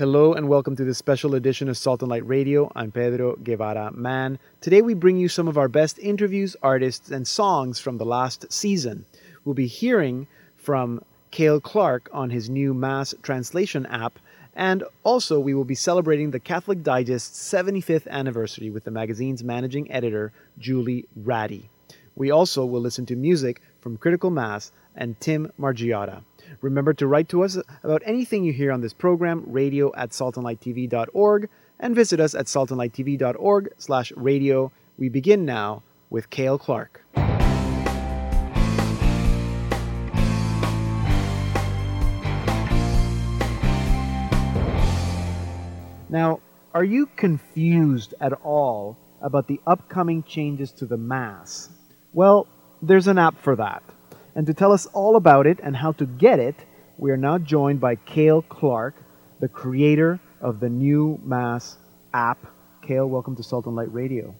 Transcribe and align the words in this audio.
Hello 0.00 0.32
and 0.32 0.48
welcome 0.48 0.74
to 0.76 0.84
this 0.86 0.96
special 0.96 1.34
edition 1.34 1.68
of 1.68 1.76
Salt 1.76 2.00
and 2.00 2.08
Light 2.08 2.26
Radio. 2.26 2.72
I'm 2.74 2.90
Pedro 2.90 3.36
Guevara 3.36 3.92
Mann. 3.92 4.38
Today 4.62 4.80
we 4.80 4.94
bring 4.94 5.18
you 5.18 5.28
some 5.28 5.46
of 5.46 5.58
our 5.58 5.68
best 5.68 5.98
interviews, 5.98 6.56
artists, 6.62 7.10
and 7.10 7.28
songs 7.28 7.78
from 7.78 7.98
the 7.98 8.06
last 8.06 8.50
season. 8.50 9.04
We'll 9.44 9.54
be 9.54 9.66
hearing 9.66 10.26
from 10.56 11.04
Cale 11.30 11.60
Clarke 11.60 12.08
on 12.14 12.30
his 12.30 12.48
new 12.48 12.72
Mass 12.72 13.14
translation 13.22 13.84
app, 13.84 14.18
and 14.56 14.84
also 15.04 15.38
we 15.38 15.52
will 15.52 15.66
be 15.66 15.74
celebrating 15.74 16.30
the 16.30 16.40
Catholic 16.40 16.82
Digest's 16.82 17.52
75th 17.52 18.08
anniversary 18.08 18.70
with 18.70 18.84
the 18.84 18.90
magazine's 18.90 19.44
managing 19.44 19.92
editor, 19.92 20.32
Julie 20.58 21.04
Rattey. 21.26 21.64
We 22.16 22.30
also 22.30 22.64
will 22.64 22.80
listen 22.80 23.04
to 23.04 23.16
music 23.16 23.60
from 23.82 23.98
Critical 23.98 24.30
Mass 24.30 24.72
and 24.96 25.20
Tim 25.20 25.52
Margiotta. 25.60 26.22
Remember 26.60 26.92
to 26.94 27.06
write 27.06 27.28
to 27.30 27.42
us 27.42 27.56
about 27.82 28.02
anything 28.04 28.44
you 28.44 28.52
hear 28.52 28.70
on 28.70 28.82
this 28.82 28.92
program, 28.92 29.44
radio 29.46 29.94
at 29.94 30.10
saltandlighttv.org, 30.10 31.48
and 31.78 31.94
visit 31.94 32.20
us 32.20 32.34
at 32.34 32.46
saltandlighttv.org 32.46 33.70
slash 33.78 34.12
radio. 34.12 34.70
We 34.98 35.08
begin 35.08 35.46
now 35.46 35.82
with 36.10 36.28
Cale 36.28 36.58
Clarke. 36.58 37.02
Now, 46.10 46.40
are 46.74 46.84
you 46.84 47.06
confused 47.16 48.14
at 48.20 48.32
all 48.32 48.98
about 49.22 49.46
the 49.46 49.60
upcoming 49.66 50.24
changes 50.24 50.72
to 50.72 50.86
the 50.86 50.96
Mass? 50.96 51.70
Well, 52.12 52.48
there's 52.82 53.06
an 53.06 53.16
app 53.16 53.38
for 53.38 53.56
that. 53.56 53.82
And 54.34 54.46
to 54.46 54.54
tell 54.54 54.72
us 54.72 54.86
all 54.86 55.16
about 55.16 55.46
it 55.46 55.58
and 55.62 55.76
how 55.76 55.92
to 55.92 56.06
get 56.06 56.38
it, 56.38 56.54
we 56.98 57.10
are 57.10 57.16
now 57.16 57.38
joined 57.38 57.80
by 57.80 57.96
Cale 57.96 58.42
Clarke, 58.42 58.94
the 59.40 59.48
creator 59.48 60.20
of 60.40 60.60
the 60.60 60.68
new 60.68 61.20
Mass 61.24 61.78
app. 62.14 62.38
Cale, 62.82 63.08
welcome 63.08 63.34
to 63.36 63.42
Salt 63.42 63.66
and 63.66 63.74
Light 63.74 63.92
Radio. 63.92 64.34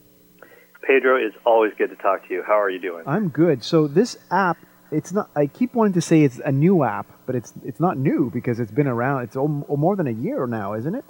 Pedro, 0.82 1.16
it's 1.16 1.36
always 1.44 1.72
good 1.76 1.90
to 1.90 1.96
talk 1.96 2.26
to 2.28 2.34
you. 2.34 2.42
How 2.46 2.58
are 2.58 2.70
you 2.70 2.80
doing? 2.80 3.04
I'm 3.06 3.28
good. 3.28 3.64
So 3.64 3.86
this 3.86 4.16
app, 4.30 4.58
it's 4.90 5.12
not. 5.12 5.30
I 5.36 5.46
keep 5.46 5.74
wanting 5.74 5.92
to 5.94 6.00
say 6.00 6.22
it's 6.22 6.40
a 6.44 6.52
new 6.52 6.84
app, 6.84 7.06
but 7.26 7.34
it's 7.34 7.52
it's 7.64 7.80
not 7.80 7.98
new 7.98 8.30
because 8.32 8.58
it's 8.60 8.72
been 8.72 8.88
around. 8.88 9.22
It's 9.22 9.36
more 9.36 9.94
than 9.96 10.06
a 10.06 10.12
year 10.12 10.46
now, 10.46 10.74
isn't 10.74 10.94
it? 10.94 11.04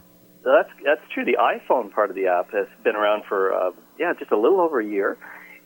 That's 0.45 0.69
that's 0.85 1.01
true. 1.15 1.25
The 1.25 1.39
iPhone 1.39 1.93
part 1.93 2.11
of 2.11 2.17
the 2.17 2.27
app 2.27 2.51
has 2.53 2.67
been 2.83 2.97
around 2.97 3.25
for 3.29 3.55
uh, 3.55 3.71
yeah, 3.99 4.13
just 4.19 4.33
a 4.33 4.39
little 4.39 4.61
over 4.61 4.81
a 4.81 4.87
year. 4.87 5.19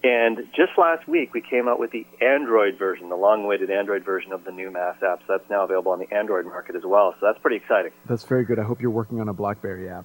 And 0.04 0.46
just 0.54 0.76
last 0.76 1.08
week, 1.08 1.32
we 1.32 1.40
came 1.40 1.66
out 1.66 1.80
with 1.80 1.90
the 1.90 2.06
Android 2.20 2.78
version, 2.78 3.08
the 3.08 3.16
long-awaited 3.16 3.70
Android 3.70 4.04
version 4.04 4.32
of 4.32 4.44
the 4.44 4.52
new 4.52 4.70
Mass 4.70 4.96
app. 5.02 5.20
So 5.20 5.38
that's 5.38 5.48
now 5.48 5.64
available 5.64 5.92
on 5.92 5.98
the 5.98 6.14
Android 6.14 6.44
market 6.44 6.76
as 6.76 6.82
well. 6.84 7.14
So 7.18 7.26
that's 7.26 7.38
pretty 7.38 7.56
exciting. 7.56 7.90
That's 8.04 8.24
very 8.24 8.44
good. 8.44 8.58
I 8.58 8.64
hope 8.64 8.82
you're 8.82 8.90
working 8.90 9.18
on 9.22 9.30
a 9.30 9.32
BlackBerry 9.32 9.88
app. 9.88 10.04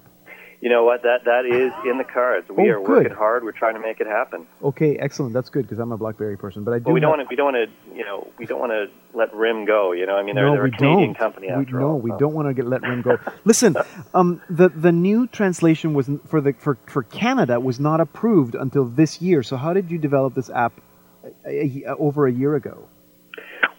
You 0.60 0.68
know 0.68 0.84
what? 0.84 1.02
That 1.02 1.24
that 1.24 1.46
is 1.46 1.72
in 1.90 1.96
the 1.96 2.04
cards. 2.04 2.46
We 2.50 2.70
oh, 2.70 2.74
are 2.74 2.80
working 2.82 3.12
hard. 3.12 3.44
We're 3.44 3.52
trying 3.52 3.74
to 3.74 3.80
make 3.80 3.98
it 3.98 4.06
happen. 4.06 4.46
Okay, 4.62 4.96
excellent. 4.98 5.32
That's 5.32 5.48
good 5.48 5.62
because 5.62 5.78
I'm 5.78 5.90
a 5.90 5.96
BlackBerry 5.96 6.36
person. 6.36 6.64
But 6.64 6.74
I 6.74 6.78
do. 6.80 6.92
We 6.92 7.00
don't 7.00 7.10
want 7.10 7.22
to. 7.22 7.26
We 7.30 7.36
don't 7.36 7.54
want 7.54 7.70
to. 7.70 7.96
You 7.96 8.04
know, 8.04 8.30
we 8.38 8.44
don't 8.44 8.60
want 8.60 8.72
to 8.72 8.90
let 9.16 9.34
RIM 9.34 9.64
go. 9.64 9.92
You 9.92 10.04
know, 10.04 10.16
I 10.16 10.22
mean, 10.22 10.34
they're, 10.34 10.44
no, 10.44 10.52
they're 10.52 10.66
a 10.66 10.70
Canadian 10.70 11.14
don't. 11.14 11.18
company 11.18 11.46
we, 11.46 11.52
after 11.54 11.80
no, 11.80 11.92
all. 11.92 11.98
we 11.98 12.10
so. 12.10 12.18
don't 12.18 12.34
want 12.34 12.48
to 12.48 12.54
get 12.54 12.66
let 12.66 12.82
RIM 12.82 13.00
go. 13.00 13.18
Listen, 13.46 13.74
um, 14.14 14.42
the 14.50 14.68
the 14.68 14.92
new 14.92 15.26
translation 15.26 15.94
was 15.94 16.10
for 16.26 16.42
the 16.42 16.52
for 16.52 16.76
for 16.86 17.04
Canada 17.04 17.58
was 17.58 17.80
not 17.80 18.00
approved 18.00 18.54
until 18.54 18.84
this 18.84 19.22
year. 19.22 19.42
So 19.42 19.56
how 19.56 19.72
did 19.72 19.90
you 19.90 19.96
develop 19.96 20.34
this 20.34 20.50
app 20.50 20.78
a, 21.46 21.84
a, 21.86 21.96
over 21.96 22.26
a 22.26 22.32
year 22.32 22.54
ago? 22.54 22.86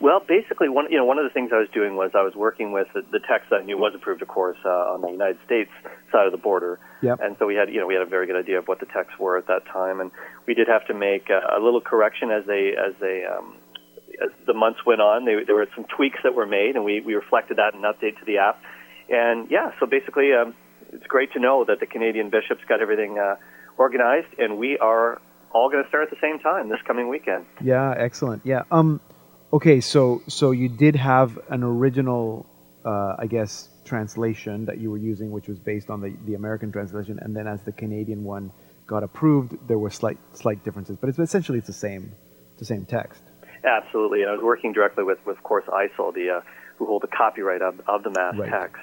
Well, 0.02 0.20
basically, 0.20 0.68
one 0.68 0.92
you 0.92 0.98
know 0.98 1.06
one 1.06 1.20
of 1.20 1.24
the 1.24 1.30
things 1.30 1.52
I 1.54 1.60
was 1.60 1.70
doing 1.74 1.96
was 1.96 2.12
I 2.16 2.24
was 2.24 2.34
working 2.34 2.72
with 2.72 2.88
the, 2.94 3.04
the 3.12 3.20
text 3.20 3.52
that 3.52 3.62
I 3.62 3.64
knew 3.64 3.78
was 3.78 3.94
approved, 3.94 4.24
of 4.24 4.28
course, 4.28 4.58
uh, 4.66 4.94
on 4.94 5.02
the 5.02 5.10
United 5.10 5.38
States 5.46 5.70
side 6.12 6.26
of 6.26 6.32
the 6.32 6.40
border. 6.40 6.80
Yep. 7.04 7.20
And 7.22 7.36
so 7.38 7.46
we 7.46 7.54
had 7.54 7.70
you 7.70 7.80
know 7.80 7.86
we 7.86 7.94
had 7.94 8.02
a 8.02 8.10
very 8.10 8.26
good 8.26 8.36
idea 8.36 8.58
of 8.58 8.68
what 8.68 8.80
the 8.80 8.88
texts 8.88 9.20
were 9.20 9.38
at 9.38 9.46
that 9.48 9.66
time, 9.68 10.02
and 10.02 10.10
we 10.48 10.56
did 10.56 10.68
have 10.68 10.88
to 10.88 10.96
make 10.96 11.30
a, 11.30 11.56
a 11.56 11.60
little 11.62 11.82
correction 11.82 12.32
as 12.32 12.46
they 12.48 12.74
as 12.76 12.96
they 13.00 13.26
um, 13.26 13.56
as 14.24 14.32
the 14.48 14.56
months 14.56 14.80
went 14.88 15.02
on. 15.02 15.26
They, 15.26 15.44
there 15.46 15.56
were 15.56 15.68
some 15.76 15.86
tweaks 15.96 16.20
that 16.24 16.34
were 16.34 16.48
made, 16.48 16.76
and 16.76 16.84
we 16.84 17.02
we 17.02 17.14
reflected 17.14 17.58
that 17.58 17.76
in 17.76 17.86
an 17.86 17.94
update 17.94 18.18
to 18.20 18.26
the 18.26 18.40
app. 18.40 18.60
And 19.08 19.52
yeah, 19.52 19.72
so 19.80 19.86
basically, 19.86 20.34
um, 20.34 20.56
it's 20.92 21.06
great 21.06 21.32
to 21.34 21.40
know 21.40 21.64
that 21.66 21.80
the 21.80 21.86
Canadian 21.86 22.32
bishops 22.32 22.62
got 22.68 22.82
everything 22.82 23.20
uh, 23.20 23.36
organized, 23.78 24.34
and 24.40 24.58
we 24.58 24.80
are 24.80 25.22
all 25.54 25.70
going 25.70 25.84
to 25.84 25.90
start 25.90 26.06
at 26.06 26.10
the 26.10 26.22
same 26.22 26.40
time 26.40 26.70
this 26.70 26.82
coming 26.88 27.08
weekend. 27.08 27.46
Yeah, 27.62 27.94
excellent. 27.96 28.42
Yeah. 28.46 28.64
Um, 28.72 29.00
okay, 29.54 29.82
so 29.82 30.22
so 30.28 30.52
you 30.52 30.70
did 30.70 30.96
have 30.96 31.40
an 31.50 31.64
original, 31.64 32.46
uh, 32.86 33.16
I 33.18 33.28
guess, 33.28 33.70
translation 33.86 34.66
that 34.66 34.78
you 34.80 34.90
were 34.92 34.98
using, 34.98 35.32
which 35.32 35.48
was 35.48 35.60
based 35.60 35.90
on 35.90 36.02
the, 36.02 36.16
the 36.26 36.36
American 36.36 36.72
translation, 36.72 37.20
and 37.22 37.36
then 37.36 37.48
as 37.48 37.62
the 37.64 37.72
Canadian 37.72 38.24
one 38.24 38.52
got 38.88 39.04
approved, 39.04 39.56
there 39.68 39.80
were 39.80 39.90
slight 39.90 40.18
slight 40.34 40.64
differences, 40.64 40.98
but 41.00 41.10
it's 41.10 41.20
essentially 41.20 41.58
it's 41.58 41.68
the 41.68 41.74
same, 41.74 42.12
the 42.58 42.66
same 42.66 42.86
text. 42.86 43.24
Absolutely, 43.64 44.22
and 44.22 44.30
I 44.32 44.34
was 44.34 44.44
working 44.44 44.74
directly 44.74 45.04
with, 45.04 45.20
with 45.26 45.38
of 45.38 45.44
course, 45.44 45.66
ICEL, 45.68 46.14
the 46.14 46.30
uh, 46.38 46.42
who 46.78 46.88
hold 46.88 47.04
the 47.04 47.08
copyright 47.08 47.62
of, 47.62 47.80
of 47.88 48.04
the 48.04 48.10
mass 48.10 48.36
Right. 48.36 48.50
text. 48.50 48.82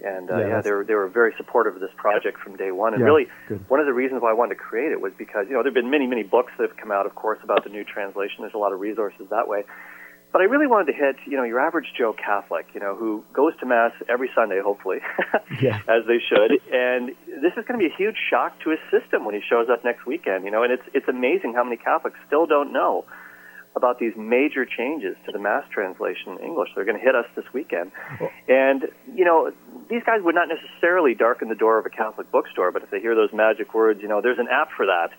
And 0.00 0.30
uh, 0.30 0.38
Yeah, 0.38 0.48
yeah, 0.48 0.60
they 0.60 0.70
were 0.70 0.84
they 0.84 0.94
were 0.94 1.08
very 1.08 1.34
supportive 1.36 1.74
of 1.74 1.80
this 1.80 1.90
project 1.96 2.38
from 2.38 2.56
day 2.56 2.70
one. 2.70 2.94
And 2.94 3.00
Yeah, 3.00 3.06
really, 3.06 3.26
good. 3.48 3.64
one 3.68 3.80
of 3.80 3.86
the 3.86 3.92
reasons 3.92 4.22
why 4.22 4.30
I 4.30 4.32
wanted 4.34 4.54
to 4.54 4.60
create 4.60 4.92
it 4.92 5.00
was 5.00 5.12
because 5.18 5.46
you 5.48 5.54
know 5.54 5.62
there've 5.62 5.74
been 5.74 5.90
many 5.90 6.06
many 6.06 6.22
books 6.22 6.52
that 6.56 6.68
have 6.68 6.76
come 6.76 6.92
out, 6.92 7.06
of 7.06 7.16
course, 7.16 7.38
about 7.42 7.64
the 7.64 7.70
new 7.70 7.82
translation. 7.82 8.36
There's 8.42 8.54
a 8.54 8.58
lot 8.58 8.72
of 8.72 8.78
resources 8.78 9.26
that 9.30 9.48
way. 9.48 9.64
But 10.30 10.42
I 10.42 10.44
really 10.44 10.66
wanted 10.66 10.92
to 10.92 10.98
hit 10.98 11.16
you 11.26 11.36
know 11.36 11.42
your 11.44 11.58
average 11.60 11.86
Joe 11.96 12.12
Catholic, 12.12 12.66
you 12.74 12.80
know, 12.80 12.94
who 12.94 13.24
goes 13.32 13.54
to 13.60 13.66
mass 13.66 13.92
every 14.08 14.30
Sunday, 14.34 14.60
hopefully, 14.62 14.98
Yeah. 15.62 15.80
as 15.88 16.04
they 16.06 16.18
should. 16.18 16.60
And 16.72 17.10
this 17.26 17.52
is 17.56 17.64
going 17.66 17.78
to 17.80 17.82
be 17.82 17.86
a 17.86 17.96
huge 17.96 18.16
shock 18.30 18.58
to 18.64 18.70
his 18.70 18.78
system 18.90 19.24
when 19.24 19.34
he 19.34 19.40
shows 19.48 19.68
up 19.70 19.84
next 19.84 20.04
weekend. 20.06 20.44
You 20.44 20.50
know, 20.50 20.62
and 20.62 20.72
it's 20.72 20.82
it's 20.92 21.08
amazing 21.08 21.54
how 21.54 21.64
many 21.64 21.76
Catholics 21.76 22.16
still 22.26 22.46
don't 22.46 22.72
know 22.72 23.04
about 23.76 23.98
these 24.00 24.12
major 24.16 24.64
changes 24.66 25.14
to 25.24 25.30
the 25.30 25.38
mass 25.38 25.62
translation 25.72 26.32
in 26.32 26.44
English. 26.44 26.68
They're 26.74 26.84
going 26.84 26.98
to 26.98 27.02
hit 27.04 27.14
us 27.14 27.26
this 27.36 27.44
weekend. 27.52 27.92
And, 28.48 28.88
you 29.14 29.24
know, 29.24 29.52
these 29.88 30.02
guys 30.04 30.20
would 30.22 30.34
not 30.34 30.48
necessarily 30.48 31.14
darken 31.14 31.48
the 31.48 31.54
door 31.54 31.78
of 31.78 31.86
a 31.86 31.90
Catholic 31.90 32.32
bookstore, 32.32 32.72
but 32.72 32.82
if 32.82 32.90
they 32.90 32.98
hear 32.98 33.14
those 33.14 33.32
magic 33.32 33.74
words, 33.74 34.00
you 34.02 34.08
know, 34.08 34.20
there's 34.20 34.38
an 34.40 34.48
app 34.50 34.70
for 34.76 34.86
that. 34.86 35.10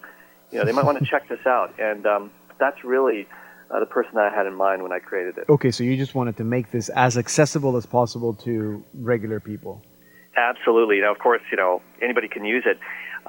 You 0.51 0.57
know, 0.59 0.65
they 0.65 0.73
might 0.73 0.83
want 0.83 0.99
to 0.99 1.05
check 1.09 1.29
this 1.29 1.45
out. 1.45 1.79
And 1.79 2.05
um, 2.05 2.31
that's 2.59 2.83
really 2.83 3.27
uh, 3.71 3.79
the 3.79 3.85
person 3.85 4.11
that 4.15 4.31
I 4.31 4.35
had 4.35 4.45
in 4.45 4.55
mind 4.55 4.83
when 4.83 4.91
I 4.91 4.99
created 4.99 5.37
it. 5.37 5.45
Okay, 5.49 5.71
so 5.71 5.83
you 5.83 5.97
just 5.97 6.15
wanted 6.15 6.37
to 6.37 6.43
make 6.43 6.71
this 6.71 6.89
as 6.89 7.17
accessible 7.17 7.77
as 7.77 7.85
possible 7.85 8.33
to 8.45 8.83
regular 8.93 9.39
people. 9.39 9.81
Absolutely. 10.37 11.01
Now, 11.01 11.11
of 11.11 11.19
course, 11.19 11.41
you 11.51 11.57
know, 11.57 11.81
anybody 12.01 12.27
can 12.27 12.45
use 12.45 12.63
it. 12.65 12.79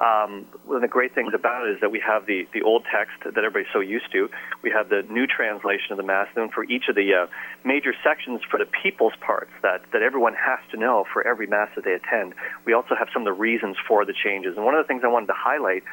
Um, 0.01 0.47
one 0.65 0.77
of 0.77 0.81
the 0.81 0.87
great 0.87 1.13
things 1.13 1.33
about 1.35 1.67
it 1.67 1.75
is 1.75 1.81
that 1.81 1.91
we 1.91 1.99
have 1.99 2.25
the, 2.25 2.47
the 2.53 2.61
old 2.63 2.85
text 2.89 3.21
that 3.23 3.37
everybody's 3.37 3.71
so 3.73 3.81
used 3.81 4.11
to. 4.13 4.29
We 4.63 4.71
have 4.71 4.89
the 4.89 5.03
new 5.11 5.27
translation 5.27 5.91
of 5.91 5.97
the 5.97 6.03
Mass. 6.03 6.27
and 6.35 6.51
for 6.51 6.63
each 6.63 6.85
of 6.89 6.95
the 6.95 7.13
uh, 7.13 7.27
major 7.65 7.93
sections 8.03 8.41
for 8.49 8.57
the 8.57 8.65
people's 8.65 9.13
parts 9.19 9.51
that, 9.61 9.81
that 9.93 10.01
everyone 10.01 10.33
has 10.33 10.59
to 10.71 10.77
know 10.77 11.05
for 11.11 11.27
every 11.27 11.45
Mass 11.45 11.69
that 11.75 11.83
they 11.83 11.93
attend, 11.93 12.33
we 12.65 12.73
also 12.73 12.95
have 12.97 13.09
some 13.13 13.23
of 13.23 13.25
the 13.25 13.39
reasons 13.39 13.75
for 13.87 14.05
the 14.05 14.13
changes. 14.13 14.55
And 14.55 14.65
one 14.65 14.73
of 14.73 14.83
the 14.83 14.87
things 14.87 15.03
I 15.03 15.07
wanted 15.07 15.27
to 15.27 15.37
highlight 15.37 15.83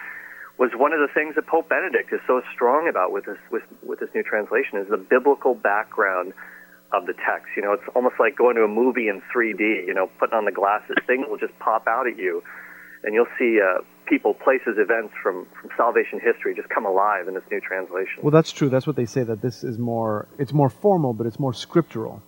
was 0.58 0.70
one 0.74 0.92
of 0.92 0.98
the 0.98 1.08
things 1.14 1.36
that 1.36 1.46
Pope 1.46 1.68
Benedict 1.68 2.12
is 2.12 2.20
so 2.26 2.42
strong 2.52 2.88
about 2.88 3.12
with 3.12 3.24
this 3.24 3.38
with, 3.50 3.62
with 3.82 4.00
this 4.00 4.10
new 4.14 4.22
translation 4.22 4.78
is 4.78 4.88
the 4.90 4.98
biblical 4.98 5.54
background 5.54 6.34
of 6.92 7.06
the 7.06 7.14
text. 7.14 7.46
You 7.56 7.62
know, 7.62 7.72
it's 7.72 7.86
almost 7.94 8.16
like 8.18 8.36
going 8.36 8.56
to 8.56 8.62
a 8.62 8.68
movie 8.68 9.08
in 9.08 9.22
3D. 9.34 9.86
You 9.86 9.94
know, 9.94 10.10
putting 10.18 10.36
on 10.36 10.44
the 10.44 10.52
glasses, 10.52 10.96
things 11.06 11.26
will 11.28 11.38
just 11.38 11.56
pop 11.60 11.86
out 11.86 12.06
at 12.06 12.18
you, 12.18 12.42
and 13.04 13.14
you'll 13.14 13.30
see 13.38 13.60
uh, 13.62 13.82
people, 14.06 14.34
places, 14.34 14.76
events 14.78 15.14
from 15.22 15.46
from 15.60 15.70
salvation 15.76 16.18
history 16.18 16.54
just 16.54 16.68
come 16.68 16.86
alive 16.86 17.28
in 17.28 17.34
this 17.34 17.44
new 17.50 17.60
translation. 17.60 18.18
Well, 18.22 18.32
that's 18.32 18.50
true. 18.50 18.68
That's 18.68 18.86
what 18.86 18.96
they 18.96 19.06
say. 19.06 19.22
That 19.22 19.40
this 19.40 19.62
is 19.62 19.78
more. 19.78 20.26
It's 20.38 20.52
more 20.52 20.70
formal, 20.70 21.12
but 21.12 21.26
it's 21.26 21.38
more 21.38 21.54
scriptural. 21.54 22.22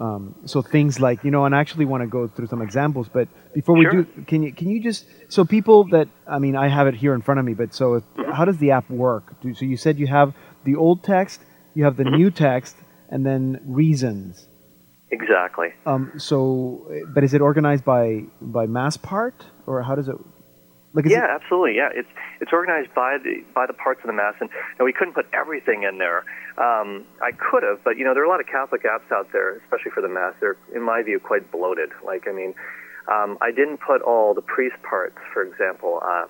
Um, 0.00 0.34
so 0.46 0.62
things 0.62 0.98
like 1.00 1.22
you 1.24 1.30
know, 1.30 1.44
and 1.44 1.54
I 1.54 1.60
actually 1.60 1.84
want 1.84 2.02
to 2.02 2.06
go 2.06 2.26
through 2.26 2.46
some 2.46 2.62
examples. 2.62 3.08
But 3.08 3.28
before 3.54 3.76
we 3.76 3.84
Sure. 3.84 4.02
do, 4.04 4.22
can 4.26 4.42
you 4.42 4.52
can 4.52 4.68
you 4.68 4.80
just 4.82 5.06
so 5.28 5.44
people 5.44 5.84
that 5.90 6.08
I 6.26 6.38
mean, 6.38 6.56
I 6.56 6.68
have 6.68 6.86
it 6.86 6.94
here 6.94 7.14
in 7.14 7.22
front 7.22 7.40
of 7.40 7.46
me. 7.46 7.54
But 7.54 7.74
so 7.74 7.94
if, 7.94 8.04
Mm-hmm. 8.16 8.32
how 8.32 8.44
does 8.44 8.58
the 8.58 8.70
app 8.72 8.88
work? 8.90 9.38
Do, 9.42 9.54
so 9.54 9.64
you 9.64 9.76
said 9.76 9.98
you 9.98 10.06
have 10.06 10.34
the 10.64 10.76
old 10.76 11.02
text, 11.04 11.40
you 11.74 11.84
have 11.84 11.96
the 11.96 12.04
Mm-hmm. 12.04 12.16
new 12.20 12.30
text, 12.30 12.76
and 13.10 13.24
then 13.26 13.60
reasons. 13.64 14.48
exactly. 15.10 15.68
Um, 15.84 16.12
so, 16.16 16.90
but 17.14 17.22
is 17.24 17.34
it 17.34 17.40
organized 17.42 17.84
by 17.84 18.24
by 18.40 18.66
mass 18.66 18.96
part, 18.96 19.44
or 19.66 19.82
how 19.82 19.94
does 19.94 20.08
it? 20.08 20.16
Like, 20.94 21.06
yeah, 21.06 21.24
it, 21.24 21.30
absolutely. 21.30 21.76
Yeah, 21.76 21.88
it's 21.94 22.08
it's 22.40 22.52
organized 22.52 22.94
by 22.94 23.18
the 23.22 23.44
by 23.54 23.66
the 23.66 23.72
parts 23.72 24.00
of 24.02 24.08
the 24.08 24.12
mass, 24.12 24.34
and, 24.40 24.50
and 24.78 24.84
we 24.84 24.92
couldn't 24.92 25.14
put 25.14 25.26
everything 25.32 25.84
in 25.84 25.98
there. 25.98 26.24
Um, 26.58 27.04
I 27.22 27.32
could 27.32 27.62
have, 27.62 27.82
but 27.82 27.96
you 27.96 28.04
know, 28.04 28.12
there 28.14 28.22
are 28.22 28.26
a 28.26 28.28
lot 28.28 28.40
of 28.40 28.46
Catholic 28.46 28.82
apps 28.84 29.10
out 29.10 29.32
there, 29.32 29.56
especially 29.56 29.92
for 29.92 30.02
the 30.02 30.08
mass. 30.08 30.34
They're, 30.40 30.56
in 30.74 30.82
my 30.82 31.02
view, 31.02 31.18
quite 31.18 31.50
bloated. 31.50 31.90
Like, 32.04 32.28
I 32.28 32.32
mean, 32.32 32.54
um, 33.10 33.38
I 33.40 33.50
didn't 33.50 33.78
put 33.78 34.02
all 34.02 34.34
the 34.34 34.42
priest 34.42 34.76
parts, 34.82 35.16
for 35.32 35.42
example. 35.42 36.00
Uh, 36.04 36.26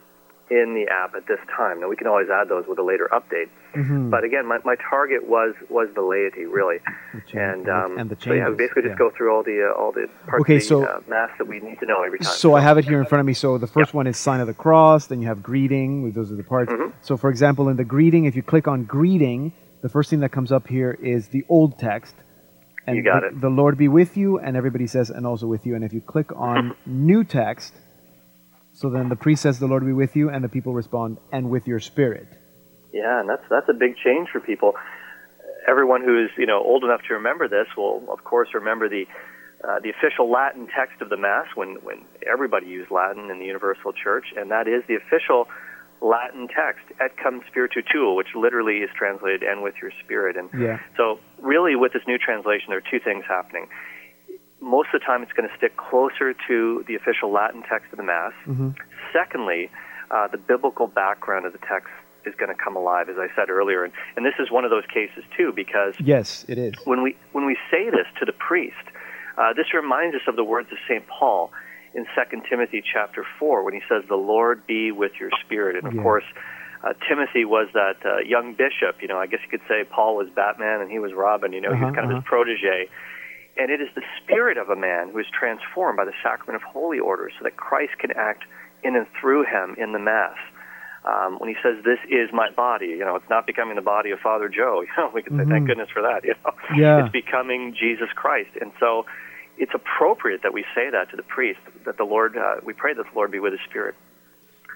in 0.51 0.75
the 0.75 0.87
app 0.93 1.15
at 1.15 1.27
this 1.27 1.39
time. 1.57 1.81
Now 1.81 1.89
we 1.89 1.97
can 1.97 2.07
always 2.07 2.29
add 2.29 2.49
those 2.49 2.65
with 2.69 2.79
a 2.79 2.83
later 2.83 3.09
update. 3.13 3.49
Mhm. 3.75 4.11
But 4.11 4.23
again, 4.25 4.47
my, 4.47 4.59
my 4.65 4.77
target 4.91 5.27
was 5.27 5.55
was 5.71 5.89
the 5.95 6.03
laity 6.03 6.45
really, 6.45 6.79
The 7.15 7.21
change- 7.23 7.35
and 7.35 7.69
um, 7.71 7.99
and 7.99 8.11
the 8.11 8.17
so 8.21 8.33
yeah, 8.33 8.49
we 8.51 8.57
basically 8.57 8.83
just 8.83 8.93
yeah. 8.93 8.99
go 8.99 9.11
through 9.11 9.35
all 9.35 9.43
the 9.43 9.71
uh, 9.71 9.81
all 9.81 9.93
the 9.93 10.09
parts 10.27 10.43
Okay, 10.43 10.57
of 10.57 10.61
the 10.63 10.67
so- 10.67 10.85
uh, 10.85 11.01
mass 11.09 11.31
that 11.39 11.47
we 11.47 11.61
need 11.61 11.79
to 11.81 11.87
know 11.87 12.03
every 12.03 12.19
time. 12.19 12.33
So 12.33 12.55
I 12.55 12.61
have 12.61 12.77
it 12.77 12.85
here 12.85 13.01
in 13.01 13.07
front 13.11 13.21
of 13.21 13.27
me. 13.27 13.33
So 13.35 13.57
the 13.57 13.67
first 13.67 13.95
one 13.95 14.07
is 14.07 14.17
sign 14.19 14.41
of 14.41 14.47
the 14.47 14.55
cross. 14.55 15.07
Then 15.07 15.23
you 15.23 15.29
have 15.29 15.43
greeting. 15.43 16.13
Those 16.13 16.31
are 16.31 16.37
the 16.37 16.45
parts. 16.45 16.71
Mhm. 16.73 16.93
So 17.01 17.17
for 17.17 17.31
example, 17.31 17.69
in 17.71 17.77
the 17.77 17.85
greeting, 17.85 18.27
if 18.27 18.37
you 18.37 18.43
click 18.43 18.69
on 18.69 18.85
greeting, 18.85 19.53
the 19.81 19.89
first 19.89 20.11
thing 20.11 20.21
that 20.21 20.33
comes 20.33 20.53
up 20.53 20.67
here 20.69 20.93
is 21.01 21.29
the 21.29 21.45
old 21.49 21.79
text. 21.79 22.15
And 22.87 22.97
You 22.97 23.03
got 23.05 23.21
the, 23.23 23.29
it. 23.29 23.41
The 23.41 23.49
Lord 23.49 23.79
be 23.79 23.87
with 23.89 24.17
you, 24.17 24.39
and 24.41 24.57
everybody 24.57 24.89
says, 24.89 25.09
and 25.09 25.25
also 25.25 25.47
with 25.47 25.65
you. 25.67 25.77
And 25.77 25.85
if 25.85 25.93
you 25.93 26.01
click 26.01 26.31
on 26.37 26.75
new 26.87 27.23
text, 27.25 27.73
so 28.83 28.91
then 28.91 29.09
the 29.09 29.15
priest 29.17 29.43
says, 29.43 29.61
the 29.61 29.69
Lord 29.69 29.87
be 29.87 29.93
with 29.93 30.17
you, 30.17 30.29
and 30.29 30.43
the 30.43 30.49
people 30.49 30.75
respond, 30.75 31.19
and 31.31 31.49
with 31.49 31.69
your 31.69 31.79
spirit. 31.79 32.27
Yeah, 32.93 33.21
and 33.21 33.29
that's 33.31 33.47
that's 33.49 33.69
a 33.69 33.79
big 33.85 33.95
change 34.05 34.29
for 34.33 34.41
people. 34.41 34.75
Everyone 35.69 36.03
who 36.03 36.25
is 36.25 36.31
you 36.37 36.47
know 36.47 36.61
old 36.61 36.83
enough 36.83 37.01
to 37.07 37.15
remember 37.15 37.47
this 37.47 37.69
will 37.77 38.03
of 38.13 38.25
course 38.25 38.49
remember 38.53 38.89
the 38.89 39.07
uh, 39.63 39.79
the 39.79 39.91
official 39.91 40.29
Latin 40.29 40.67
text 40.67 41.01
of 41.01 41.09
the 41.09 41.17
Mass 41.17 41.47
when 41.55 41.77
when 41.87 42.05
everybody 42.27 42.67
used 42.67 42.91
Latin 42.91 43.31
in 43.31 43.39
the 43.39 43.47
Universal 43.47 43.93
Church, 43.93 44.27
and 44.37 44.51
that 44.51 44.67
is 44.67 44.83
the 44.89 44.97
official 44.97 45.47
Latin 46.03 46.49
text 46.49 46.85
"Et 47.01 47.17
cum 47.23 47.41
spiritu 47.49 47.81
tuo," 47.87 48.15
which 48.15 48.35
literally 48.35 48.79
is 48.79 48.91
translated 48.99 49.45
"and 49.45 49.63
with 49.63 49.75
your 49.81 49.93
spirit." 50.05 50.37
And 50.37 50.51
Yeah. 50.53 50.81
so, 50.97 51.21
really, 51.41 51.77
with 51.77 51.93
this 51.93 52.03
new 52.09 52.19
translation, 52.19 52.67
there 52.71 52.79
are 52.79 52.91
two 52.91 52.99
things 52.99 53.25
happening. 53.25 53.69
Most 54.63 54.89
of 54.95 55.01
the 55.01 55.05
time, 55.05 55.23
it's 55.23 55.33
going 55.33 55.49
to 55.49 55.57
stick 55.57 55.77
closer 55.77 56.35
to 56.49 56.85
the 56.87 56.95
official 56.95 57.31
Latin 57.33 57.63
text 57.69 57.91
of 57.93 57.97
the 57.99 58.05
Mass. 58.05 58.33
hmm 58.45 58.71
Secondly, 59.13 59.71
uh, 60.11 60.29
the 60.29 60.39
biblical 60.39 60.87
background 60.87 61.45
of 61.45 61.53
the 61.53 61.59
text 61.69 61.91
is 62.25 62.35
going 62.37 62.49
to 62.49 62.63
come 62.63 62.77
alive, 62.77 63.09
as 63.11 63.17
I 63.19 63.27
said 63.35 63.51
earlier, 63.51 63.83
and, 63.85 63.93
and 64.17 64.25
this 64.25 64.35
is 64.39 64.51
one 64.51 64.65
of 64.65 64.71
those 64.71 64.87
cases 64.87 65.25
too, 65.37 65.53
because 65.55 65.95
Yes, 65.99 66.45
it 66.49 66.57
is. 66.57 66.73
when 66.85 67.03
we 67.03 67.17
when 67.33 67.45
we 67.45 67.57
say 67.71 67.91
this 67.91 68.07
to 68.21 68.25
the 68.25 68.33
priest, 68.33 68.87
uh, 69.37 69.53
this 69.53 69.75
reminds 69.75 70.15
us 70.15 70.23
of 70.29 70.37
the 70.37 70.45
words 70.45 70.71
of 70.71 70.79
Saint 70.89 71.05
Paul 71.09 71.51
in 71.95 72.07
2 72.15 72.43
Timothy 72.49 72.81
chapter 72.83 73.27
four, 73.39 73.65
when 73.65 73.75
he 73.75 73.81
says, 73.89 74.05
"The 74.09 74.15
Lord 74.17 74.65
be 74.67 74.93
with 74.93 75.13
your 75.21 75.31
spirit." 75.45 75.77
And 75.77 75.87
of 75.87 75.95
Yeah. 75.95 76.03
course, 76.03 76.25
uh, 76.85 76.93
Timothy 77.09 77.45
was 77.45 77.69
that 77.75 77.97
uh, 78.07 78.19
young 78.25 78.55
bishop. 78.55 79.03
You 79.03 79.09
know, 79.09 79.19
I 79.19 79.27
guess 79.27 79.41
you 79.43 79.51
could 79.51 79.67
say 79.69 79.83
Paul 79.85 80.17
was 80.17 80.29
Batman 80.31 80.81
and 80.81 80.91
he 80.91 81.01
was 81.01 81.13
Robin. 81.13 81.53
You 81.53 81.61
know, 81.61 81.71
he 81.75 81.77
Uh-huh, 81.83 81.87
was 81.87 81.95
kind 81.97 82.05
of 82.07 82.13
uh-huh. 82.13 82.21
his 82.21 82.29
protege. 82.29 82.89
And 83.59 83.71
it 83.71 83.81
is 83.81 83.89
the 83.95 84.03
spirit 84.23 84.57
of 84.57 84.71
a 84.71 84.77
man 84.77 85.11
who 85.11 85.19
is 85.19 85.27
transformed 85.39 85.97
by 85.97 86.05
the 86.05 86.15
sacrament 86.23 86.57
of 86.57 86.63
holy 86.63 86.99
order, 86.99 87.31
so 87.39 87.45
that 87.45 87.57
Christ 87.57 87.93
can 87.99 88.11
act 88.13 88.45
in 88.83 88.97
and 88.97 89.07
through 89.21 89.45
him 89.45 89.75
in 89.79 89.93
the 89.93 89.99
Mass. 89.99 90.37
Um, 91.05 91.39
when 91.39 91.49
he 91.49 91.57
says, 91.63 91.83
"This 91.85 91.99
is 92.09 92.33
my 92.33 92.51
body," 92.51 92.87
you 92.87 93.05
know, 93.05 93.17
it's 93.17 93.29
not 93.29 93.45
becoming 93.47 93.75
the 93.77 93.83
body 93.83 94.11
of 94.13 94.21
Father 94.21 94.49
Joe. 94.49 94.83
You 94.87 94.89
know, 94.97 95.11
we 95.13 95.23
can 95.23 95.37
say, 95.37 95.45
Mhm. 95.45 95.51
"Thank 95.51 95.67
goodness 95.67 95.91
for 95.91 96.03
that." 96.03 96.25
You 96.25 96.35
know, 96.45 96.53
Yeah. 96.75 97.01
it's 97.05 97.13
becoming 97.13 97.75
Jesus 97.75 98.11
Christ, 98.15 98.51
and 98.61 98.73
so 98.79 99.05
it's 99.59 99.75
appropriate 99.75 100.43
that 100.43 100.53
we 100.53 100.65
say 100.75 100.91
that 100.91 101.11
to 101.11 101.17
the 101.17 101.23
priest. 101.25 101.61
That 101.85 101.97
the 101.97 102.05
Lord, 102.05 102.37
uh, 102.37 102.57
we 102.65 102.73
pray 102.73 102.95
that 102.95 103.05
the 103.05 103.15
Lord 103.17 103.31
be 103.31 103.39
with 103.41 103.53
his 103.53 103.61
spirit. 103.69 103.95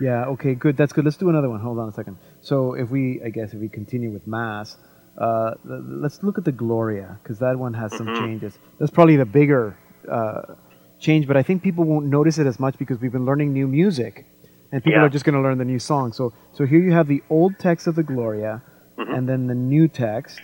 Yeah, 0.01 0.27
okay, 0.27 0.55
good. 0.55 0.77
That's 0.77 0.93
good. 0.93 1.05
Let's 1.05 1.17
do 1.17 1.31
another 1.31 1.49
one. 1.49 1.61
Hold 1.61 1.79
on 1.79 1.89
a 1.89 1.93
second. 1.93 2.19
So 2.43 2.75
if 2.75 2.91
we, 2.91 3.23
I 3.25 3.31
guess, 3.31 3.55
if 3.55 3.61
we 3.61 3.69
continue 3.69 4.11
with 4.11 4.27
Mass, 4.27 4.77
uh, 5.19 5.55
let's 5.65 6.23
look 6.23 6.39
at 6.39 6.45
the 6.45 6.53
Gloria, 6.53 7.19
because 7.23 7.39
that 7.39 7.59
one 7.59 7.75
has 7.75 7.93
some 7.97 8.09
Mhm. 8.09 8.19
changes. 8.19 8.59
That's 8.79 8.91
probably 8.91 9.17
the 9.17 9.27
bigger 9.27 9.77
uh, 10.09 10.43
change, 11.01 11.27
but 11.27 11.37
I 11.37 11.43
think 11.43 11.63
people 11.63 11.85
won't 11.85 12.07
notice 12.07 12.39
it 12.39 12.47
as 12.47 12.61
much 12.61 12.79
because 12.79 13.01
we've 13.01 13.13
been 13.13 13.25
learning 13.25 13.53
new 13.53 13.67
music, 13.67 14.25
and 14.73 14.83
people 14.85 15.01
Yeah. 15.01 15.07
are 15.07 15.09
just 15.09 15.25
going 15.25 15.35
to 15.35 15.41
learn 15.41 15.59
the 15.59 15.65
new 15.65 15.79
song. 15.81 16.13
So, 16.13 16.33
so 16.53 16.65
here 16.65 16.81
you 16.81 16.93
have 16.93 17.09
the 17.09 17.23
old 17.29 17.59
text 17.59 17.87
of 17.87 17.95
the 17.97 18.03
Gloria, 18.05 18.63
Mhm. 18.99 19.17
and 19.17 19.29
then 19.29 19.47
the 19.49 19.55
new 19.55 19.89
text, 19.89 20.41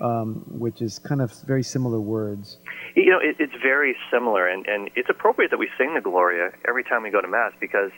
um, 0.00 0.44
which 0.48 0.80
is 0.82 0.98
kind 0.98 1.20
of 1.20 1.32
very 1.46 1.62
similar 1.62 2.00
words. 2.00 2.58
You 2.94 3.10
know, 3.10 3.18
it, 3.18 3.36
it's 3.38 3.54
very 3.62 3.96
similar, 4.10 4.46
and, 4.46 4.66
and 4.66 4.90
it's 4.94 5.10
appropriate 5.10 5.50
that 5.50 5.58
we 5.58 5.68
sing 5.78 5.94
the 5.94 6.00
Gloria 6.00 6.52
every 6.68 6.84
time 6.84 7.02
we 7.02 7.10
go 7.10 7.20
to 7.20 7.28
Mass 7.28 7.52
because 7.60 7.90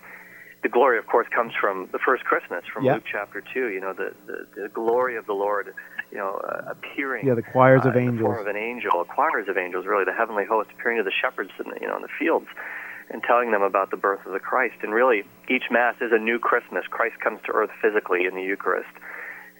the 0.63 0.69
glory, 0.71 0.99
of 0.99 1.07
course, 1.07 1.29
comes 1.35 1.53
from 1.61 1.89
the 1.93 1.99
first 1.99 2.25
Christmas, 2.25 2.65
from 2.73 2.85
Yeah. 2.85 2.95
Luke 2.95 3.05
chapter 3.11 3.43
2. 3.53 3.69
You 3.69 3.81
know, 3.81 3.93
the, 3.93 4.15
the, 4.27 4.63
the 4.63 4.69
glory 4.71 5.17
of 5.17 5.27
the 5.27 5.35
Lord, 5.35 5.73
you 6.11 6.19
know, 6.19 6.41
uh, 6.45 6.71
appearing. 6.71 7.27
Yeah, 7.27 7.35
the 7.35 7.43
choirs 7.43 7.83
uh, 7.85 7.89
of 7.89 7.95
the 7.95 8.01
form 8.01 8.15
angels. 8.15 8.41
of 8.41 8.47
an 8.47 8.57
angel, 8.57 9.05
choirs 9.05 9.49
of 9.49 9.57
angels, 9.59 9.87
really, 9.87 10.05
the 10.05 10.13
heavenly 10.13 10.45
host 10.45 10.71
appearing 10.73 10.99
to 10.99 11.05
the 11.05 11.13
shepherds 11.23 11.51
in 11.65 11.71
the, 11.71 11.79
you 11.81 11.89
know, 11.89 11.97
in 11.97 12.03
the 12.03 12.09
fields 12.19 12.47
and 13.11 13.23
telling 13.23 13.51
them 13.51 13.63
about 13.63 13.91
the 13.91 13.97
birth 13.97 14.25
of 14.25 14.33
the 14.33 14.39
Christ. 14.41 14.77
And 14.83 14.95
really, 14.95 15.25
each 15.49 15.65
Mass 15.71 15.95
is 16.01 16.11
a 16.13 16.19
new 16.19 16.39
Christmas. 16.39 16.85
Christ 16.89 17.21
comes 17.21 17.41
to 17.47 17.53
earth 17.53 17.71
physically 17.83 18.25
in 18.25 18.35
the 18.35 18.43
Eucharist. 18.43 18.89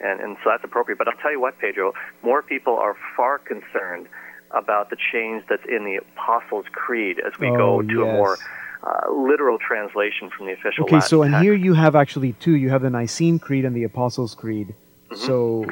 And, 0.01 0.19
and 0.21 0.37
so 0.43 0.51
that's 0.51 0.65
appropriate. 0.65 0.99
But 0.99 1.09
I'll 1.09 1.17
tell 1.21 1.31
you 1.31 1.41
what, 1.41 1.59
Pedro, 1.59 1.93
more 2.23 2.43
people 2.43 2.77
are 2.77 2.97
far 3.17 3.39
concerned 3.39 4.09
about 4.51 4.89
the 4.91 4.97
change 5.13 5.45
that's 5.49 5.65
in 5.69 5.85
the 5.85 5.97
Apostles' 5.97 6.67
Creed 6.73 7.21
as 7.21 7.39
we 7.39 7.49
Oh, 7.49 7.57
go 7.57 7.83
to 7.83 8.03
a 8.03 8.07
more 8.07 8.39
uh, 8.83 9.11
literal 9.13 9.59
translation 9.59 10.31
from 10.37 10.47
the 10.47 10.53
official 10.53 10.85
Okay, 10.85 10.97
Latin 10.97 11.09
so 11.09 11.23
and 11.23 11.33
text. 11.33 11.43
here 11.45 11.55
you 11.55 11.75
have 11.75 11.95
actually 11.97 12.33
two. 12.35 12.57
You 12.57 12.71
have 12.71 12.83
the 12.83 12.91
Nicene 12.91 13.39
Creed 13.39 13.65
and 13.65 13.75
the 13.75 13.85
Apostles' 13.85 14.35
Creed. 14.35 14.75
Mm-hmm. 15.11 15.17
So 15.27 15.67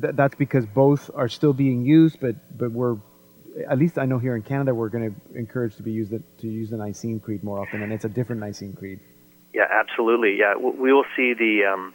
th- 0.00 0.14
that's 0.14 0.34
because 0.34 0.66
both 0.66 1.10
are 1.14 1.28
still 1.28 1.52
being 1.52 1.84
used, 1.84 2.20
but 2.20 2.36
but 2.58 2.70
we're 2.72 2.96
at 3.68 3.78
least 3.78 3.98
I 3.98 4.04
know 4.04 4.18
here 4.18 4.36
in 4.36 4.42
Canada 4.42 4.74
we're 4.74 4.88
going 4.90 5.14
to 5.14 5.38
encourage 5.38 5.76
to 5.76 5.82
be 5.82 5.92
used 5.92 6.10
the, 6.10 6.22
to 6.40 6.46
use 6.46 6.70
the 6.70 6.76
Nicene 6.76 7.20
Creed 7.20 7.42
more 7.42 7.58
often, 7.60 7.82
and 7.82 7.92
it's 7.92 8.04
a 8.04 8.08
different 8.08 8.40
Nicene 8.40 8.74
Creed. 8.74 9.00
Yeah, 9.54 9.64
absolutely. 9.72 10.36
Yeah, 10.38 10.54
we 10.56 10.92
will 10.92 11.06
see 11.16 11.32
the 11.32 11.62
um, 11.72 11.94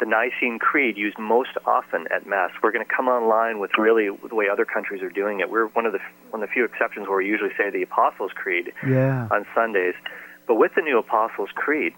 the 0.00 0.06
Nicene 0.06 0.58
Creed 0.58 0.96
used 0.96 1.18
most 1.18 1.50
often 1.66 2.06
at 2.14 2.26
Mass. 2.26 2.50
We're 2.62 2.72
going 2.72 2.84
to 2.86 2.94
come 2.94 3.08
online 3.08 3.58
with 3.58 3.70
really 3.78 4.08
the 4.28 4.34
way 4.34 4.46
other 4.52 4.64
countries 4.64 5.02
are 5.02 5.10
doing 5.10 5.40
it. 5.40 5.50
We're 5.50 5.66
one 5.68 5.86
of 5.86 5.92
the 5.92 6.00
one 6.30 6.42
of 6.42 6.48
the 6.48 6.52
few 6.52 6.64
exceptions 6.64 7.08
where 7.08 7.16
we 7.18 7.26
usually 7.26 7.50
say 7.56 7.70
the 7.70 7.82
Apostles' 7.82 8.32
Creed 8.34 8.72
Yeah. 8.86 9.28
on 9.30 9.46
Sundays. 9.54 9.94
But 10.46 10.56
with 10.56 10.72
the 10.76 10.82
new 10.82 10.98
Apostles' 10.98 11.50
Creed, 11.54 11.92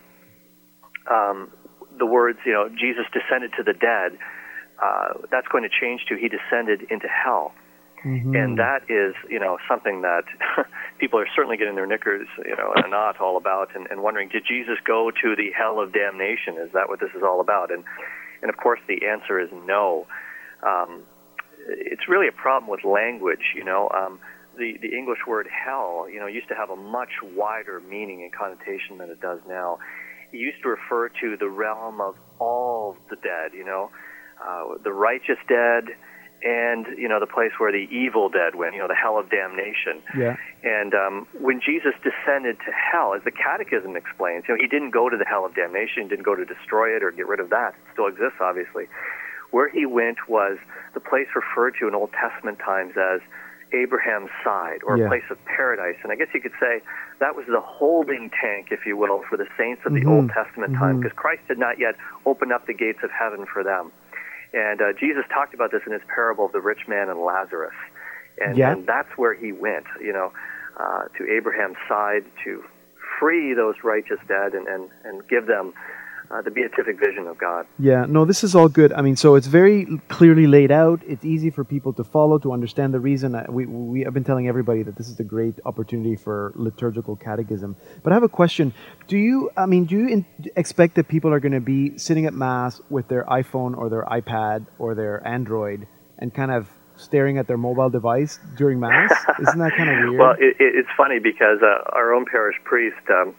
um, 1.11 1.51
the 1.99 2.07
words, 2.07 2.39
you 2.47 2.53
know, 2.53 2.69
Jesus 2.69 3.05
descended 3.13 3.53
to 3.57 3.63
the 3.63 3.73
dead, 3.73 4.19
uh, 4.83 5.15
that's 5.31 5.49
going 5.49 5.65
to 5.65 5.71
change 5.71 6.03
to 6.09 6.17
He 6.17 6.29
descended 6.29 6.83
into 6.91 7.09
hell. 7.09 7.53
Mhm. 8.05 8.35
And 8.35 8.59
that 8.59 8.89
is, 8.89 9.15
you 9.29 9.39
know, 9.39 9.59
something 9.69 10.01
that 10.03 10.25
people 10.99 11.19
are 11.19 11.29
certainly 11.35 11.59
getting 11.59 11.75
their 11.75 11.87
knickers, 11.87 12.29
you 12.45 12.57
know, 12.57 12.73
in 12.77 12.85
a 12.85 12.89
knot 12.89 13.21
all 13.21 13.37
about 13.37 13.75
and, 13.75 13.87
and 13.91 14.03
wondering, 14.03 14.29
did 14.31 14.45
Jesus 14.47 14.79
go 14.85 15.11
to 15.11 15.37
the 15.37 15.51
hell 15.53 15.81
of 15.81 15.93
damnation? 15.93 16.57
Is 16.57 16.73
that 16.73 16.89
what 16.89 17.01
this 17.01 17.11
is 17.15 17.23
all 17.23 17.41
about? 17.41 17.71
And, 17.71 17.85
and 18.41 18.49
of 18.51 18.57
course, 18.57 18.81
the 18.89 19.07
answer 19.07 19.39
is 19.39 19.51
no. 19.53 20.07
Um, 20.63 21.03
it's 21.69 22.09
really 22.09 22.29
a 22.29 22.33
problem 22.33 22.71
with 22.71 22.85
language, 22.85 23.53
you 23.55 23.65
know. 23.65 23.91
Um, 23.91 24.19
the, 24.57 24.77
the 24.81 24.97
English 24.97 25.21
word 25.27 25.47
hell, 25.49 26.07
you 26.11 26.21
know, 26.21 26.27
used 26.27 26.49
to 26.49 26.55
have 26.55 26.71
a 26.71 26.77
much 26.77 27.11
wider 27.23 27.81
meaning 27.81 28.23
and 28.23 28.33
connotation 28.33 28.99
than 28.99 29.11
it 29.11 29.21
does 29.21 29.41
now. 29.47 29.79
It 30.33 30.39
used 30.39 30.63
to 30.63 30.69
refer 30.69 31.09
to 31.09 31.37
the 31.37 31.49
realm 31.49 32.01
of 32.01 32.15
all 32.39 32.97
the 33.11 33.17
dead, 33.17 33.53
you 33.53 33.65
know, 33.65 33.91
uh, 34.47 34.75
the 34.83 34.93
righteous 34.93 35.39
dead, 35.49 35.85
and 36.43 36.87
you 36.97 37.07
know 37.09 37.21
the 37.21 37.27
place 37.27 37.53
where 37.59 37.71
the 37.73 37.87
evil 37.95 38.29
dead 38.31 38.55
went, 38.55 38.75
you 38.75 38.81
know, 38.81 38.89
the 38.89 38.95
hell 38.95 39.19
of 39.19 39.29
damnation. 39.31 40.01
yeah. 40.17 40.37
And 40.63 40.95
um, 40.95 41.27
when 41.39 41.61
Jesus 41.61 41.93
descended 42.03 42.57
to 42.67 42.73
hell, 42.73 43.15
as 43.15 43.23
the 43.25 43.31
Catechism 43.31 43.97
explains, 43.97 44.45
you 44.49 44.55
know, 44.57 44.61
he 44.61 44.67
didn't 44.69 44.91
go 44.91 45.09
to 45.09 45.17
the 45.17 45.25
hell 45.25 45.45
of 45.45 45.55
damnation, 45.55 46.03
he 46.05 46.09
didn't 46.09 46.25
go 46.25 46.35
to 46.35 46.45
destroy 46.45 46.97
it 46.97 47.03
or 47.03 47.11
get 47.13 47.27
rid 47.29 47.41
of 47.41 47.51
that. 47.51 47.71
It 47.75 47.93
still 47.93 48.07
exists, 48.07 48.41
obviously. 48.41 48.87
Where 49.51 49.69
he 49.69 49.85
went 49.85 50.29
was 50.29 50.59
the 50.95 51.01
place 51.01 51.27
referred 51.35 51.75
to 51.81 51.89
in 51.89 51.95
Old 51.95 52.13
Testament 52.13 52.59
times 52.59 52.93
as 52.97 53.21
Abraham's 53.73 54.31
side, 54.43 54.81
or 54.85 54.97
Yeah. 54.99 55.05
a 55.05 55.09
place 55.09 55.25
of 55.31 55.39
paradise. 55.45 55.97
And 56.03 56.11
I 56.13 56.17
guess 56.17 56.29
you 56.35 56.41
could 56.41 56.55
say 56.59 56.81
that 57.21 57.37
was 57.37 57.47
the 57.47 57.61
holding 57.61 58.31
tank, 58.31 58.69
if 58.73 58.85
you 58.85 58.97
will, 58.97 59.23
for 59.29 59.37
the 59.37 59.47
saints 59.57 59.83
of 59.87 59.93
the 59.93 60.03
Mhm. 60.03 60.09
Old 60.11 60.31
Testament 60.31 60.75
time, 60.75 60.97
Mhm. 60.97 61.03
because 61.03 61.17
Christ 61.17 61.43
had 61.49 61.59
not 61.59 61.79
yet 61.79 61.95
opened 62.27 62.53
up 62.53 62.67
the 62.67 62.75
gates 62.75 63.03
of 63.03 63.11
heaven 63.13 63.47
for 63.47 63.63
them. 63.63 63.93
And 64.53 64.81
uh, 64.81 64.93
Jesus 64.99 65.25
talked 65.33 65.55
about 65.55 65.71
this 65.71 65.83
in 65.87 65.93
his 65.93 66.03
parable 66.13 66.47
of 66.47 66.53
the 66.53 66.61
rich 66.61 66.89
man 66.89 67.09
and 67.09 67.21
Lazarus. 67.21 67.75
And, 68.41 68.57
Yeah. 68.57 68.73
and 68.73 68.87
that's 68.87 69.11
where 69.17 69.35
he 69.35 69.53
went, 69.53 69.87
you 70.01 70.13
know, 70.13 70.33
uh, 70.79 71.05
to 71.19 71.31
Abraham's 71.31 71.77
side 71.89 72.25
to 72.45 72.65
free 73.19 73.55
those 73.55 73.75
righteous 73.85 74.19
dead 74.27 74.55
and, 74.55 74.67
and, 74.67 74.89
and 75.05 75.27
give 75.29 75.47
them 75.47 75.75
uh, 76.31 76.41
the 76.43 76.51
beatific 76.51 76.99
vision 76.99 77.27
of 77.27 77.39
God. 77.39 77.67
Yeah, 77.79 78.07
no, 78.09 78.25
this 78.25 78.45
is 78.45 78.55
all 78.55 78.69
good. 78.69 78.93
I 78.93 79.03
mean, 79.03 79.17
so 79.17 79.35
it's 79.35 79.47
very 79.49 80.01
clearly 80.09 80.47
laid 80.47 80.71
out. 80.71 81.01
It's 81.07 81.25
easy 81.25 81.51
for 81.51 81.65
people 81.65 81.93
to 81.95 82.05
follow, 82.05 82.39
to 82.39 82.53
understand 82.53 82.95
the 82.95 83.01
reason. 83.01 83.41
We, 83.49 83.67
we 83.67 84.03
have 84.03 84.15
been 84.15 84.25
telling 84.25 84.47
everybody 84.47 84.83
that 84.85 84.97
this 84.97 85.09
is 85.09 85.19
a 85.19 85.25
great 85.25 85.55
opportunity 85.65 86.17
for 86.17 86.53
liturgical 86.55 87.17
catechism. 87.17 87.77
But 88.03 88.13
I 88.13 88.17
have 88.17 88.23
a 88.23 88.29
question. 88.29 88.73
Do 89.09 89.19
you, 89.19 89.51
I 89.57 89.67
mean, 89.67 89.87
do 89.87 89.97
you 89.97 90.09
in, 90.09 90.27
expect 90.57 90.95
that 90.97 91.09
people 91.09 91.33
are 91.33 91.41
going 91.41 91.53
to 91.53 91.61
be 91.61 91.99
sitting 91.99 92.27
at 92.27 92.35
Mass 92.35 92.81
with 92.91 93.09
their 93.09 93.25
iPhone 93.25 93.77
or 93.77 93.89
their 93.89 94.05
iPad 94.05 94.67
or 94.79 94.95
their 94.95 95.27
Android 95.27 95.89
and 96.19 96.33
kind 96.33 96.53
of 96.53 96.69
staring 96.97 97.39
at 97.39 97.49
their 97.49 97.57
mobile 97.57 97.91
device 97.91 98.39
during 98.57 98.79
Mass? 98.79 99.11
Isn't 99.41 99.59
that 99.59 99.73
kind 99.77 99.91
of 99.91 100.11
weird? 100.11 100.19
Well, 100.21 100.35
it, 100.39 100.57
it, 100.61 100.75
it's 100.77 100.89
funny 100.97 101.19
because 101.19 101.59
uh, 101.63 101.91
our 101.93 102.15
own 102.15 102.25
parish 102.31 102.57
priest, 102.65 103.01
um, 103.11 103.35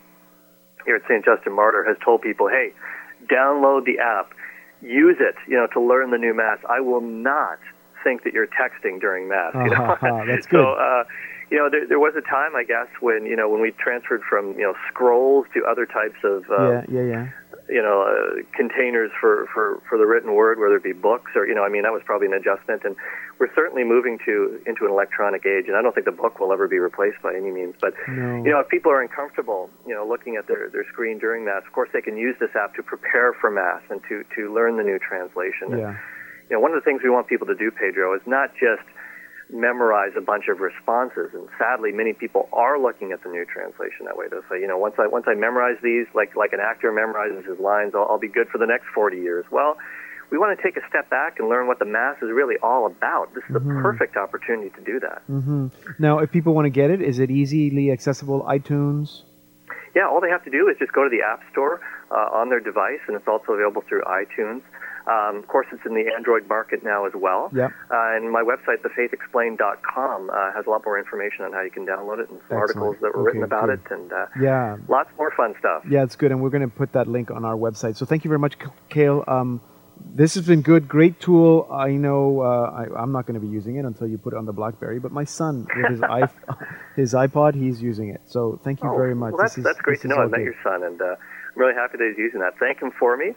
here 0.85 0.95
at 0.95 1.03
St. 1.03 1.23
Justin 1.23 1.53
Martyr 1.53 1.83
has 1.87 1.97
told 2.03 2.21
people, 2.21 2.47
hey, 2.47 2.73
download 3.31 3.85
the 3.85 3.99
app, 3.99 4.33
use 4.81 5.17
it, 5.19 5.35
you 5.47 5.55
know, 5.55 5.67
to 5.73 5.79
learn 5.79 6.11
the 6.11 6.17
new 6.17 6.33
Mass. 6.33 6.59
I 6.69 6.79
will 6.79 7.01
not 7.01 7.59
think 8.03 8.23
that 8.23 8.33
you're 8.33 8.47
texting 8.47 8.99
during 8.99 9.27
Mass. 9.29 9.53
You 9.53 9.69
know? 9.69 9.85
Uh-huh, 9.93 10.23
that's 10.27 10.45
good. 10.47 10.59
So, 10.59 10.73
uh, 10.73 11.03
you 11.51 11.57
know, 11.57 11.69
there, 11.69 11.85
there 11.85 11.99
was 11.99 12.13
a 12.15 12.21
time, 12.21 12.55
I 12.55 12.63
guess, 12.63 12.87
when 13.01 13.25
you 13.25 13.35
know 13.35 13.49
when 13.49 13.59
we 13.59 13.71
transferred 13.71 14.21
from 14.23 14.53
you 14.53 14.63
know 14.63 14.73
scrolls 14.87 15.45
to 15.53 15.65
other 15.65 15.85
types 15.85 16.17
of 16.23 16.49
uh, 16.49 16.71
yeah, 16.71 16.83
yeah, 16.89 17.01
yeah. 17.01 17.29
You 17.71 17.81
know 17.81 18.03
uh, 18.03 18.41
containers 18.55 19.09
for, 19.19 19.47
for 19.53 19.81
for 19.87 19.97
the 19.97 20.05
written 20.05 20.33
word, 20.35 20.59
whether 20.59 20.75
it 20.75 20.83
be 20.83 20.91
books 20.93 21.31
or 21.35 21.47
you 21.47 21.55
know, 21.55 21.63
I 21.63 21.69
mean, 21.69 21.83
that 21.83 21.93
was 21.93 22.01
probably 22.05 22.27
an 22.27 22.33
adjustment, 22.33 22.83
and 22.83 22.95
we're 23.39 23.53
certainly 23.55 23.83
moving 23.83 24.19
to 24.25 24.61
into 24.67 24.85
an 24.85 24.91
electronic 24.91 25.45
age, 25.45 25.65
and 25.67 25.75
I 25.77 25.81
don't 25.81 25.95
think 25.95 26.05
the 26.05 26.11
book 26.11 26.39
will 26.39 26.51
ever 26.51 26.67
be 26.67 26.77
replaced 26.79 27.21
by 27.23 27.33
any 27.33 27.49
means. 27.49 27.75
But 27.79 27.93
No. 28.07 28.43
you 28.43 28.51
know, 28.51 28.59
if 28.59 28.67
people 28.67 28.91
are 28.91 29.01
uncomfortable, 29.01 29.69
you 29.87 29.95
know, 29.95 30.05
looking 30.05 30.35
at 30.35 30.47
their 30.47 30.69
their 30.69 30.85
screen 30.91 31.17
during 31.17 31.45
mass, 31.45 31.63
of 31.65 31.71
course, 31.71 31.89
they 31.93 32.01
can 32.01 32.17
use 32.17 32.35
this 32.39 32.53
app 32.55 32.75
to 32.75 32.83
prepare 32.83 33.33
for 33.33 33.49
mass 33.49 33.81
and 33.89 34.01
to 34.09 34.23
to 34.35 34.53
learn 34.53 34.77
the 34.77 34.83
new 34.83 34.99
translation. 34.99 35.71
And, 35.73 35.79
Yeah. 35.79 35.95
you 36.49 36.55
know, 36.55 36.59
one 36.59 36.71
of 36.73 36.75
the 36.75 36.85
things 36.85 37.01
we 37.01 37.09
want 37.09 37.27
people 37.27 37.47
to 37.47 37.55
do, 37.55 37.71
Pedro, 37.71 38.13
is 38.13 38.21
not 38.25 38.53
just 38.55 38.83
memorize 39.51 40.11
a 40.17 40.21
bunch 40.21 40.47
of 40.47 40.59
responses. 40.59 41.29
And 41.33 41.47
sadly, 41.59 41.91
many 41.91 42.13
people 42.13 42.49
are 42.53 42.79
looking 42.79 43.11
at 43.11 43.23
the 43.23 43.29
new 43.29 43.45
translation 43.45 44.05
that 44.05 44.17
way. 44.17 44.27
They'll 44.29 44.47
say, 44.49 44.59
you 44.59 44.67
know, 44.67 44.77
once 44.77 44.95
I 44.97 45.07
once 45.07 45.25
I 45.27 45.35
memorize 45.35 45.77
these, 45.83 46.07
like 46.15 46.35
like 46.35 46.53
an 46.53 46.59
actor 46.59 46.91
memorizes 46.91 47.47
his 47.47 47.59
lines, 47.59 47.93
I'll, 47.95 48.07
I'll 48.09 48.19
be 48.19 48.29
good 48.29 48.47
for 48.49 48.57
the 48.57 48.65
next 48.67 48.85
40 48.93 49.17
years. 49.17 49.45
Well. 49.51 49.77
We 50.29 50.37
want 50.37 50.57
to 50.57 50.63
take 50.63 50.77
a 50.77 50.87
step 50.87 51.09
back 51.09 51.39
and 51.39 51.49
learn 51.49 51.67
what 51.67 51.79
the 51.79 51.83
Mass 51.83 52.15
is 52.21 52.29
really 52.31 52.55
all 52.63 52.85
about. 52.85 53.35
This 53.35 53.43
is 53.49 53.53
the 53.53 53.59
perfect 53.59 54.15
opportunity 54.15 54.69
to 54.69 54.81
do 54.81 54.97
that. 55.01 55.23
hmm 55.27 55.67
Now, 55.99 56.19
if 56.19 56.31
people 56.31 56.53
want 56.53 56.67
to 56.67 56.69
get 56.69 56.89
it, 56.89 57.01
is 57.01 57.19
it 57.19 57.29
easily 57.29 57.91
accessible? 57.91 58.41
iTunes. 58.43 59.23
Yeah, 59.93 60.07
all 60.07 60.21
they 60.21 60.29
have 60.29 60.45
to 60.45 60.49
do 60.49 60.69
is 60.69 60.77
just 60.79 60.93
go 60.93 61.03
to 61.03 61.09
the 61.09 61.21
App 61.21 61.41
Store 61.51 61.81
uh, 62.09 62.15
on 62.31 62.47
their 62.47 62.61
device, 62.61 63.01
and 63.07 63.17
it's 63.17 63.27
also 63.27 63.51
available 63.51 63.83
through 63.89 64.03
iTunes. 64.03 64.61
Um, 65.07 65.37
of 65.37 65.47
course, 65.47 65.67
it's 65.71 65.85
in 65.85 65.93
the 65.95 66.11
Android 66.15 66.47
market 66.47 66.83
now 66.83 67.05
as 67.05 67.13
well. 67.15 67.49
Yep. 67.53 67.71
Uh, 67.89 67.95
and 68.15 68.31
my 68.31 68.43
website, 68.43 68.81
thefaithexplained.com, 68.85 70.29
uh, 70.29 70.51
has 70.53 70.65
a 70.67 70.69
lot 70.69 70.83
more 70.85 70.97
information 70.99 71.45
on 71.45 71.53
how 71.53 71.61
you 71.61 71.71
can 71.71 71.85
download 71.85 72.19
it 72.19 72.29
and 72.29 72.39
some 72.49 72.57
Excellent. 72.57 72.59
articles 72.61 72.95
that 73.01 73.13
were 73.15 73.21
Okay, 73.21 73.25
written 73.37 73.43
about 73.43 73.65
good. 73.67 73.79
it, 73.85 73.91
and 73.93 74.13
uh, 74.13 74.25
Yeah. 74.39 74.77
lots 74.87 75.09
more 75.17 75.31
fun 75.35 75.55
stuff. 75.59 75.83
Yeah, 75.89 76.03
it's 76.03 76.15
good, 76.15 76.31
and 76.31 76.41
we're 76.41 76.49
going 76.49 76.67
to 76.69 76.75
put 76.75 76.91
that 76.93 77.07
link 77.07 77.31
on 77.31 77.45
our 77.45 77.55
website. 77.55 77.95
So 77.97 78.05
thank 78.05 78.23
you 78.23 78.29
very 78.29 78.39
much, 78.39 78.57
Cale. 78.89 79.23
Um, 79.27 79.61
this 80.15 80.33
has 80.33 80.47
been 80.47 80.61
good, 80.61 80.87
great 80.87 81.19
tool. 81.19 81.67
I 81.71 81.91
know 81.91 82.41
uh, 82.41 82.71
I, 82.71 83.01
I'm 83.01 83.11
not 83.11 83.27
going 83.27 83.35
to 83.35 83.39
be 83.45 83.47
using 83.51 83.75
it 83.75 83.85
until 83.85 84.07
you 84.07 84.17
put 84.17 84.33
it 84.33 84.37
on 84.37 84.45
the 84.45 84.53
BlackBerry, 84.53 84.99
but 84.99 85.11
my 85.11 85.23
son 85.25 85.67
with 85.75 85.91
his 85.91 86.01
i 86.01 86.27
his 86.95 87.13
iPod, 87.13 87.53
he's 87.53 87.81
using 87.81 88.09
it. 88.09 88.21
So 88.25 88.59
thank 88.63 88.81
you 88.81 88.89
Oh, 88.89 88.95
very 88.97 89.13
much. 89.15 89.33
Well, 89.33 89.41
that's, 89.43 89.57
is- 89.57 89.63
that's 89.63 89.79
great 89.81 90.01
to 90.01 90.07
know. 90.07 90.17
I 90.17 90.25
met 90.27 90.41
your 90.41 90.55
son, 90.63 90.83
and 90.83 90.99
uh, 91.01 91.05
I'm 91.05 91.17
really 91.55 91.75
happy 91.75 91.97
that 91.97 92.07
he's 92.09 92.17
using 92.17 92.39
that. 92.39 92.53
Thank 92.59 92.81
him 92.81 92.91
for 92.99 93.15
me, 93.15 93.35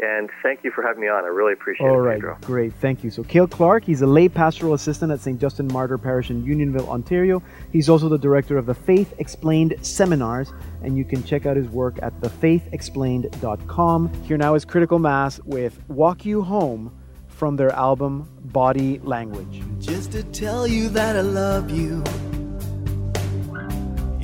and 0.00 0.30
thank 0.42 0.64
you 0.64 0.70
for 0.70 0.82
having 0.82 1.00
me 1.00 1.08
on. 1.08 1.24
I 1.24 1.28
really 1.28 1.52
appreciate 1.52 1.86
All 1.86 1.94
it, 1.94 1.98
All 1.98 2.00
right, 2.00 2.16
Pedro. 2.16 2.38
great, 2.42 2.72
thank 2.74 3.02
you. 3.02 3.10
So, 3.10 3.22
Cale 3.24 3.46
Clarke, 3.46 3.84
he's 3.84 4.02
a 4.02 4.06
lay 4.06 4.28
pastoral 4.28 4.74
assistant 4.74 5.12
at 5.12 5.20
St. 5.20 5.40
Justin 5.40 5.68
Martyr 5.68 5.98
Parish 5.98 6.30
in 6.30 6.44
Unionville, 6.44 6.88
Ontario. 6.88 7.42
He's 7.72 7.88
also 7.88 8.08
the 8.08 8.18
director 8.18 8.58
of 8.58 8.66
the 8.66 8.74
Faith 8.74 9.14
Explained 9.18 9.74
seminars, 9.82 10.52
and 10.82 10.96
you 10.96 11.04
can 11.04 11.22
check 11.24 11.46
out 11.46 11.56
his 11.56 11.68
work 11.68 11.98
at 12.02 12.18
thefaithexplained.com. 12.20 14.12
Here 14.24 14.36
now 14.36 14.54
is 14.54 14.64
Critical 14.64 14.98
Mass 14.98 15.40
with 15.44 15.78
Walk 15.88 16.24
You 16.24 16.42
Home 16.42 16.92
from 17.26 17.56
their 17.56 17.70
album 17.70 18.28
Body 18.46 19.00
Language. 19.04 19.62
Just 19.78 20.12
to 20.12 20.22
tell 20.24 20.66
you 20.66 20.88
that 20.90 21.16
I 21.16 21.20
love 21.20 21.70
you 21.70 22.02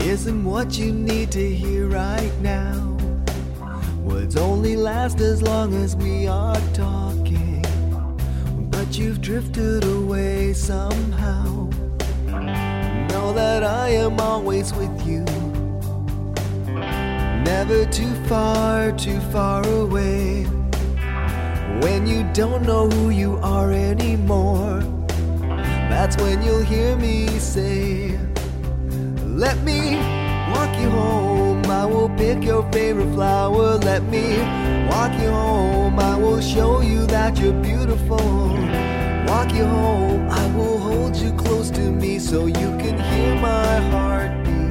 isn't 0.05 0.45
what 0.45 0.77
you 0.79 0.93
need 0.93 1.33
to 1.33 1.55
hear 1.55 1.87
right 1.87 2.33
now. 2.41 2.94
Words 4.05 4.37
only 4.37 4.77
last 4.77 5.21
as 5.21 5.41
long 5.41 5.73
as 5.83 5.97
we 5.97 6.27
are 6.27 6.61
talking, 6.75 7.65
but 8.71 8.99
you've 8.99 9.23
drifted 9.23 9.83
away 9.83 10.53
somehow. 10.53 11.71
Know 13.09 13.33
that 13.33 13.65
I 13.65 13.89
am 13.89 14.21
always 14.21 14.75
with 14.75 15.07
you, 15.07 15.25
never 17.45 17.87
too 17.87 18.15
far, 18.27 18.93
too 18.93 19.19
far 19.33 19.67
away. 19.67 20.45
When 21.81 22.07
you 22.07 22.29
don't 22.35 22.63
know 22.63 22.91
who 22.91 23.09
you 23.09 23.39
are 23.39 23.73
anymore, 23.73 24.81
that's 25.89 26.19
when 26.19 26.43
you'll 26.43 26.63
hear 26.63 26.95
me 26.97 27.27
say, 27.39 28.19
Let 29.25 29.57
me 29.63 29.97
walk 30.53 30.79
you 30.79 30.91
home. 30.91 31.34
I 31.85 31.87
will 31.87 32.09
pick 32.17 32.43
your 32.43 32.63
favorite 32.73 33.13
flower. 33.13 33.77
Let 33.77 34.05
me 34.05 34.39
walk 34.89 35.13
you 35.21 35.29
home. 35.29 35.99
I 35.99 36.17
will 36.17 36.41
show 36.41 36.81
you 36.81 37.05
that 37.09 37.39
you're 37.39 37.61
beautiful. 37.61 38.25
Walk 39.29 39.53
you 39.53 39.67
home. 39.67 40.31
I 40.31 40.47
will 40.57 40.79
hold 40.79 41.15
you 41.15 41.35
close 41.35 41.69
to 41.73 41.83
me 41.93 42.19
so 42.19 42.47
you 42.47 42.71
can 42.81 42.99
hear 42.99 43.35
my 43.35 43.81
heartbeat. 43.91 44.64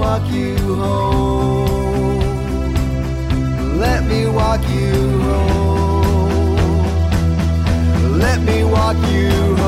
Walk 0.00 0.26
you 0.32 0.56
home. 0.76 2.20
Let 3.78 4.00
me 4.10 4.26
walk 4.26 4.62
you 4.68 4.94
home. 5.28 6.58
Let 8.18 8.40
me 8.40 8.64
walk 8.64 8.96
you 9.12 9.30
home. 9.30 9.59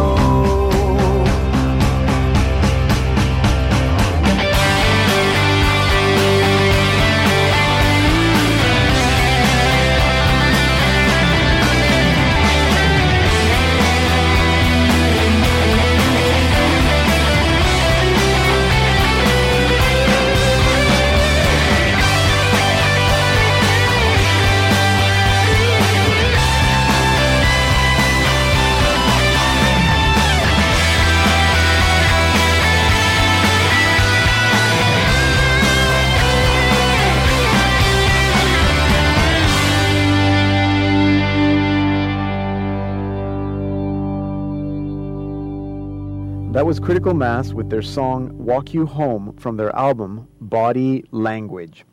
That 46.62 46.66
was 46.66 46.78
Critical 46.78 47.12
Mass 47.12 47.52
with 47.52 47.71
their 47.71 47.83
song 47.83 48.31
Walk 48.38 48.73
You 48.73 48.87
Home 48.87 49.35
from 49.37 49.57
their 49.57 49.75
album 49.75 50.28
Body 50.40 51.04
Language. 51.11 51.85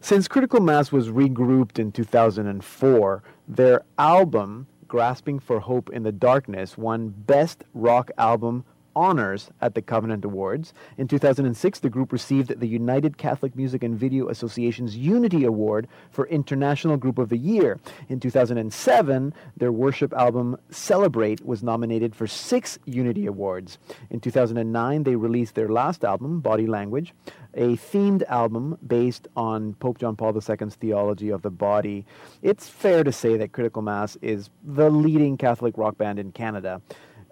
Since 0.00 0.26
Critical 0.26 0.58
Mass 0.58 0.90
was 0.90 1.10
regrouped 1.10 1.78
in 1.78 1.92
2004, 1.92 3.22
their 3.46 3.84
album 3.98 4.68
Grasping 4.88 5.38
for 5.38 5.60
Hope 5.60 5.90
in 5.90 6.02
the 6.02 6.12
Darkness 6.12 6.78
won 6.78 7.08
Best 7.10 7.64
Rock 7.74 8.10
Album 8.16 8.64
honors 8.96 9.50
at 9.60 9.74
the 9.74 9.82
Covenant 9.82 10.24
Awards. 10.24 10.72
In 10.96 11.06
2006, 11.06 11.78
the 11.80 11.90
group 11.90 12.10
received 12.10 12.58
the 12.58 12.66
United 12.66 13.18
Catholic 13.18 13.54
Music 13.54 13.84
and 13.84 13.96
Video 13.96 14.28
Association's 14.28 14.96
Unity 14.96 15.44
Award 15.44 15.86
for 16.10 16.26
International 16.26 16.96
Group 16.96 17.18
of 17.18 17.28
the 17.28 17.36
Year. 17.36 17.78
In 18.08 18.18
2007, 18.18 19.34
their 19.56 19.70
worship 19.70 20.12
album 20.14 20.56
Celebrate 20.70 21.44
was 21.44 21.62
nominated 21.62 22.16
for 22.16 22.26
six 22.26 22.78
Unity 22.86 23.26
Awards. 23.26 23.78
In 24.10 24.18
2009, 24.18 25.02
they 25.02 25.14
released 25.14 25.54
their 25.54 25.68
last 25.68 26.02
album, 26.02 26.40
Body 26.40 26.66
Language, 26.66 27.12
a 27.54 27.76
themed 27.76 28.22
album 28.28 28.78
based 28.86 29.28
on 29.36 29.74
Pope 29.74 29.98
John 29.98 30.16
Paul 30.16 30.34
II's 30.34 30.74
theology 30.74 31.30
of 31.30 31.42
the 31.42 31.50
body. 31.50 32.06
It's 32.42 32.68
fair 32.68 33.04
to 33.04 33.12
say 33.12 33.36
that 33.36 33.52
Critical 33.52 33.82
Mass 33.82 34.16
is 34.22 34.50
the 34.64 34.90
leading 34.90 35.36
Catholic 35.36 35.76
rock 35.76 35.98
band 35.98 36.18
in 36.18 36.32
Canada. 36.32 36.80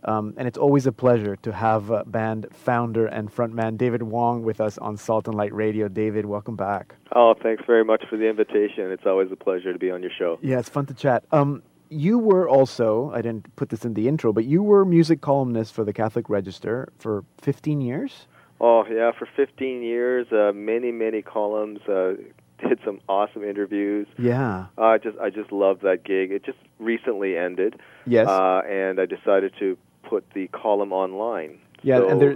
Um, 0.04 0.34
and 0.36 0.46
it's 0.46 0.58
always 0.58 0.86
a 0.86 0.92
pleasure 0.92 1.36
to 1.36 1.52
have 1.52 1.90
uh, 1.90 2.04
band 2.06 2.46
founder 2.52 3.06
and 3.06 3.34
frontman 3.34 3.78
David 3.78 4.02
Wong 4.02 4.42
with 4.42 4.60
us 4.60 4.76
on 4.78 4.96
Salt 4.96 5.28
and 5.28 5.36
Light 5.36 5.54
Radio. 5.54 5.88
David, 5.88 6.26
welcome 6.26 6.56
back. 6.56 6.94
Oh, 7.14 7.34
thanks 7.42 7.62
very 7.66 7.84
much 7.84 8.04
for 8.10 8.16
the 8.16 8.28
invitation. 8.28 8.90
It's 8.90 9.06
always 9.06 9.32
a 9.32 9.36
pleasure 9.36 9.72
to 9.72 9.78
be 9.78 9.90
on 9.90 10.02
your 10.02 10.10
show. 10.16 10.38
Yeah, 10.42 10.58
it's 10.58 10.68
fun 10.68 10.86
to 10.86 10.94
chat. 10.94 11.24
Um, 11.32 11.62
you 11.88 12.18
were 12.18 12.48
also, 12.48 13.12
I 13.14 13.22
didn't 13.22 13.54
put 13.56 13.70
this 13.70 13.84
in 13.84 13.94
the 13.94 14.08
intro, 14.08 14.32
but 14.32 14.44
you 14.44 14.62
were 14.62 14.84
music 14.84 15.20
columnist 15.20 15.72
for 15.72 15.84
the 15.84 15.92
Catholic 15.92 16.28
Register 16.28 16.92
for 16.98 17.24
15 17.40 17.80
years? 17.80 18.26
Oh, 18.60 18.84
yeah, 18.90 19.12
for 19.18 19.26
15 19.36 19.82
years, 19.82 20.26
uh, 20.32 20.52
many, 20.54 20.92
many 20.92 21.22
columns. 21.22 21.80
Uh, 21.88 22.14
did 22.68 22.78
some 22.84 23.00
awesome 23.08 23.44
interviews. 23.44 24.06
Yeah. 24.18 24.66
Uh, 24.78 24.82
I 24.82 24.98
just 24.98 25.18
I 25.18 25.28
just 25.30 25.52
loved 25.52 25.82
that 25.82 26.04
gig. 26.04 26.30
It 26.30 26.44
just 26.44 26.58
recently 26.78 27.36
ended. 27.36 27.80
Yes. 28.06 28.28
Uh, 28.28 28.62
and 28.68 29.00
I 29.00 29.06
decided 29.06 29.52
to 29.58 29.76
put 30.08 30.28
the 30.34 30.46
column 30.48 30.92
online. 30.92 31.58
Yeah, 31.82 31.98
So- 31.98 32.08
and 32.08 32.20
there, 32.20 32.30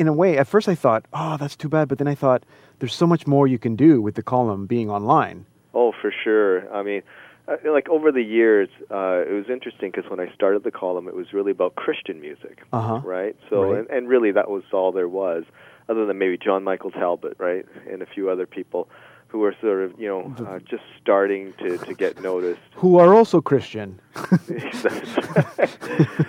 in 0.00 0.06
a 0.08 0.12
way, 0.12 0.38
at 0.38 0.46
first 0.46 0.68
I 0.68 0.74
thought, 0.74 1.04
oh, 1.12 1.36
that's 1.36 1.56
too 1.56 1.68
bad. 1.68 1.88
But 1.88 1.98
then 1.98 2.06
I 2.08 2.14
thought, 2.14 2.44
there's 2.78 2.94
so 2.94 3.06
much 3.06 3.26
more 3.26 3.46
you 3.48 3.58
can 3.58 3.74
do 3.74 4.00
with 4.00 4.14
the 4.14 4.22
column 4.22 4.66
being 4.66 4.88
online. 4.90 5.46
Oh, 5.74 5.92
for 6.00 6.12
sure. 6.24 6.72
I 6.72 6.82
mean, 6.82 7.02
uh, 7.48 7.56
like 7.72 7.88
over 7.88 8.12
the 8.12 8.22
years, 8.22 8.68
uh, 8.90 9.24
it 9.28 9.32
was 9.32 9.46
interesting 9.50 9.90
because 9.90 10.08
when 10.10 10.20
I 10.20 10.32
started 10.34 10.62
the 10.62 10.70
column, 10.70 11.08
it 11.08 11.14
was 11.14 11.32
really 11.32 11.50
about 11.50 11.74
Christian 11.74 12.20
music, 12.20 12.62
Uh 12.72 12.80
huh. 12.80 13.00
right? 13.04 13.34
So, 13.50 13.62
Right. 13.62 13.78
And, 13.80 13.90
and 13.90 14.08
really, 14.08 14.30
that 14.32 14.48
was 14.50 14.62
all 14.72 14.92
there 14.92 15.08
was, 15.08 15.44
other 15.88 16.06
than 16.06 16.18
maybe 16.18 16.36
John 16.38 16.62
Michael 16.62 16.90
Talbot, 16.92 17.34
right, 17.38 17.64
and 17.90 18.02
a 18.02 18.06
few 18.06 18.28
other 18.30 18.46
people 18.46 18.88
who 19.28 19.44
are 19.44 19.54
sort 19.60 19.82
of, 19.84 19.92
you 20.00 20.08
know, 20.08 20.34
uh, 20.46 20.58
just 20.60 20.82
starting 21.00 21.52
to 21.58 21.78
to 21.78 21.94
get 21.94 22.20
noticed. 22.22 22.60
Who 22.76 22.98
are 22.98 23.14
also 23.14 23.40
Christian. 23.40 24.00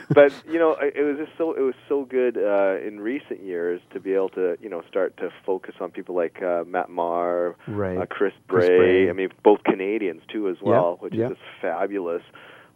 but 0.10 0.34
you 0.50 0.60
know, 0.60 0.76
it 0.82 0.96
it 0.96 1.04
was 1.04 1.18
just 1.18 1.32
so 1.38 1.54
it 1.54 1.62
was 1.62 1.76
so 1.88 2.06
good 2.06 2.38
uh, 2.38 2.78
in 2.86 3.00
recent 3.00 3.42
years 3.44 3.82
to 3.94 4.00
be 4.00 4.14
able 4.14 4.30
to 4.30 4.58
you 4.62 4.70
know 4.70 4.82
start 4.88 5.16
to 5.18 5.30
focus 5.46 5.76
on 5.80 5.92
people 5.92 6.16
like 6.16 6.42
uh, 6.42 6.64
Matt 6.68 6.90
Maher, 6.90 7.56
Right. 7.68 7.98
uh, 7.98 8.06
Chris, 8.06 8.34
Chris 8.48 8.68
Bray. 8.68 8.78
Bray. 8.78 9.10
I 9.10 9.14
mean, 9.14 9.30
both 9.44 9.64
Canadians 9.64 10.22
too 10.32 10.50
as 10.50 10.58
well, 10.62 10.98
which 11.00 11.14
yeah. 11.14 11.26
is 11.26 11.32
just 11.32 11.42
fabulous. 11.62 12.24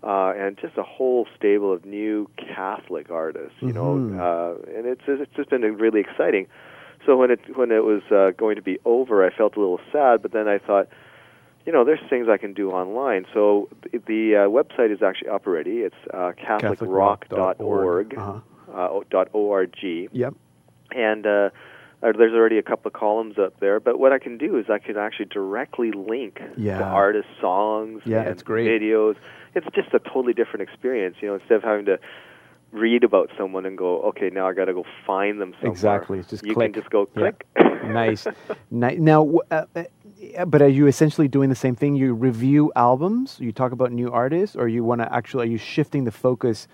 Uh, 0.06 0.34
and 0.38 0.58
just 0.58 0.78
a 0.78 0.84
whole 0.84 1.26
stable 1.38 1.72
of 1.72 1.86
new 1.86 2.30
Catholic 2.36 3.10
artists, 3.10 3.56
you 3.62 3.70
Mhm. 3.70 3.74
know, 3.74 4.22
uh, 4.22 4.78
and 4.78 4.86
it's 4.86 5.02
it's 5.08 5.32
just 5.34 5.50
been 5.50 5.62
really 5.62 6.02
exciting. 6.02 6.48
So 7.06 7.18
when 7.18 7.32
it 7.32 7.40
when 7.58 7.72
it 7.72 7.84
was 7.84 8.02
uh, 8.12 8.32
going 8.38 8.56
to 8.56 8.62
be 8.62 8.80
over, 8.86 9.26
I 9.26 9.30
felt 9.36 9.56
a 9.56 9.60
little 9.60 9.80
sad, 9.92 10.22
but 10.22 10.32
then 10.32 10.48
I 10.48 10.58
thought, 10.58 10.88
you 11.66 11.72
know, 11.74 11.84
there's 11.84 12.00
things 12.10 12.28
I 12.30 12.38
can 12.38 12.54
do 12.54 12.72
online. 12.72 13.26
So 13.34 13.70
the, 13.92 13.98
the 14.00 14.36
uh, 14.36 14.40
website 14.50 14.92
is 14.92 15.02
actually 15.02 15.30
up 15.30 15.46
already. 15.46 15.80
It's 15.82 15.96
uh, 16.14 16.32
CatholicRock.org, 16.42 18.18
Uh-huh. 18.18 18.40
uh, 18.74 19.00
dot 19.10 19.30
.org, 19.34 19.74
Yep. 19.82 20.34
and 20.96 21.26
uh, 21.26 21.50
uh, 22.02 22.12
there's 22.18 22.34
already 22.34 22.58
a 22.58 22.64
couple 22.64 22.88
of 22.88 22.94
columns 22.94 23.38
up 23.38 23.60
there. 23.60 23.80
But 23.80 24.00
what 24.00 24.12
I 24.12 24.20
can 24.20 24.38
do 24.38 24.58
is 24.58 24.66
I 24.70 24.80
can 24.80 24.98
actually 24.98 25.26
directly 25.26 25.92
link 25.92 26.42
Yeah. 26.58 26.78
to 26.80 26.84
artist 26.86 27.28
songs 27.42 28.02
Yeah, 28.06 28.22
and 28.22 28.30
it's 28.30 28.44
great. 28.44 28.68
videos. 28.68 29.16
It's 29.56 29.68
just 29.76 29.94
a 29.94 30.00
totally 30.00 30.34
different 30.34 30.62
experience, 30.70 31.18
you 31.22 31.28
know. 31.28 31.36
Instead 31.36 31.56
of 31.58 31.64
having 31.64 31.86
to 31.86 32.00
read 32.74 33.04
about 33.04 33.30
someone 33.38 33.66
and 33.66 33.78
go, 33.78 34.02
okay, 34.02 34.30
now 34.30 34.48
I 34.48 34.54
got 34.54 34.66
to 34.66 34.74
go 34.74 34.84
find 35.06 35.40
them 35.40 35.54
somewhere. 35.54 35.72
Exactly. 35.72 36.24
Just 36.24 36.46
you 36.46 36.54
click. 36.54 36.74
can 36.74 36.82
just 36.82 36.92
go 36.92 37.08
Yeah. 37.16 37.32
click. 37.32 37.48
nice. 37.86 38.28
Now, 38.72 39.30
uh, 39.52 39.66
uh, 39.76 40.46
but 40.46 40.62
are 40.62 40.68
you 40.68 40.88
essentially 40.88 41.28
doing 41.28 41.50
the 41.50 41.56
same 41.56 41.76
thing? 41.76 41.96
You 41.96 42.14
review 42.14 42.72
albums, 42.76 43.38
you 43.40 43.52
talk 43.52 43.72
about 43.72 43.92
new 43.92 44.12
artists, 44.12 44.56
or 44.56 44.68
you 44.68 44.84
want 44.84 45.02
to 45.02 45.14
actually 45.14 45.48
are 45.48 45.52
you 45.52 45.58
shifting 45.58 46.04
the 46.04 46.12
focus 46.12 46.68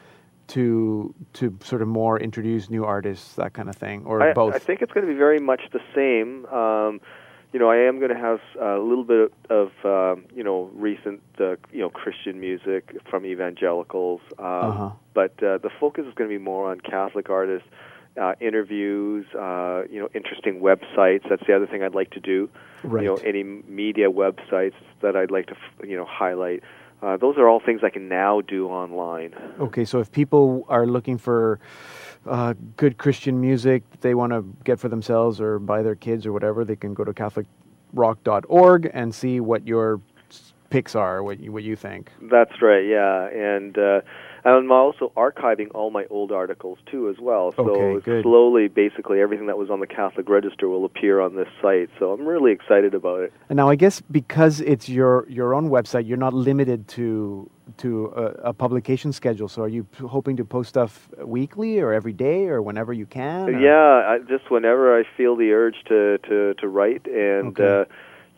to 0.48 1.14
to 1.34 1.56
sort 1.64 1.82
of 1.82 1.88
more 1.88 2.20
introduce 2.20 2.70
new 2.70 2.86
artists, 2.86 3.36
that 3.36 3.54
kind 3.54 3.70
of 3.70 3.76
thing, 3.76 4.06
or 4.06 4.22
I, 4.22 4.34
both? 4.34 4.56
I 4.56 4.60
think 4.60 4.82
it's 4.82 4.92
going 4.92 5.06
to 5.06 5.12
be 5.12 5.18
very 5.18 5.40
much 5.40 5.62
the 5.72 5.82
same. 5.94 6.46
Um, 6.48 7.02
you 7.54 7.60
know, 7.60 7.70
I 7.70 7.78
am 7.78 7.98
going 8.00 8.12
to 8.14 8.18
have 8.20 8.40
uh, 8.62 8.80
a 8.80 8.84
little 8.84 9.04
bit 9.04 9.34
of 9.50 9.72
um, 9.84 10.26
you 10.36 10.44
know 10.44 10.70
recent 10.76 11.22
uh, 11.40 11.56
you 11.72 11.80
know 11.80 11.90
Christian 11.90 12.40
music 12.40 12.96
from 13.10 13.26
evangelicals, 13.26 14.22
um, 14.38 14.46
Uh-huh. 14.46 14.90
but 15.14 15.32
uh, 15.44 15.58
the 15.58 15.70
focus 15.80 16.06
is 16.06 16.14
going 16.14 16.30
to 16.30 16.36
be 16.38 16.44
more 16.44 16.70
on 16.72 16.80
Catholic 16.82 17.30
artists. 17.30 17.68
Uh, 18.20 18.34
interviews, 18.42 19.26
uh, 19.36 19.84
you 19.90 19.98
know, 20.02 20.10
interesting 20.14 20.60
websites. 20.60 21.22
That's 21.30 21.46
the 21.48 21.56
other 21.56 21.68
thing 21.68 21.84
I'd 21.84 21.96
like 21.96 22.10
to 22.12 22.20
do. 22.20 22.50
Right. 22.84 23.04
You 23.04 23.10
know, 23.10 23.16
any 23.24 23.44
media 23.44 24.10
websites 24.10 24.74
that 25.02 25.16
I'd 25.16 25.32
like 25.32 25.46
to, 25.48 25.56
you 25.88 25.96
know, 25.96 26.06
highlight. 26.06 26.62
Uh, 27.02 27.16
those 27.16 27.38
are 27.38 27.48
all 27.48 27.62
things 27.66 27.80
I 27.82 27.90
can 27.92 28.10
now 28.10 28.42
do 28.42 28.68
online. 28.68 29.34
Okay, 29.60 29.86
so 29.86 30.00
if 30.00 30.12
people 30.12 30.66
are 30.68 30.86
looking 30.86 31.18
for 31.18 31.60
uh, 32.26 32.54
good 32.78 32.98
Christian 32.98 33.40
music 33.40 33.90
that 33.92 34.02
they 34.02 34.16
want 34.16 34.32
to 34.34 34.44
get 34.64 34.80
for 34.80 34.90
themselves 34.90 35.40
or 35.40 35.60
buy 35.60 35.82
their 35.82 35.96
kids 35.96 36.26
or 36.26 36.34
whatever, 36.34 36.66
they 36.66 36.76
can 36.76 36.94
go 36.94 37.04
to 37.04 37.14
CatholicRock.org 37.14 38.92
and 38.94 39.14
see 39.14 39.40
what 39.40 39.68
your 39.68 40.02
picks 40.70 40.96
are, 40.96 41.24
what 41.24 41.40
you, 41.40 41.52
what 41.52 41.64
you 41.64 41.76
think. 41.76 42.12
That's 42.30 42.62
right, 42.62 42.86
yeah, 42.86 43.28
and 43.30 43.78
uh, 43.78 44.02
I'm 44.46 44.72
also 44.72 45.12
archiving 45.18 45.68
all 45.74 45.92
my 45.92 46.06
old 46.10 46.32
articles 46.32 46.80
too 46.92 47.10
as 47.10 47.18
well. 47.20 47.54
So 47.56 47.70
Okay, 47.70 48.22
slowly, 48.22 48.68
basically, 48.68 49.22
everything 49.22 49.48
that 49.48 49.58
was 49.58 49.70
on 49.70 49.80
the 49.80 49.88
Catholic 49.88 50.30
Register 50.30 50.68
will 50.68 50.86
appear 50.86 51.20
on 51.20 51.36
this 51.36 51.48
site. 51.62 51.90
So 52.00 52.12
I'm 52.12 52.26
really 52.26 52.52
excited 52.52 52.94
about 52.94 53.22
it. 53.22 53.34
And 53.50 53.58
now 53.58 53.70
I 53.70 53.76
guess 53.76 54.02
because 54.02 54.62
it's 54.62 54.88
your 54.90 55.26
your 55.30 55.54
own 55.54 55.70
website, 55.70 56.08
you're 56.08 56.18
not 56.18 56.34
limited 56.34 56.88
to 56.90 57.50
to 57.78 58.08
a, 58.16 58.50
a 58.50 58.54
publication 58.54 59.12
schedule. 59.14 59.48
So 59.48 59.62
are 59.62 59.68
you 59.68 59.84
p- 59.84 60.06
hoping 60.08 60.36
to 60.38 60.46
post 60.46 60.70
stuff 60.70 61.08
weekly 61.24 61.80
or 61.80 61.94
every 61.94 62.14
day 62.14 62.48
or 62.48 62.62
whenever 62.62 62.94
you 62.94 63.06
can? 63.06 63.50
or- 63.50 63.60
Yeah, 63.60 64.10
I, 64.12 64.20
just 64.28 64.50
whenever 64.50 64.98
I 65.00 65.04
feel 65.18 65.36
the 65.36 65.52
urge 65.52 65.76
to 65.88 66.18
to 66.30 66.54
to 66.56 66.68
write, 66.68 67.06
and 67.08 67.50
Okay. 67.60 67.82
uh, 67.82 67.86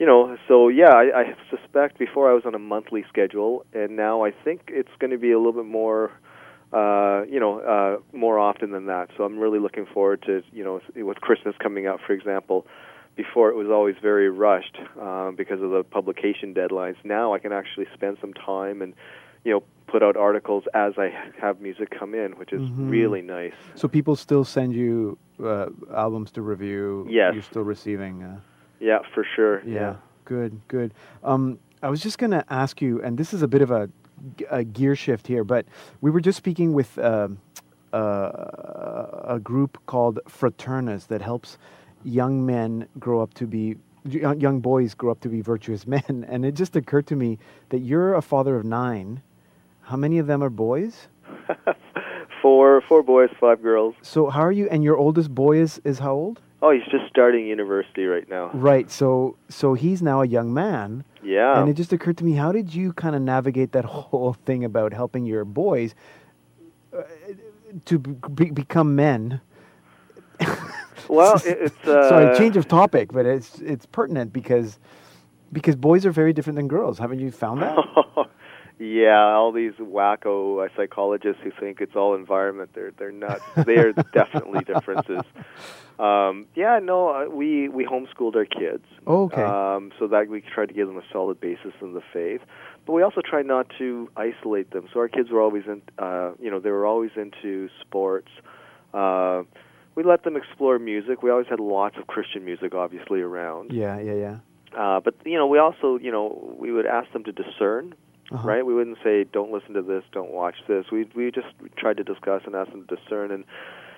you 0.01 0.07
know, 0.07 0.35
so 0.47 0.67
yeah, 0.67 0.89
I, 0.89 1.19
I 1.21 1.35
suspect 1.55 1.99
before 1.99 2.31
I 2.31 2.33
was 2.33 2.41
on 2.43 2.55
a 2.55 2.59
monthly 2.59 3.05
schedule, 3.07 3.63
and 3.71 3.95
now 3.95 4.25
I 4.25 4.31
think 4.31 4.61
it's 4.69 4.89
going 4.97 5.11
to 5.11 5.17
be 5.19 5.31
a 5.31 5.37
little 5.37 5.53
bit 5.53 5.67
more, 5.67 6.09
uh, 6.73 7.21
you 7.29 7.39
know, 7.39 7.59
uh, 7.59 8.17
more 8.17 8.39
often 8.39 8.71
than 8.71 8.87
that. 8.87 9.09
So 9.15 9.25
I'm 9.25 9.37
really 9.37 9.59
looking 9.59 9.85
forward 9.85 10.23
to, 10.25 10.41
you 10.51 10.63
know, 10.63 10.81
with 10.95 11.21
Christmas 11.21 11.53
coming 11.59 11.85
up, 11.85 11.99
for 12.05 12.13
example. 12.13 12.65
Before 13.15 13.49
it 13.49 13.55
was 13.55 13.67
always 13.67 13.95
very 14.01 14.29
rushed 14.31 14.77
uh, 14.99 15.29
because 15.31 15.61
of 15.61 15.69
the 15.69 15.83
publication 15.83 16.55
deadlines. 16.55 16.95
Now 17.03 17.35
I 17.35 17.39
can 17.39 17.51
actually 17.51 17.85
spend 17.93 18.17
some 18.21 18.33
time 18.33 18.81
and, 18.81 18.95
you 19.43 19.51
know, 19.51 19.63
put 19.85 20.01
out 20.01 20.17
articles 20.17 20.63
as 20.73 20.93
I 20.97 21.09
have 21.39 21.61
music 21.61 21.89
come 21.91 22.15
in, 22.15 22.31
which 22.39 22.53
is 22.53 22.61
Mhm. 22.61 22.89
really 22.89 23.21
nice. 23.21 23.53
So 23.75 23.87
people 23.87 24.15
still 24.15 24.45
send 24.45 24.73
you 24.73 25.19
uh, 25.43 25.67
albums 25.93 26.31
to 26.31 26.41
review. 26.41 27.05
Yes. 27.07 27.33
You're 27.33 27.43
still 27.43 27.63
receiving. 27.63 28.23
Uh, 28.23 28.39
Yeah, 28.81 28.99
for 29.13 29.25
sure. 29.35 29.61
yeah. 29.65 29.95
Good. 30.25 30.59
Good. 30.67 30.93
Um, 31.23 31.59
I 31.83 31.89
was 31.89 32.01
just 32.01 32.17
going 32.17 32.31
to 32.31 32.43
ask 32.49 32.81
you, 32.81 33.01
and 33.01 33.17
this 33.17 33.33
is 33.33 33.41
a 33.41 33.47
bit 33.47 33.61
of 33.61 33.71
a, 33.71 33.89
a 34.49 34.63
gear 34.63 34.95
shift 34.95 35.27
here, 35.27 35.43
but 35.43 35.65
we 36.01 36.11
were 36.11 36.21
just 36.21 36.37
speaking 36.37 36.73
with 36.73 36.97
um 36.99 37.39
uh, 37.93 39.23
a 39.35 39.39
group 39.39 39.77
called 39.85 40.19
Fraternus 40.27 41.07
that 41.07 41.21
helps 41.21 41.57
young 42.03 42.45
men 42.45 42.87
grow 42.99 43.21
up 43.21 43.33
to 43.35 43.45
be 43.45 43.75
young 44.05 44.39
young 44.39 44.59
boys 44.59 44.93
grow 44.93 45.11
up 45.11 45.19
to 45.21 45.29
be 45.29 45.41
virtuous 45.41 45.85
men. 45.95 46.25
And 46.27 46.45
it 46.45 46.53
just 46.53 46.75
occurred 46.75 47.07
to 47.07 47.15
me 47.15 47.37
that 47.69 47.79
you're 47.79 48.15
a 48.15 48.21
father 48.21 48.55
of 48.55 48.65
nine. 48.65 49.21
How 49.81 49.97
many 49.97 50.19
of 50.19 50.27
them 50.27 50.43
are 50.43 50.49
boys? 50.49 51.07
four 52.41 52.81
four 52.87 53.03
boys, 53.03 53.29
five 53.39 53.61
girls. 53.61 53.95
So 54.01 54.29
how 54.29 54.41
are 54.41 54.51
you? 54.51 54.67
And 54.69 54.83
your 54.83 54.97
oldest 54.97 55.33
boy 55.33 55.57
is 55.57 55.81
is 55.83 55.99
how 55.99 56.13
old? 56.13 56.41
Oh, 56.61 56.69
he's 56.69 56.83
just 56.91 57.09
starting 57.09 57.47
university 57.47 58.05
right 58.05 58.29
now. 58.29 58.51
Right. 58.53 58.91
So 58.91 59.37
so 59.49 59.73
he's 59.73 60.01
now 60.01 60.21
a 60.21 60.27
young 60.27 60.53
man. 60.53 61.03
Yeah. 61.23 61.59
And 61.59 61.69
it 61.69 61.73
just 61.73 61.91
occurred 61.91 62.17
to 62.19 62.23
me, 62.23 62.33
how 62.33 62.51
did 62.51 62.73
you 62.73 62.93
kind 62.93 63.15
of 63.15 63.21
navigate 63.21 63.71
that 63.71 63.85
whole 63.85 64.33
thing 64.33 64.63
about 64.63 64.93
helping 64.93 65.25
your 65.25 65.45
boys 65.45 65.95
uh, 66.95 67.03
to 67.85 67.99
be, 67.99 68.51
become 68.51 68.95
men? 68.95 69.41
well, 71.07 71.39
it's 71.45 71.87
uh, 71.87 72.09
Sorry, 72.09 72.37
change 72.37 72.57
of 72.57 72.67
topic, 72.67 73.11
but 73.11 73.25
it's 73.25 73.59
it's 73.59 73.85
pertinent 73.85 74.33
because 74.33 74.79
because 75.51 75.75
boys 75.75 76.05
are 76.05 76.11
very 76.11 76.33
different 76.33 76.57
than 76.57 76.67
girls. 76.67 76.97
Haven't 76.99 77.19
you 77.19 77.31
found 77.31 77.61
that? 77.61 77.77
yeah, 78.81 79.35
all 79.35 79.51
these 79.51 79.73
wacko 79.73 80.65
uh, 80.65 80.69
psychologists 80.75 81.39
who 81.43 81.51
think 81.51 81.81
it's 81.81 81.95
all 81.95 82.15
environment, 82.15 82.71
they're 82.73 82.91
they're 82.97 83.11
nuts. 83.11 83.43
They 83.55 83.77
are 83.77 83.93
definitely 84.13 84.63
differences. 84.63 85.21
Um, 85.99 86.47
yeah, 86.55 86.79
no, 86.81 87.09
uh, 87.09 87.29
we 87.29 87.69
we 87.69 87.85
homeschooled 87.85 88.35
our 88.35 88.45
kids. 88.45 88.83
Oh, 89.05 89.25
okay. 89.25 89.43
Um, 89.43 89.91
so 89.99 90.07
that 90.07 90.29
we 90.29 90.41
tried 90.41 90.69
to 90.69 90.73
give 90.73 90.87
them 90.87 90.97
a 90.97 91.03
solid 91.13 91.39
basis 91.39 91.73
in 91.79 91.93
the 91.93 92.01
faith, 92.11 92.41
but 92.87 92.93
we 92.93 93.03
also 93.03 93.21
tried 93.21 93.45
not 93.45 93.67
to 93.77 94.09
isolate 94.17 94.71
them. 94.71 94.87
So 94.91 94.99
our 95.01 95.09
kids 95.09 95.29
were 95.29 95.41
always 95.41 95.65
in, 95.67 95.83
uh, 95.99 96.31
you 96.39 96.49
know, 96.49 96.59
they 96.59 96.71
were 96.71 96.87
always 96.87 97.11
into 97.15 97.69
sports. 97.81 98.29
Uh, 98.95 99.43
we 99.93 100.01
let 100.03 100.23
them 100.23 100.35
explore 100.35 100.79
music. 100.79 101.21
We 101.21 101.29
always 101.29 101.47
had 101.47 101.59
lots 101.59 101.97
of 101.97 102.07
Christian 102.07 102.45
music, 102.45 102.73
obviously, 102.73 103.21
around. 103.21 103.73
yeah, 103.73 103.99
yeah, 103.99 104.13
yeah. 104.13 104.37
Uh, 104.75 105.01
but 105.01 105.13
you 105.23 105.37
know, 105.37 105.45
we 105.45 105.59
also, 105.59 105.99
you 105.99 106.11
know, 106.11 106.55
we 106.57 106.71
would 106.71 106.87
ask 106.87 107.11
them 107.13 107.23
to 107.25 107.31
discern, 107.31 107.93
Uh-huh. 108.31 108.47
right? 108.47 108.65
We 108.65 108.73
wouldn't 108.73 108.97
say, 109.03 109.25
"Don't 109.25 109.51
listen 109.51 109.73
to 109.73 109.81
this, 109.81 110.03
don't 110.11 110.31
watch 110.31 110.55
this." 110.67 110.85
We 110.91 111.07
we 111.15 111.31
just 111.31 111.47
tried 111.77 111.97
to 111.97 112.03
discuss 112.03 112.43
and 112.45 112.55
ask 112.55 112.71
them 112.71 112.85
to 112.87 112.95
discern. 112.95 113.31
And 113.31 113.43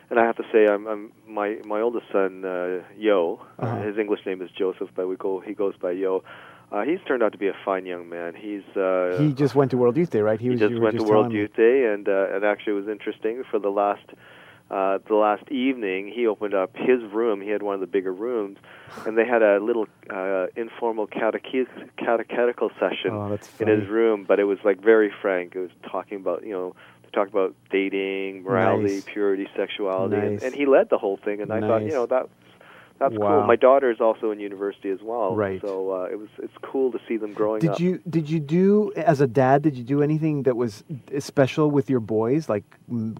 and 0.09 0.19
I 0.19 0.25
have 0.25 0.35
to 0.37 0.43
say, 0.51 0.67
I'm, 0.67 0.87
I'm 0.87 1.11
my 1.27 1.57
my 1.65 1.81
oldest 1.81 2.05
son, 2.11 2.43
uh, 2.45 2.83
Yo. 2.97 3.41
Uh-huh. 3.59 3.81
his 3.81 3.97
English 3.97 4.25
name 4.25 4.41
is 4.41 4.49
Joseph, 4.57 4.89
but 4.95 5.07
we 5.07 5.15
go 5.15 5.39
he 5.39 5.53
goes 5.53 5.75
by 5.81 5.91
Yo. 5.91 6.23
Uh, 6.71 6.81
he's 6.81 6.99
turned 7.07 7.21
out 7.21 7.31
to 7.31 7.37
be 7.37 7.47
a 7.47 7.55
fine 7.63 7.85
young 7.85 8.09
man. 8.09 8.33
He's 8.33 8.63
uh, 8.75 9.17
He 9.19 9.31
just 9.33 9.53
went 9.53 9.69
to 9.71 9.77
World 9.77 9.95
Youth 9.95 10.09
Day, 10.09 10.21
right? 10.21 10.39
he 10.39 10.49
was, 10.49 10.59
just 10.59 10.79
went 10.79 10.97
to 10.97 11.03
World. 11.03 11.31
Youth 11.31 11.55
Day, 11.55 11.85
and 11.93 12.09
uh, 12.09 12.33
and 12.33 12.43
actually 12.43 12.73
it 12.73 12.77
was 12.77 12.87
interesting. 12.87 13.43
For 13.51 13.59
the 13.59 13.69
last 13.69 14.05
uh, 14.71 14.99
the 15.07 15.15
last 15.15 15.43
evening, 15.51 16.11
he 16.13 16.25
opened 16.27 16.53
up 16.53 16.71
his 16.75 17.01
room. 17.11 17.41
He 17.41 17.49
had 17.49 17.61
one 17.61 17.75
of 17.75 17.81
the 17.81 17.87
bigger 17.87 18.11
rooms, 18.13 18.57
and 19.05 19.17
they 19.17 19.25
had 19.25 19.41
a 19.41 19.59
little 19.59 19.87
uh, 20.09 20.47
informal 20.55 21.07
cateche- 21.07 21.67
catechetical 21.97 22.71
session 22.79 23.11
Oh, 23.11 23.37
in 23.59 23.67
his 23.67 23.87
room. 23.89 24.25
But 24.27 24.39
it 24.39 24.45
was 24.45 24.57
like 24.63 24.81
very 24.81 25.11
frank. 25.21 25.55
It 25.55 25.59
was 25.59 25.71
talking 25.89 26.17
about 26.17 26.43
you 26.45 26.53
know 26.53 26.75
they 27.03 27.09
talked 27.11 27.31
about 27.31 27.55
dating, 27.71 28.43
morality, 28.43 28.95
Nice. 28.95 29.03
purity, 29.05 29.47
sexuality, 29.55 30.15
and, 30.15 30.31
Nice. 30.33 30.43
and 30.43 30.55
he 30.55 30.65
led 30.65 30.89
the 30.89 30.97
whole 30.97 31.17
thing. 31.17 31.41
And 31.41 31.51
I 31.51 31.59
thought 31.59 31.83
you 31.83 31.91
know 31.93 32.05
that. 32.07 32.27
That's 32.99 33.15
Wow. 33.17 33.39
cool. 33.39 33.47
My 33.47 33.55
daughter 33.55 33.89
is 33.91 33.99
also 33.99 34.31
in 34.31 34.39
university 34.39 34.89
as 34.89 35.01
well, 35.01 35.35
Right. 35.35 35.59
So 35.61 35.91
uh, 35.91 36.03
it 36.11 36.17
was 36.19 36.29
it's 36.39 36.53
cool 36.61 36.91
to 36.91 36.99
see 37.07 37.17
them 37.17 37.33
growing 37.33 37.59
Did 37.59 37.71
up. 37.71 37.79
you 37.79 37.99
did 38.09 38.29
you 38.29 38.39
do 38.39 38.93
as 38.95 39.19
a 39.19 39.27
dad? 39.27 39.61
Did 39.63 39.75
you 39.75 39.83
do 39.83 40.01
anything 40.01 40.43
that 40.43 40.55
was 40.55 40.83
special 41.19 41.69
with 41.71 41.89
your 41.89 41.99
boys, 41.99 42.47
like 42.49 42.63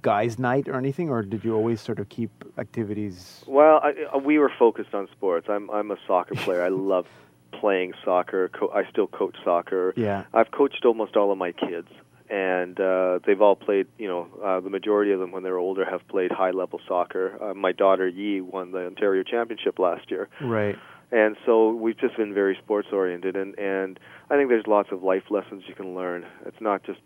guys' 0.01 0.37
night 0.39 0.67
or 0.69 0.75
anything, 0.77 1.09
or 1.09 1.21
did 1.23 1.43
you 1.43 1.53
always 1.55 1.81
sort 1.81 1.99
of 1.99 2.07
keep 2.09 2.31
activities? 2.57 3.43
Well, 3.47 3.79
I, 3.83 3.93
uh, 4.13 4.19
we 4.19 4.37
were 4.39 4.51
focused 4.57 4.93
on 4.93 5.07
sports. 5.11 5.47
I'm 5.49 5.69
I'm 5.71 5.91
a 5.91 5.97
soccer 6.07 6.35
player. 6.35 6.63
I 6.63 6.69
love 6.93 7.07
playing 7.51 7.93
soccer. 8.05 8.49
Co- 8.49 8.71
I 8.73 8.83
still 8.89 9.07
coach 9.07 9.35
soccer. 9.43 9.93
Yeah. 9.95 10.23
I've 10.33 10.51
coached 10.51 10.85
almost 10.85 11.15
all 11.15 11.31
of 11.31 11.37
my 11.37 11.51
kids, 11.51 11.87
and 12.29 12.79
uh, 12.79 13.19
they've 13.25 13.41
all 13.41 13.55
played. 13.55 13.87
You 13.97 14.07
know, 14.07 14.27
uh, 14.43 14.59
the 14.59 14.69
majority 14.69 15.11
of 15.11 15.19
them, 15.19 15.31
when 15.31 15.43
they 15.43 15.51
were 15.51 15.57
older, 15.57 15.85
have 15.85 16.07
played 16.07 16.31
high 16.31 16.51
level 16.51 16.79
soccer. 16.87 17.37
Uh, 17.41 17.53
my 17.53 17.71
daughter 17.71 18.07
Yi 18.07 18.41
won 18.41 18.71
the 18.71 18.85
Ontario 18.85 19.23
Championship 19.23 19.79
last 19.79 20.09
year, 20.11 20.29
Right. 20.41 20.75
and 21.11 21.35
so 21.45 21.71
we've 21.73 21.97
just 21.97 22.15
been 22.17 22.33
very 22.33 22.57
sports 22.63 22.87
oriented. 22.91 23.35
And 23.35 23.57
and 23.59 23.99
I 24.29 24.37
think 24.37 24.49
there's 24.49 24.67
lots 24.67 24.89
of 24.91 25.03
life 25.03 25.23
lessons 25.29 25.63
you 25.67 25.75
can 25.75 25.95
learn. 25.95 26.25
It's 26.45 26.61
not 26.61 26.83
just 26.83 26.99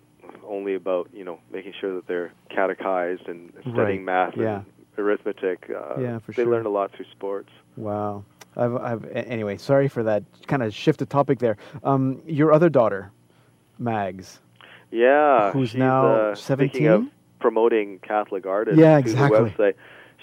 only 0.46 0.76
about 0.76 1.10
you 1.14 1.24
know 1.24 1.40
making 1.52 1.74
sure 1.80 1.96
that 1.96 2.08
they're 2.08 2.32
catechized 2.50 3.28
and 3.28 3.52
studying 3.62 4.06
Right. 4.06 4.30
math 4.30 4.38
Yeah. 4.38 4.58
and 4.58 4.66
arithmetic. 4.98 5.70
Uh, 5.70 6.00
Yeah, 6.00 6.20
for 6.20 6.32
they 6.32 6.44
sure. 6.44 6.52
learn 6.52 6.66
a 6.66 6.70
lot 6.70 6.92
through 6.92 7.06
sports. 7.12 7.50
Wow. 7.76 8.24
I've, 8.60 8.76
I've, 8.76 9.06
anyway, 9.14 9.58
sorry 9.58 9.88
for 9.88 10.02
that 10.04 10.24
kind 10.48 10.64
of 10.64 10.74
shift 10.74 10.98
the 10.98 11.06
topic 11.06 11.38
there. 11.38 11.58
Um, 11.84 12.22
your 12.26 12.52
other 12.52 12.70
daughter, 12.70 13.12
Mags. 13.78 14.42
Yeah, 14.92 15.52
Who's 15.52 15.76
now 15.76 16.32
uh, 16.32 16.36
17? 16.36 16.88
Of 16.88 17.06
promoting 17.40 18.00
Catholic 18.00 18.46
artists, 18.46 18.80
Yeah, 18.80 18.98
exactly. 18.98 19.40
Website. 19.40 19.74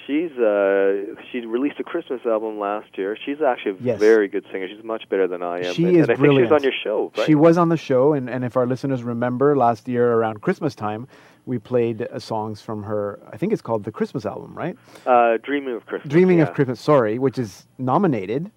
She's 0.06 0.32
uh, 0.32 1.14
she 1.32 1.46
released 1.46 1.80
a 1.80 1.84
Christmas 1.84 2.20
album 2.26 2.58
last 2.58 2.98
year. 2.98 3.16
She's 3.24 3.40
actually 3.40 3.72
a 3.72 3.76
Yes. 3.80 3.98
very 4.00 4.28
good 4.28 4.44
singer. 4.52 4.68
She's 4.68 4.84
much 4.84 5.08
better 5.08 5.26
than 5.26 5.42
I 5.42 5.60
am. 5.64 5.72
She 5.74 5.84
and, 5.84 5.96
is 5.96 6.02
and 6.02 6.10
I 6.12 6.14
brilliant. 6.16 6.50
think 6.50 6.60
she's 6.60 6.66
on 6.66 6.72
your 6.72 6.72
show, 6.84 7.12
right? 7.16 7.26
She 7.26 7.34
was 7.34 7.56
on 7.56 7.70
the 7.70 7.78
show, 7.78 8.12
and, 8.12 8.28
and 8.28 8.44
if 8.44 8.54
our 8.56 8.66
listeners 8.66 9.02
remember, 9.02 9.56
last 9.56 9.88
year 9.88 10.12
around 10.12 10.42
Christmas 10.42 10.74
time, 10.74 11.08
we 11.46 11.58
played 11.58 12.02
uh, 12.02 12.18
songs 12.18 12.60
from 12.60 12.82
her. 12.82 13.18
I 13.32 13.38
think 13.38 13.54
it's 13.54 13.62
called 13.62 13.84
the 13.84 13.92
Christmas 13.92 14.26
album, 14.26 14.54
right? 14.54 14.76
uh, 15.06 15.38
Dreaming 15.42 15.74
of 15.74 15.86
Christmas. 15.86 16.10
Dreaming 16.10 16.38
yeah. 16.38 16.44
of 16.44 16.54
Christmas. 16.54 16.80
Sorry, 16.80 17.18
which 17.18 17.38
is 17.38 17.66
nominated 17.78 18.50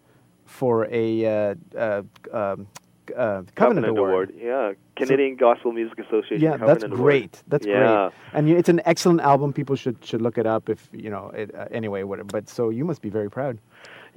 for 0.46 0.86
a 0.92 1.26
uh, 1.78 2.02
uh, 3.16 3.20
uh, 3.20 3.44
Covenant, 3.56 3.88
Award. 3.88 4.34
Yeah, 4.38 4.74
Canadian 4.96 5.36
Gospel 5.36 5.72
Music 5.72 6.00
Association. 6.00 6.42
Yeah, 6.42 6.52
Covenant 6.58 6.80
that's 6.82 6.84
Award. 6.86 7.02
great. 7.02 7.44
That's 7.48 7.66
yeah. 7.66 8.10
great. 8.10 8.12
And 8.34 8.50
you- 8.50 8.58
it's 8.58 8.70
an 8.70 8.82
excellent 8.86 9.22
album. 9.22 9.54
People 9.54 9.76
should 9.76 10.04
should 10.04 10.22
look 10.22 10.38
it 10.38 10.46
up 10.46 10.70
if 10.70 10.90
you 10.92 11.10
know. 11.10 11.30
It, 11.30 11.54
uh, 11.56 11.66
anyway, 11.72 12.04
whatever. 12.04 12.28
but 12.32 12.50
so 12.50 12.70
you 12.70 12.86
must 12.86 13.02
be 13.02 13.10
very 13.10 13.30
proud. 13.30 13.60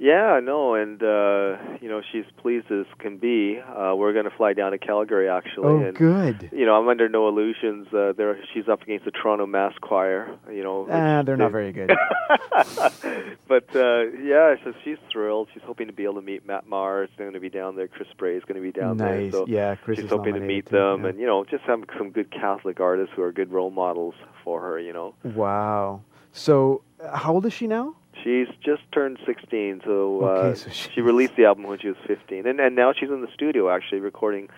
Yeah, 0.01 0.39
no, 0.41 0.73
and 0.73 0.99
uh, 1.03 1.57
you 1.79 1.87
know 1.87 2.01
she's 2.11 2.25
pleased 2.37 2.71
as 2.71 2.87
can 2.97 3.17
be. 3.17 3.59
Uh, 3.59 3.93
we're 3.95 4.13
going 4.13 4.25
to 4.25 4.35
fly 4.35 4.53
down 4.53 4.71
to 4.71 4.79
Calgary 4.79 5.29
actually. 5.29 5.67
Oh, 5.67 5.77
and, 5.77 5.95
good. 5.95 6.49
You 6.51 6.65
know, 6.65 6.73
I'm 6.73 6.87
under 6.87 7.07
no 7.07 7.27
illusions. 7.27 7.85
Uh, 7.93 8.11
there, 8.17 8.39
she's 8.51 8.67
up 8.67 8.81
against 8.81 9.05
the 9.05 9.11
Toronto 9.11 9.45
Mass 9.45 9.73
Choir. 9.79 10.35
You 10.51 10.63
know, 10.63 10.87
Ah, 10.89 11.21
they're 11.21 11.37
not 11.37 11.49
they- 11.49 11.51
very 11.51 11.71
good. 11.71 11.91
but 13.47 13.75
uh, 13.75 14.05
yeah, 14.19 14.55
so 14.63 14.73
she's 14.83 14.97
thrilled. 15.11 15.49
She's 15.53 15.61
hoping 15.63 15.85
to 15.85 15.93
be 15.93 16.05
able 16.05 16.15
to 16.15 16.23
meet 16.23 16.47
Matt 16.47 16.65
Maher. 16.67 17.07
They're 17.15 17.27
going 17.27 17.35
to 17.35 17.39
be 17.39 17.49
down 17.49 17.75
there. 17.75 17.87
Chris 17.87 18.07
Bray 18.17 18.35
is 18.35 18.43
going 18.43 18.55
to 18.55 18.61
be 18.61 18.71
down 18.71 18.97
there. 18.97 19.21
nice. 19.21 19.31
So 19.31 19.45
yeah, 19.47 19.75
Chris 19.75 19.97
she's 19.97 20.05
is 20.05 20.09
hoping 20.09 20.33
to 20.33 20.39
meet 20.39 20.65
too, 20.65 20.77
them, 20.77 21.03
yeah. 21.03 21.09
and 21.09 21.19
you 21.19 21.27
know, 21.27 21.43
just 21.45 21.63
have 21.65 21.79
some 21.99 22.09
good 22.09 22.31
Catholic 22.31 22.79
artists 22.79 23.13
who 23.15 23.21
are 23.21 23.31
good 23.31 23.51
role 23.51 23.69
models 23.69 24.15
for 24.43 24.61
her. 24.61 24.79
You 24.79 24.93
know, 24.93 25.13
Wow. 25.23 26.01
So, 26.33 26.81
uh, 27.03 27.15
how 27.17 27.33
old 27.33 27.45
is 27.45 27.53
she 27.53 27.67
now? 27.67 27.97
She's 28.23 28.47
just 28.63 28.81
turned 28.91 29.17
16, 29.25 29.81
so, 29.85 30.23
Okay, 30.23 30.51
uh, 30.51 30.55
so 30.55 30.69
she 30.69 30.89
she's- 30.91 31.05
released 31.05 31.35
the 31.35 31.45
album 31.45 31.63
when 31.65 31.79
she 31.79 31.87
was 31.87 31.97
15, 32.07 32.45
and 32.47 32.59
and 32.59 32.75
now 32.75 32.93
she's 32.93 33.09
in 33.09 33.21
the 33.21 33.31
studio 33.33 33.69
actually 33.69 33.99
recording 33.99 34.49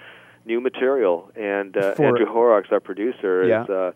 new 0.45 0.59
material. 0.59 1.31
And 1.35 1.75
uh, 1.77 1.93
For- 1.95 2.05
Andrew 2.07 2.25
Horrocks, 2.25 2.69
our 2.71 2.79
producer, 2.79 3.45
Yeah. 3.47 3.63
is. 3.63 3.69
Uh, 3.69 3.91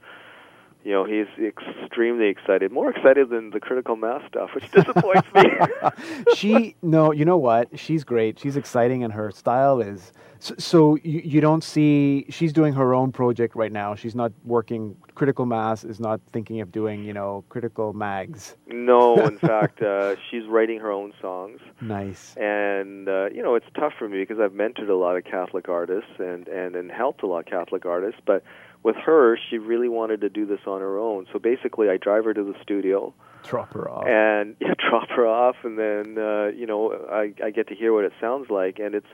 you 0.83 0.91
know, 0.93 1.03
he's 1.03 1.27
extremely 1.37 2.27
excited, 2.27 2.71
more 2.71 2.89
excited 2.89 3.29
than 3.29 3.49
the 3.49 3.59
critical 3.59 3.95
mass 3.95 4.21
stuff, 4.29 4.51
which 4.55 4.71
disappoints 4.71 5.27
me. 5.33 5.43
she 6.35 6.75
no, 6.81 7.11
you 7.11 7.25
know 7.25 7.37
what? 7.37 7.77
She's 7.77 8.03
great. 8.03 8.39
She's 8.39 8.55
exciting, 8.55 9.03
and 9.03 9.11
her 9.11 9.31
style 9.31 9.81
is. 9.81 10.13
So, 10.39 10.55
so 10.57 10.95
you, 11.03 11.21
you 11.23 11.41
don't 11.41 11.63
see 11.63 12.25
she's 12.29 12.53
doing 12.53 12.73
her 12.73 12.93
own 12.93 13.11
project 13.11 13.55
right 13.55 13.71
now. 13.71 13.95
She's 13.95 14.15
not 14.15 14.31
working. 14.45 14.95
Critical 15.15 15.47
Mass 15.47 15.83
is 15.83 15.99
not 15.99 16.21
thinking 16.31 16.61
of 16.61 16.71
doing 16.71 17.03
you 17.03 17.13
know 17.13 17.43
critical 17.49 17.91
mags. 17.93 18.55
No, 18.67 19.17
in 19.25 19.39
fact, 19.39 19.81
uh, 19.81 20.15
she's 20.29 20.45
writing 20.47 20.79
her 20.79 20.91
own 20.91 21.11
songs. 21.19 21.59
Nice. 21.81 22.35
And 22.37 23.09
uh, 23.09 23.29
you 23.33 23.41
know, 23.41 23.55
it's 23.55 23.65
tough 23.75 23.93
for 23.97 24.07
me 24.07 24.19
because 24.19 24.39
I've 24.39 24.51
mentored 24.51 24.89
a 24.89 24.93
lot 24.93 25.17
of 25.17 25.23
Catholic 25.23 25.69
artists 25.69 26.11
and 26.19 26.47
and 26.47 26.75
and 26.75 26.91
helped 26.91 27.23
a 27.23 27.27
lot 27.27 27.39
of 27.39 27.45
Catholic 27.45 27.85
artists, 27.85 28.21
but 28.25 28.43
with 28.83 28.95
her, 28.97 29.37
she 29.49 29.57
really 29.57 29.89
wanted 29.89 30.21
to 30.21 30.29
do 30.29 30.45
this 30.45 30.61
on 30.65 30.81
her 30.81 30.97
own. 30.97 31.25
So 31.33 31.39
basically, 31.39 31.89
I 31.89 31.97
drive 31.97 32.25
her 32.25 32.33
to 32.33 32.43
the 32.43 32.53
studio, 32.61 33.13
drop 33.43 33.73
her 33.73 33.89
off, 33.89 34.07
and 34.07 34.55
yeah, 34.61 34.73
drop 34.89 35.09
her 35.09 35.27
off, 35.27 35.55
and 35.63 35.77
then 35.77 36.17
uh, 36.17 36.47
you 36.47 36.65
know 36.65 36.93
I 37.11 37.33
I 37.43 37.51
get 37.51 37.67
to 37.67 37.75
hear 37.75 37.93
what 37.93 38.05
it 38.05 38.13
sounds 38.19 38.49
like, 38.49 38.79
and 38.79 38.95
it's 38.95 39.07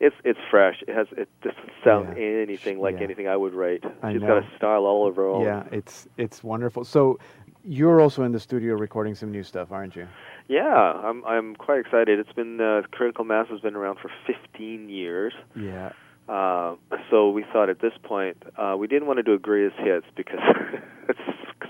it's 0.00 0.16
it's 0.24 0.38
fresh. 0.50 0.82
It 0.86 0.94
has 0.94 1.06
it 1.16 1.28
doesn't 1.42 1.70
sound 1.84 2.16
yeah. 2.16 2.24
anything 2.24 2.78
like 2.80 2.96
yeah. 2.96 3.04
anything 3.04 3.28
I 3.28 3.36
would 3.36 3.54
write. 3.54 3.84
I 4.02 4.12
She's 4.12 4.20
know. 4.20 4.28
got 4.28 4.38
a 4.38 4.56
style 4.56 4.84
all 4.84 5.08
of 5.08 5.16
her 5.16 5.26
own. 5.26 5.42
Yeah, 5.44 5.64
it's 5.72 6.06
it's 6.16 6.44
wonderful. 6.44 6.84
So 6.84 7.18
you're 7.64 8.00
also 8.00 8.22
in 8.22 8.32
the 8.32 8.40
studio 8.40 8.74
recording 8.74 9.14
some 9.14 9.30
new 9.30 9.42
stuff, 9.42 9.72
aren't 9.72 9.96
you? 9.96 10.06
Yeah, 10.48 10.68
I'm 10.68 11.24
I'm 11.24 11.56
quite 11.56 11.80
excited. 11.80 12.18
It's 12.18 12.32
been 12.32 12.60
uh, 12.60 12.82
Critical 12.92 13.24
Mass 13.24 13.48
has 13.48 13.60
been 13.60 13.74
around 13.74 13.98
for 14.00 14.10
15 14.26 14.88
years. 14.88 15.32
Yeah. 15.54 15.92
Uh, 16.28 16.74
so 17.10 17.30
we 17.30 17.44
thought 17.52 17.70
at 17.70 17.80
this 17.80 17.92
point 18.02 18.36
uh, 18.56 18.74
we 18.78 18.86
didn't 18.86 19.06
want 19.06 19.18
to 19.18 19.22
do 19.22 19.34
a 19.34 19.38
greatest 19.38 19.76
hits 19.78 20.06
because 20.16 20.40
it 21.08 21.16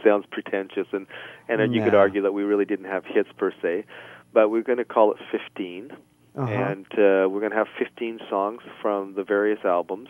sounds 0.04 0.24
pretentious, 0.30 0.86
and 0.92 1.06
and 1.48 1.60
then 1.60 1.72
you 1.72 1.82
could 1.82 1.94
argue 1.94 2.22
that 2.22 2.32
we 2.32 2.42
really 2.42 2.64
didn't 2.64 2.86
have 2.86 3.04
hits 3.04 3.28
per 3.36 3.52
se. 3.62 3.84
But 4.32 4.50
we're 4.50 4.62
going 4.62 4.78
to 4.78 4.84
call 4.84 5.12
it 5.12 5.18
15, 5.30 5.92
uh-huh. 6.36 6.52
and 6.52 6.86
uh, 6.92 7.28
we're 7.28 7.40
going 7.40 7.50
to 7.52 7.56
have 7.56 7.68
15 7.78 8.20
songs 8.28 8.60
from 8.82 9.14
the 9.14 9.24
various 9.24 9.60
albums. 9.64 10.08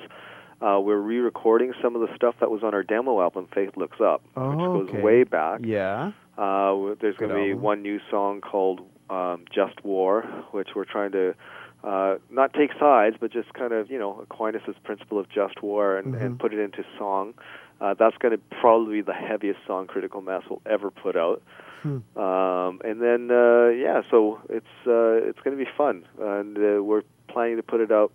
Uh, 0.60 0.80
we're 0.80 0.98
re-recording 0.98 1.74
some 1.82 1.94
of 1.94 2.00
the 2.00 2.14
stuff 2.16 2.34
that 2.40 2.50
was 2.50 2.62
on 2.62 2.72
our 2.72 2.82
demo 2.82 3.20
album, 3.20 3.46
Faith 3.54 3.76
Looks 3.76 4.00
Up, 4.00 4.22
oh, 4.36 4.50
which 4.50 4.58
goes 4.58 4.88
okay. 4.88 5.02
way 5.02 5.22
back. 5.22 5.60
Yeah. 5.62 6.12
Uh, 6.38 6.94
there's 7.00 7.16
going 7.16 7.30
to 7.30 7.34
be 7.34 7.54
one 7.54 7.82
new 7.82 8.00
song 8.10 8.40
called 8.40 8.80
um, 9.10 9.44
"Just 9.54 9.84
War," 9.84 10.22
which 10.52 10.68
we're 10.74 10.84
trying 10.84 11.12
to 11.12 11.34
uh, 11.84 12.16
not 12.30 12.52
take 12.54 12.70
sides, 12.78 13.16
but 13.20 13.32
just 13.32 13.52
kind 13.54 13.72
of, 13.72 13.90
you 13.90 13.98
know, 13.98 14.20
Aquinas' 14.20 14.74
principle 14.84 15.18
of 15.18 15.28
just 15.28 15.62
war 15.62 15.96
and, 15.96 16.14
mm-hmm. 16.14 16.24
and 16.24 16.38
put 16.38 16.52
it 16.52 16.58
into 16.58 16.84
song. 16.98 17.34
Uh, 17.80 17.94
that's 17.94 18.16
going 18.18 18.32
to 18.32 18.40
probably 18.60 18.96
be 18.96 19.02
the 19.02 19.12
heaviest 19.12 19.60
song 19.66 19.86
Critical 19.86 20.20
Mass 20.20 20.42
will 20.48 20.62
ever 20.66 20.90
put 20.90 21.16
out. 21.16 21.42
Hmm. 21.82 21.98
Um, 22.18 22.80
and 22.84 23.02
then, 23.02 23.30
uh, 23.30 23.68
yeah, 23.68 24.00
so 24.10 24.40
it's 24.48 24.66
uh, 24.86 25.28
it's 25.28 25.38
going 25.40 25.56
to 25.56 25.62
be 25.62 25.70
fun, 25.76 26.04
and 26.18 26.56
uh, 26.56 26.82
we're 26.82 27.02
planning 27.28 27.56
to 27.56 27.62
put 27.62 27.80
it 27.80 27.92
out 27.92 28.12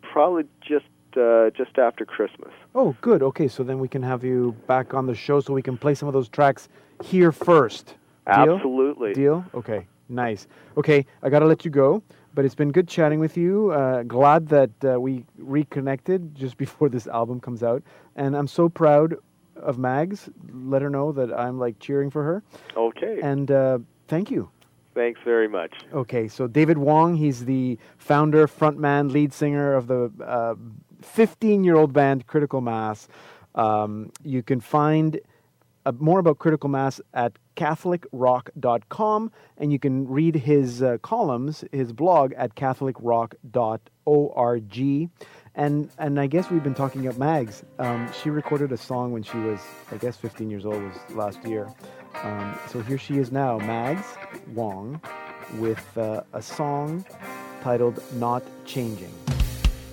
probably 0.00 0.44
just 0.60 0.86
uh, 1.16 1.50
just 1.50 1.78
after 1.78 2.06
Christmas. 2.06 2.52
Oh, 2.74 2.96
good. 3.02 3.22
Okay, 3.22 3.48
so 3.48 3.62
then 3.62 3.78
we 3.78 3.88
can 3.88 4.02
have 4.02 4.24
you 4.24 4.56
back 4.66 4.94
on 4.94 5.06
the 5.06 5.14
show, 5.14 5.40
so 5.40 5.52
we 5.52 5.62
can 5.62 5.76
play 5.76 5.94
some 5.94 6.08
of 6.08 6.14
those 6.14 6.28
tracks 6.28 6.68
here 7.04 7.32
first. 7.32 7.96
Deal? 8.26 8.54
Absolutely. 8.54 9.12
Deal. 9.12 9.44
Okay. 9.54 9.86
Nice. 10.08 10.46
Okay, 10.76 11.06
I 11.22 11.30
got 11.30 11.40
to 11.40 11.46
let 11.46 11.64
you 11.64 11.70
go. 11.70 12.02
But 12.34 12.44
it's 12.44 12.54
been 12.54 12.72
good 12.72 12.88
chatting 12.88 13.20
with 13.20 13.36
you. 13.36 13.70
Uh, 13.72 14.02
glad 14.04 14.48
that 14.48 14.70
uh, 14.84 15.00
we 15.00 15.24
reconnected 15.36 16.34
just 16.34 16.56
before 16.64 16.88
this 16.88 17.06
album 17.06 17.40
comes 17.40 17.62
out, 17.62 17.82
and 18.16 18.36
I'm 18.36 18.48
so 18.48 18.68
proud 18.68 19.16
of 19.56 19.78
Mags. 19.78 20.30
Let 20.52 20.82
her 20.82 20.90
know 20.90 21.12
that 21.12 21.32
I'm 21.32 21.58
like 21.58 21.78
cheering 21.78 22.10
for 22.10 22.22
her. 22.24 22.42
Okay. 22.76 23.20
And 23.22 23.50
uh, 23.50 23.78
thank 24.08 24.30
you. 24.30 24.50
Thanks 24.94 25.20
very 25.24 25.48
much. 25.48 25.72
Okay, 25.94 26.28
so 26.28 26.46
David 26.46 26.76
Wong, 26.76 27.16
he's 27.16 27.46
the 27.46 27.78
founder, 27.96 28.46
frontman, 28.46 29.10
lead 29.10 29.32
singer 29.32 29.72
of 29.72 29.86
the 29.86 30.10
15 31.02 31.64
year 31.64 31.76
old 31.76 31.92
band 31.92 32.26
Critical 32.26 32.60
Mass. 32.60 33.08
Um, 33.54 34.12
you 34.22 34.42
can 34.42 34.60
find 34.60 35.20
uh, 35.84 35.92
more 35.98 36.18
about 36.18 36.38
Critical 36.38 36.68
Mass 36.68 37.00
at 37.14 37.32
CatholicRock.com, 37.56 39.32
and 39.58 39.72
you 39.72 39.78
can 39.78 40.08
read 40.08 40.36
his 40.36 40.82
uh, 40.82 40.96
columns, 41.02 41.64
his 41.72 41.92
blog 41.92 42.32
at 42.34 42.54
CatholicRock.org. 42.54 45.10
And 45.54 45.90
and 45.98 46.18
I 46.18 46.26
guess 46.26 46.50
we've 46.50 46.62
been 46.62 46.74
talking 46.74 47.06
about 47.06 47.18
Mags. 47.18 47.62
Um, 47.78 48.10
she 48.22 48.30
recorded 48.30 48.72
a 48.72 48.78
song 48.78 49.12
when 49.12 49.22
she 49.22 49.36
was, 49.36 49.60
I 49.90 49.98
guess, 49.98 50.16
15 50.16 50.50
years 50.50 50.64
old 50.64 50.82
was 50.82 50.96
last 51.10 51.44
year. 51.44 51.68
Um, 52.22 52.58
so 52.68 52.80
here 52.80 52.98
she 52.98 53.18
is 53.18 53.30
now, 53.30 53.58
Mags 53.58 54.06
Wong, 54.54 55.00
with 55.58 55.98
uh, 55.98 56.22
a 56.32 56.40
song 56.40 57.04
titled 57.62 58.02
"Not 58.14 58.42
Changing." 58.64 59.12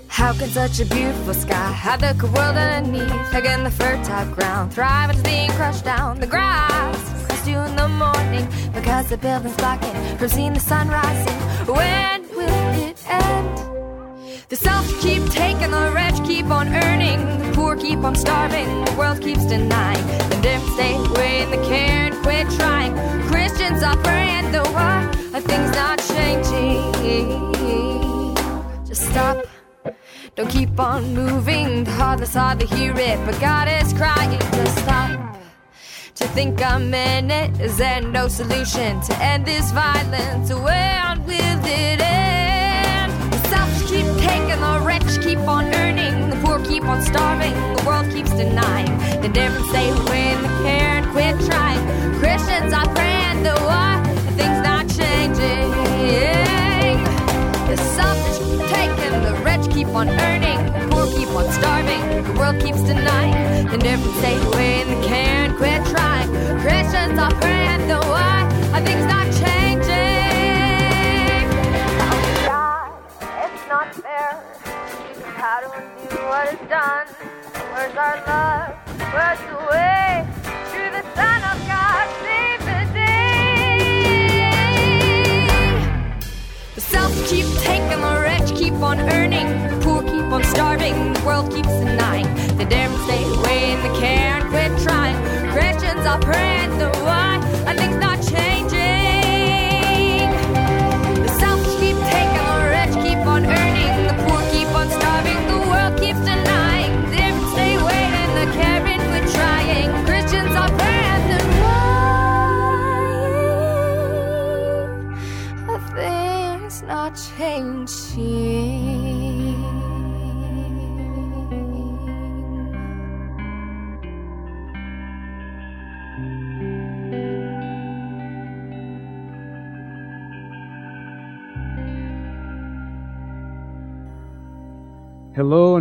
How 0.07 0.33
can 0.33 0.49
such 0.49 0.79
a 0.81 0.85
beautiful 0.85 1.33
sky 1.33 1.71
have 1.71 2.01
the 2.01 2.13
cold 2.19 2.33
world 2.33 2.57
underneath? 2.57 3.31
Can 3.31 3.63
the 3.63 3.71
fertile 3.71 4.25
ground 4.33 4.73
thrive 4.73 5.11
it's 5.11 5.21
being 5.21 5.49
crushed 5.51 5.85
down? 5.85 6.19
The 6.19 6.27
grass 6.27 7.08
you 7.47 7.57
in 7.59 7.75
the 7.75 7.87
morning 7.87 8.47
because 8.73 9.09
the 9.09 9.17
building's 9.17 9.55
blocking 9.55 9.93
from 10.17 10.27
seeing 10.29 10.53
the 10.53 10.59
sun 10.59 10.87
rising. 10.87 11.39
When 11.67 12.21
will 12.29 12.87
it 12.87 13.03
end? 13.07 14.49
The 14.49 14.55
self 14.55 14.85
keep 15.01 15.23
taking, 15.29 15.71
the 15.71 15.91
rich 15.93 16.27
keep 16.27 16.47
on 16.47 16.67
earning, 16.69 17.19
the 17.39 17.51
poor 17.53 17.75
keep 17.75 17.99
on 17.99 18.15
starving, 18.15 18.67
the 18.85 18.93
world 18.97 19.21
keeps 19.21 19.45
denying. 19.45 20.05
The 20.29 20.39
different 20.41 20.73
stay 20.73 20.95
away 20.95 21.43
and 21.43 21.53
the 21.53 21.61
care 21.67 22.05
and 22.07 22.15
quit 22.23 22.49
trying. 22.51 22.93
Christians 23.27 23.83
are 23.83 23.97
praying, 23.97 24.51
the 24.51 24.63
why 24.69 25.05
are 25.33 25.41
things 25.41 25.71
not 25.71 25.99
changing? 25.99 27.55
Just 28.87 29.03
stop. 29.11 29.45
Don't 30.35 30.49
keep 30.49 30.79
on 30.79 31.13
moving. 31.13 31.83
The 31.83 31.91
hardest 31.91 32.33
hard 32.33 32.59
to 32.61 32.65
hear 32.65 32.93
it, 32.97 33.25
but 33.25 33.39
God 33.39 33.67
is 33.67 33.93
crying. 33.93 34.39
Just 34.39 34.77
stop. 34.79 35.38
To 36.19 36.27
think 36.27 36.61
I'm 36.61 36.93
in 36.93 37.31
it, 37.31 37.61
is 37.61 37.77
there 37.77 38.01
no 38.01 38.27
solution 38.27 38.99
to 39.03 39.23
end 39.23 39.45
this 39.45 39.71
violence? 39.71 40.49
Where 40.51 41.15
will 41.25 41.61
it 41.63 42.01
end? 42.01 43.13
The 43.31 43.39
selfish 43.47 43.89
keep 43.89 44.05
taking, 44.27 44.59
the 44.59 44.81
rich 44.83 45.23
keep 45.23 45.39
on 45.47 45.73
earning, 45.75 46.29
the 46.29 46.35
poor 46.43 46.59
keep 46.65 46.83
on 46.83 47.01
starving, 47.03 47.53
the 47.77 47.83
world 47.87 48.11
keeps 48.11 48.31
denying. 48.31 48.91
The 49.21 49.29
difference 49.29 49.69
stay 49.69 49.89
away 49.91 50.33
in 50.33 50.41
the 50.41 50.49
care 50.61 50.99
and 50.99 51.07
quit 51.13 51.39
trying. 51.47 51.79
Christians 52.19 52.73
are 52.73 52.89
praying, 52.93 53.43
the 53.43 53.55
why 53.63 54.03
things 54.35 54.59
not 54.61 54.89
changing. 54.89 55.71
The 57.69 57.77
selfish 57.95 58.39
keep 58.43 58.59
taking, 58.67 59.23
the 59.23 59.35
rich 59.45 59.73
keep 59.73 59.87
on 59.95 60.09
earning, 60.09 60.59
the 60.73 60.93
poor 60.93 61.07
keep 61.15 61.29
on 61.29 61.49
starving, 61.53 62.03
the 62.25 62.33
world 62.37 62.59
keeps 62.61 62.83
denying. 62.83 63.69
The 63.69 63.77
difference 63.77 64.17
stay 64.17 64.35
away 64.47 64.81
in 64.81 64.87
the 64.89 65.07
care 65.07 65.45
and 65.45 65.55
quit 65.55 65.85
trying. 65.85 66.08
Christians 66.61 67.17
are 67.17 67.31
praying, 67.39 67.87
the 67.87 67.97
why 68.11 68.38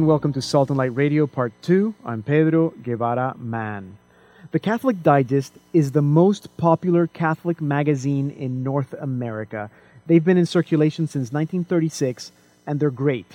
welcome 0.09 0.33
to 0.33 0.41
Salt 0.41 0.71
and 0.71 0.79
Light 0.79 0.97
Radio 0.97 1.27
Part 1.27 1.53
2. 1.61 1.95
I'm 2.03 2.23
Pedro 2.23 2.71
Guevara 2.83 3.37
Mann. 3.39 3.99
The 4.53 4.59
Catholic 4.59 5.03
Digest 5.03 5.53
is 5.75 5.93
the 5.93 6.01
most 6.01 6.57
popular 6.57 7.07
Catholic 7.07 7.61
magazine 7.61 8.31
in 8.31 8.63
North 8.63 8.95
America. 8.95 9.71
They've 10.07 10.25
been 10.25 10.39
in 10.39 10.47
circulation 10.47 11.09
since 11.09 11.31
1936 11.31 12.33
and 12.67 12.81
they're 12.81 12.91
great. 12.91 13.31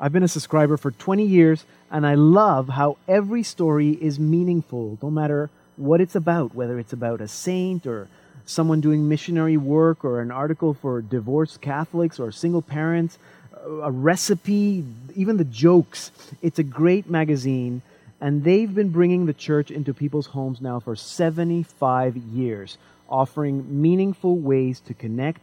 I've 0.00 0.14
been 0.14 0.22
a 0.22 0.28
subscriber 0.28 0.78
for 0.78 0.92
20 0.92 1.26
years 1.26 1.66
and 1.90 2.06
I 2.06 2.14
love 2.14 2.70
how 2.70 2.96
every 3.06 3.42
story 3.42 3.90
is 3.90 4.18
meaningful, 4.18 4.96
no 5.02 5.10
matter 5.10 5.50
what 5.76 6.00
it's 6.00 6.14
about, 6.14 6.54
whether 6.54 6.78
it's 6.78 6.94
about 6.94 7.20
a 7.20 7.28
saint 7.28 7.86
or 7.86 8.08
someone 8.46 8.80
doing 8.80 9.10
missionary 9.10 9.58
work 9.58 10.06
or 10.06 10.22
an 10.22 10.30
article 10.30 10.72
for 10.72 11.02
divorced 11.02 11.60
Catholics 11.60 12.18
or 12.18 12.32
single 12.32 12.62
parents, 12.62 13.18
a 13.64 13.90
recipe, 13.90 14.84
even 15.14 15.36
the 15.36 15.44
jokes. 15.44 16.10
It's 16.42 16.58
a 16.58 16.64
great 16.64 17.08
magazine, 17.08 17.82
and 18.20 18.44
they've 18.44 18.72
been 18.72 18.90
bringing 18.90 19.26
the 19.26 19.32
church 19.32 19.70
into 19.70 19.94
people's 19.94 20.26
homes 20.26 20.60
now 20.60 20.80
for 20.80 20.96
75 20.96 22.16
years, 22.16 22.78
offering 23.08 23.80
meaningful 23.82 24.36
ways 24.36 24.80
to 24.80 24.94
connect 24.94 25.40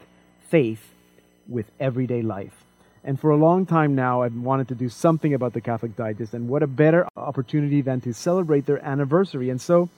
faith 0.50 0.90
with 1.48 1.66
everyday 1.80 2.22
life. 2.22 2.64
And 3.04 3.20
for 3.20 3.32
a 3.32 3.36
long 3.36 3.66
time 3.66 3.96
now, 3.96 4.22
I've 4.22 4.36
wanted 4.36 4.68
to 4.68 4.76
do 4.76 4.88
something 4.88 5.34
about 5.34 5.54
the 5.54 5.62
Catholic 5.62 5.96
Digest, 5.96 6.34
and 6.34 6.48
what 6.48 6.62
a 6.62 6.68
better 6.68 7.08
opportunity 7.18 7.82
than 7.82 8.02
to 8.02 8.14
celebrate 8.14 8.68
their 8.68 8.84
anniversary. 8.86 9.50
And 9.50 9.60
so 9.60 9.90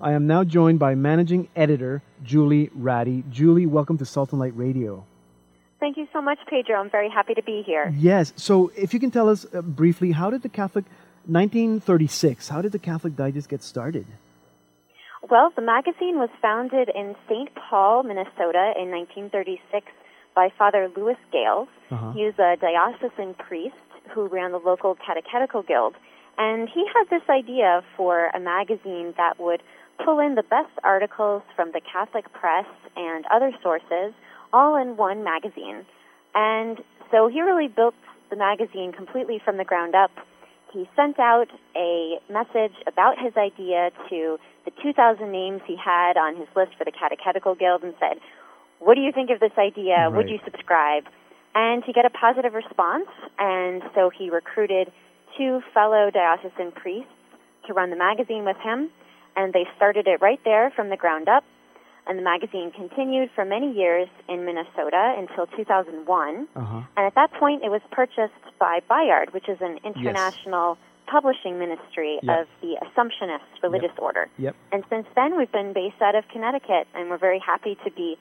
I 0.00 0.12
am 0.12 0.28
now 0.28 0.44
joined 0.44 0.78
by 0.78 0.94
managing 0.94 1.48
editor 1.56 2.02
Julie 2.22 2.68
Rattey. 2.68 3.28
Julie, 3.30 3.66
welcome 3.66 3.98
to 3.98 4.04
Salt 4.04 4.30
and 4.30 4.40
Light 4.40 4.56
Radio. 4.56 5.04
Thank 5.82 5.96
you 5.96 6.06
so 6.12 6.22
much, 6.22 6.38
Pedro. 6.48 6.76
I'm 6.76 6.90
very 6.90 7.10
happy 7.10 7.34
to 7.34 7.42
be 7.42 7.64
here. 7.66 7.92
Yes. 7.98 8.32
So, 8.36 8.70
if 8.76 8.94
you 8.94 9.00
can 9.00 9.10
tell 9.10 9.28
us 9.28 9.44
uh, 9.52 9.62
briefly, 9.62 10.12
how 10.12 10.30
did 10.30 10.42
the 10.42 10.48
Catholic 10.48 10.84
1936? 11.26 12.48
How 12.48 12.62
did 12.62 12.70
the 12.70 12.78
Catholic 12.78 13.16
Digest 13.16 13.48
get 13.48 13.64
started? 13.64 14.06
Well, 15.28 15.50
the 15.56 15.62
magazine 15.62 16.20
was 16.20 16.30
founded 16.40 16.88
in 16.94 17.16
St. 17.28 17.48
Paul, 17.56 18.04
Minnesota, 18.04 18.74
in 18.78 18.92
1936 18.92 19.86
by 20.36 20.50
Father 20.56 20.88
Louis 20.96 21.18
Gales. 21.32 21.66
Uh-huh. 21.90 22.12
He 22.12 22.26
was 22.26 22.38
a 22.38 22.54
diocesan 22.60 23.34
priest 23.34 23.74
who 24.14 24.28
ran 24.28 24.52
the 24.52 24.58
local 24.58 24.96
catechetical 25.04 25.62
guild, 25.64 25.96
and 26.38 26.68
he 26.68 26.86
had 26.94 27.10
this 27.10 27.28
idea 27.28 27.82
for 27.96 28.26
a 28.28 28.38
magazine 28.38 29.14
that 29.16 29.40
would 29.40 29.64
pull 30.04 30.20
in 30.20 30.36
the 30.36 30.44
best 30.44 30.78
articles 30.84 31.42
from 31.56 31.72
the 31.72 31.80
Catholic 31.80 32.32
press 32.32 32.66
and 32.94 33.24
other 33.34 33.50
sources 33.64 34.14
all 34.52 34.76
in 34.80 34.96
one 34.96 35.24
magazine. 35.24 35.84
And 36.34 36.78
so 37.10 37.28
he 37.28 37.40
really 37.40 37.68
built 37.68 37.94
the 38.30 38.36
magazine 38.36 38.92
completely 38.92 39.40
from 39.44 39.56
the 39.56 39.64
ground 39.64 39.94
up. 39.94 40.10
He 40.72 40.88
sent 40.96 41.18
out 41.18 41.48
a 41.76 42.18
message 42.30 42.72
about 42.86 43.18
his 43.18 43.36
idea 43.36 43.90
to 44.08 44.38
the 44.64 44.70
2,000 44.82 45.30
names 45.30 45.60
he 45.66 45.76
had 45.76 46.16
on 46.16 46.36
his 46.36 46.48
list 46.56 46.72
for 46.78 46.84
the 46.84 46.92
Catechetical 46.92 47.54
Guild 47.54 47.82
and 47.82 47.94
said, 48.00 48.18
What 48.78 48.94
do 48.94 49.02
you 49.02 49.12
think 49.12 49.30
of 49.30 49.40
this 49.40 49.52
idea? 49.58 50.08
Right. 50.08 50.12
Would 50.16 50.30
you 50.30 50.38
subscribe? 50.44 51.04
And 51.54 51.84
he 51.84 51.92
got 51.92 52.06
a 52.06 52.10
positive 52.10 52.54
response, 52.54 53.08
and 53.38 53.82
so 53.94 54.08
he 54.08 54.30
recruited 54.30 54.90
two 55.36 55.60
fellow 55.74 56.10
diocesan 56.10 56.72
priests 56.72 57.12
to 57.66 57.74
run 57.74 57.90
the 57.90 57.96
magazine 57.96 58.46
with 58.46 58.56
him 58.56 58.90
and 59.36 59.52
they 59.52 59.66
started 59.76 60.06
it 60.06 60.20
right 60.20 60.40
there 60.44 60.70
from 60.74 60.88
the 60.90 60.96
ground 60.96 61.28
up. 61.28 61.44
And 62.06 62.18
the 62.18 62.22
magazine 62.22 62.72
continued 62.72 63.30
for 63.34 63.44
many 63.44 63.72
years 63.72 64.08
in 64.28 64.44
Minnesota 64.44 65.14
until 65.16 65.46
2001. 65.56 66.48
Uh-huh. 66.54 66.82
And 66.96 67.06
at 67.06 67.14
that 67.14 67.32
point, 67.34 67.62
it 67.62 67.70
was 67.70 67.80
purchased 67.92 68.32
by 68.58 68.80
Bayard, 68.88 69.32
which 69.32 69.48
is 69.48 69.58
an 69.60 69.78
international 69.84 70.76
yes. 70.76 71.10
publishing 71.10 71.58
ministry 71.58 72.18
yep. 72.22 72.40
of 72.40 72.48
the 72.60 72.74
Assumptionist 72.82 73.62
religious 73.62 73.94
yep. 73.94 74.02
order. 74.02 74.28
Yep. 74.38 74.56
And 74.72 74.84
since 74.90 75.06
then, 75.14 75.36
we've 75.36 75.52
been 75.52 75.72
based 75.72 76.02
out 76.02 76.16
of 76.16 76.24
Connecticut, 76.28 76.88
and 76.94 77.08
we're 77.08 77.18
very 77.18 77.38
happy 77.38 77.76
to 77.84 77.90
be 77.92 78.16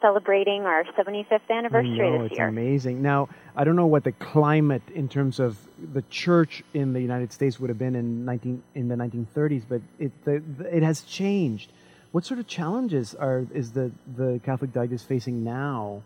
celebrating 0.00 0.62
our 0.62 0.84
75th 0.98 1.40
anniversary 1.50 1.98
know, 1.98 2.22
this 2.22 2.30
it's 2.30 2.38
year. 2.38 2.48
amazing. 2.48 3.02
Now, 3.02 3.28
I 3.54 3.64
don't 3.64 3.76
know 3.76 3.86
what 3.86 4.04
the 4.04 4.12
climate 4.12 4.82
in 4.94 5.08
terms 5.08 5.40
of 5.40 5.58
the 5.92 6.02
church 6.02 6.62
in 6.74 6.92
the 6.92 7.00
United 7.00 7.32
States 7.32 7.58
would 7.60 7.70
have 7.70 7.78
been 7.78 7.94
in 7.94 8.24
19 8.24 8.62
in 8.74 8.88
the 8.88 8.94
1930s, 8.94 9.64
but 9.68 9.80
it 9.98 10.12
the, 10.24 10.42
it 10.70 10.82
has 10.82 11.02
changed. 11.02 11.72
What 12.16 12.24
sort 12.24 12.40
of 12.40 12.46
challenges 12.46 13.14
are 13.14 13.46
is 13.52 13.72
the 13.72 13.92
the 14.16 14.40
Catholic 14.42 14.72
Digest 14.72 15.06
facing 15.06 15.44
now 15.44 16.00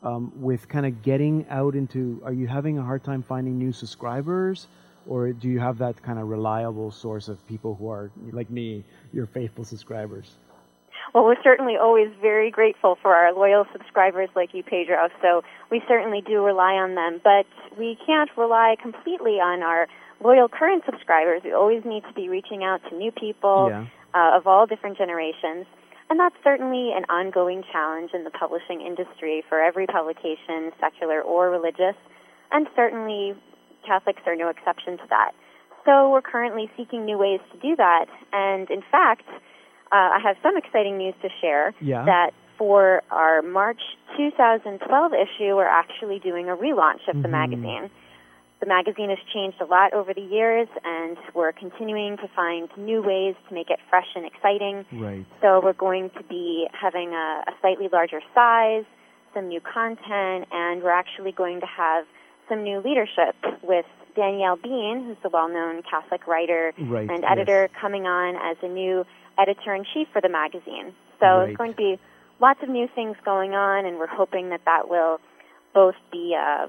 um, 0.00 0.30
with 0.36 0.68
kind 0.68 0.86
of 0.86 1.02
getting 1.02 1.44
out 1.50 1.74
into? 1.74 2.22
Are 2.24 2.32
you 2.32 2.46
having 2.46 2.78
a 2.78 2.84
hard 2.84 3.02
time 3.02 3.24
finding 3.24 3.58
new 3.58 3.72
subscribers? 3.72 4.68
Or 5.08 5.32
do 5.32 5.48
you 5.48 5.58
have 5.58 5.78
that 5.78 6.00
kind 6.04 6.20
of 6.20 6.28
reliable 6.28 6.92
source 6.92 7.26
of 7.26 7.44
people 7.48 7.74
who 7.74 7.90
are 7.90 8.12
like 8.30 8.48
me, 8.48 8.84
your 9.12 9.26
faithful 9.26 9.64
subscribers? 9.64 10.36
Well, 11.12 11.24
we're 11.24 11.42
certainly 11.42 11.74
always 11.76 12.10
very 12.20 12.52
grateful 12.52 12.96
for 13.02 13.12
our 13.12 13.32
loyal 13.32 13.66
subscribers 13.72 14.28
like 14.36 14.54
you, 14.54 14.62
Pedro. 14.62 15.08
So 15.20 15.42
we 15.68 15.82
certainly 15.88 16.20
do 16.24 16.44
rely 16.44 16.74
on 16.74 16.94
them, 16.94 17.20
but 17.24 17.46
we 17.76 17.98
can't 18.06 18.30
rely 18.36 18.76
completely 18.80 19.40
on 19.40 19.64
our 19.64 19.88
loyal 20.22 20.48
current 20.48 20.84
subscribers. 20.86 21.42
We 21.42 21.52
always 21.52 21.84
need 21.84 22.04
to 22.04 22.12
be 22.12 22.28
reaching 22.28 22.62
out 22.62 22.82
to 22.88 22.94
new 22.94 23.10
people 23.10 23.66
yeah. 23.70 23.86
Uh, 24.14 24.36
of 24.36 24.46
all 24.46 24.66
different 24.66 24.98
generations. 24.98 25.66
And 26.08 26.18
that's 26.18 26.34
certainly 26.42 26.90
an 26.92 27.04
ongoing 27.08 27.62
challenge 27.70 28.10
in 28.12 28.24
the 28.24 28.30
publishing 28.30 28.80
industry 28.80 29.44
for 29.48 29.60
every 29.60 29.86
publication, 29.86 30.72
secular 30.80 31.22
or 31.22 31.50
religious. 31.50 31.94
And 32.50 32.66
certainly 32.74 33.34
Catholics 33.86 34.22
are 34.26 34.34
no 34.34 34.48
exception 34.48 34.98
to 34.98 35.04
that. 35.10 35.32
So 35.84 36.10
we're 36.10 36.22
currently 36.22 36.70
seeking 36.76 37.04
new 37.04 37.16
ways 37.16 37.40
to 37.52 37.58
do 37.58 37.76
that. 37.76 38.06
And 38.32 38.68
in 38.70 38.82
fact, 38.90 39.28
uh, 39.92 40.18
I 40.18 40.18
have 40.22 40.36
some 40.42 40.56
exciting 40.56 40.98
news 40.98 41.14
to 41.22 41.28
share. 41.40 41.74
Yeah. 41.80 42.04
That 42.04 42.30
for 42.58 43.02
our 43.10 43.40
March 43.40 43.80
2012 44.16 45.12
issue, 45.12 45.56
we're 45.56 45.64
actually 45.64 46.18
doing 46.18 46.48
a 46.48 46.56
relaunch 46.56 47.08
of 47.08 47.14
mm-hmm. 47.14 47.22
the 47.22 47.28
magazine. 47.28 47.90
The 48.60 48.66
magazine 48.66 49.08
has 49.08 49.18
changed 49.32 49.58
a 49.60 49.64
lot 49.64 49.94
over 49.94 50.12
the 50.12 50.20
years, 50.20 50.68
and 50.84 51.16
we're 51.34 51.52
continuing 51.52 52.18
to 52.18 52.28
find 52.36 52.68
new 52.76 53.02
ways 53.02 53.34
to 53.48 53.54
make 53.54 53.70
it 53.70 53.78
fresh 53.88 54.08
and 54.14 54.26
exciting. 54.26 54.84
Right. 54.92 55.24
So 55.40 55.60
we're 55.64 55.72
going 55.72 56.10
to 56.10 56.22
be 56.24 56.66
having 56.78 57.14
a, 57.14 57.44
a 57.48 57.52
slightly 57.62 57.88
larger 57.90 58.20
size, 58.34 58.84
some 59.32 59.48
new 59.48 59.60
content, 59.60 60.46
and 60.52 60.82
we're 60.82 60.90
actually 60.90 61.32
going 61.32 61.60
to 61.60 61.66
have 61.66 62.04
some 62.50 62.62
new 62.62 62.80
leadership 62.80 63.34
with 63.62 63.86
Danielle 64.14 64.56
Bean, 64.56 65.04
who's 65.06 65.16
a 65.24 65.30
well-known 65.30 65.82
Catholic 65.88 66.26
writer 66.26 66.74
right, 66.78 67.08
and 67.08 67.24
editor, 67.24 67.68
yes. 67.70 67.80
coming 67.80 68.04
on 68.06 68.36
as 68.36 68.58
a 68.62 68.68
new 68.68 69.06
editor 69.38 69.74
in 69.74 69.84
chief 69.94 70.08
for 70.12 70.20
the 70.20 70.28
magazine. 70.28 70.92
So 71.18 71.26
right. 71.26 71.48
it's 71.48 71.56
going 71.56 71.70
to 71.70 71.76
be 71.76 71.98
lots 72.40 72.62
of 72.62 72.68
new 72.68 72.88
things 72.94 73.16
going 73.24 73.54
on, 73.54 73.86
and 73.86 73.96
we're 73.98 74.06
hoping 74.06 74.50
that 74.50 74.62
that 74.66 74.90
will 74.90 75.18
both 75.72 75.94
be 76.12 76.36
uh, 76.38 76.66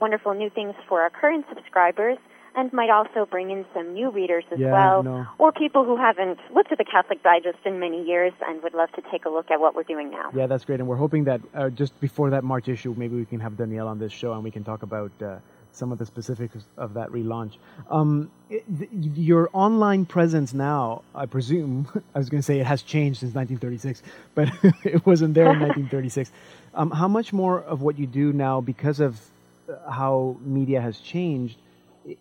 wonderful 0.00 0.34
new 0.34 0.50
things 0.50 0.74
for 0.88 1.00
our 1.02 1.10
current 1.10 1.46
subscribers 1.54 2.18
and 2.56 2.72
might 2.72 2.90
also 2.90 3.26
bring 3.26 3.50
in 3.50 3.64
some 3.74 3.92
new 3.94 4.10
readers 4.10 4.44
as 4.52 4.58
yeah, 4.58 4.72
well, 4.72 5.02
no. 5.02 5.26
or 5.38 5.52
people 5.52 5.84
who 5.84 5.96
haven't 5.96 6.38
looked 6.54 6.70
at 6.70 6.78
the 6.78 6.84
Catholic 6.84 7.22
Digest 7.22 7.58
in 7.64 7.80
many 7.80 8.04
years 8.04 8.32
and 8.46 8.62
would 8.62 8.74
love 8.74 8.90
to 8.92 9.02
take 9.10 9.24
a 9.24 9.28
look 9.28 9.50
at 9.50 9.60
what 9.60 9.74
we're 9.74 9.82
doing 9.82 10.10
now. 10.10 10.30
Yeah, 10.34 10.46
that's 10.46 10.64
great, 10.64 10.80
and 10.80 10.88
we're 10.88 10.96
hoping 10.96 11.24
that 11.24 11.40
uh, 11.54 11.70
just 11.70 11.98
before 12.00 12.30
that 12.30 12.44
March 12.44 12.68
issue, 12.68 12.94
maybe 12.96 13.16
we 13.16 13.24
can 13.24 13.40
have 13.40 13.56
Danielle 13.56 13.88
on 13.88 13.98
this 13.98 14.12
show 14.12 14.32
and 14.32 14.44
we 14.44 14.50
can 14.50 14.62
talk 14.62 14.82
about 14.82 15.10
uh, 15.20 15.36
some 15.72 15.90
of 15.90 15.98
the 15.98 16.06
specifics 16.06 16.56
of 16.76 16.94
that 16.94 17.10
relaunch. 17.10 17.56
Um, 17.90 18.30
it, 18.48 18.64
th- 18.78 18.90
your 18.92 19.50
online 19.52 20.06
presence 20.06 20.54
now, 20.54 21.02
I 21.14 21.26
presume, 21.26 21.88
I 22.14 22.18
was 22.18 22.28
going 22.28 22.40
to 22.40 22.46
say 22.46 22.60
it 22.60 22.66
has 22.66 22.82
changed 22.82 23.20
since 23.20 23.34
1936, 23.34 24.02
but 24.34 24.48
it 24.84 25.04
wasn't 25.04 25.34
there 25.34 25.52
in 25.52 25.60
1936. 25.60 26.30
Um, 26.74 26.90
how 26.90 27.08
much 27.08 27.32
more 27.32 27.60
of 27.60 27.82
what 27.82 27.98
you 27.98 28.06
do 28.06 28.32
now, 28.32 28.60
because 28.60 29.00
of 29.00 29.20
how 29.88 30.36
media 30.40 30.80
has 30.80 30.98
changed, 30.98 31.58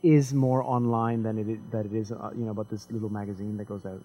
is 0.01 0.34
more 0.34 0.63
online 0.63 1.23
than 1.23 1.38
it 1.38 1.49
is, 1.49 1.60
that 1.71 1.86
it 1.86 1.93
is, 1.93 2.12
uh, 2.12 2.32
you 2.36 2.45
know, 2.45 2.51
about 2.51 2.69
this 2.69 2.88
little 2.89 3.10
magazine 3.10 3.58
that 3.58 3.65
goes 3.65 3.86
out? 3.86 4.01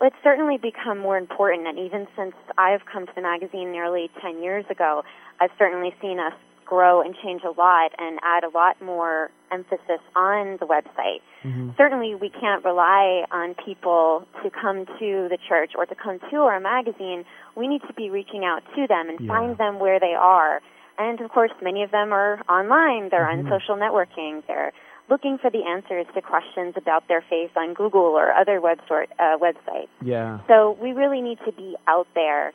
Well, 0.00 0.08
it's 0.08 0.22
certainly 0.22 0.58
become 0.58 0.98
more 0.98 1.16
important, 1.16 1.66
and 1.66 1.78
even 1.78 2.06
since 2.16 2.34
I've 2.58 2.84
come 2.90 3.06
to 3.06 3.12
the 3.14 3.22
magazine 3.22 3.72
nearly 3.72 4.10
10 4.20 4.42
years 4.42 4.64
ago, 4.68 5.04
I've 5.40 5.52
certainly 5.58 5.94
seen 6.02 6.18
us 6.18 6.34
grow 6.66 7.00
and 7.00 7.14
change 7.22 7.42
a 7.44 7.50
lot 7.58 7.92
and 7.96 8.18
add 8.22 8.44
a 8.44 8.48
lot 8.48 8.82
more 8.82 9.30
emphasis 9.52 10.02
on 10.14 10.58
the 10.58 10.66
website. 10.66 11.22
Mm-hmm. 11.44 11.70
Certainly, 11.76 12.16
we 12.16 12.28
can't 12.28 12.64
rely 12.64 13.24
on 13.30 13.54
people 13.64 14.26
to 14.42 14.50
come 14.50 14.84
to 14.84 15.28
the 15.30 15.38
church 15.48 15.72
or 15.76 15.86
to 15.86 15.94
come 15.94 16.18
to 16.30 16.36
our 16.38 16.60
magazine. 16.60 17.24
We 17.56 17.68
need 17.68 17.82
to 17.86 17.94
be 17.94 18.10
reaching 18.10 18.44
out 18.44 18.62
to 18.74 18.86
them 18.86 19.08
and 19.08 19.20
yeah. 19.20 19.28
find 19.28 19.56
them 19.56 19.78
where 19.78 20.00
they 20.00 20.14
are. 20.18 20.60
And 20.98 21.20
of 21.20 21.30
course, 21.30 21.50
many 21.62 21.82
of 21.82 21.90
them 21.90 22.12
are 22.12 22.40
online. 22.48 23.08
They're 23.10 23.26
mm-hmm. 23.26 23.52
on 23.52 23.60
social 23.60 23.76
networking. 23.76 24.42
They're 24.46 24.72
looking 25.08 25.38
for 25.38 25.50
the 25.50 25.62
answers 25.64 26.06
to 26.14 26.22
questions 26.22 26.74
about 26.76 27.06
their 27.08 27.24
faith 27.28 27.50
on 27.56 27.74
Google 27.74 28.00
or 28.00 28.32
other 28.32 28.60
web 28.60 28.78
sort, 28.88 29.10
uh, 29.18 29.38
websites. 29.38 29.88
Yeah. 30.02 30.40
So 30.48 30.76
we 30.80 30.92
really 30.92 31.20
need 31.20 31.38
to 31.44 31.52
be 31.52 31.76
out 31.86 32.08
there 32.14 32.52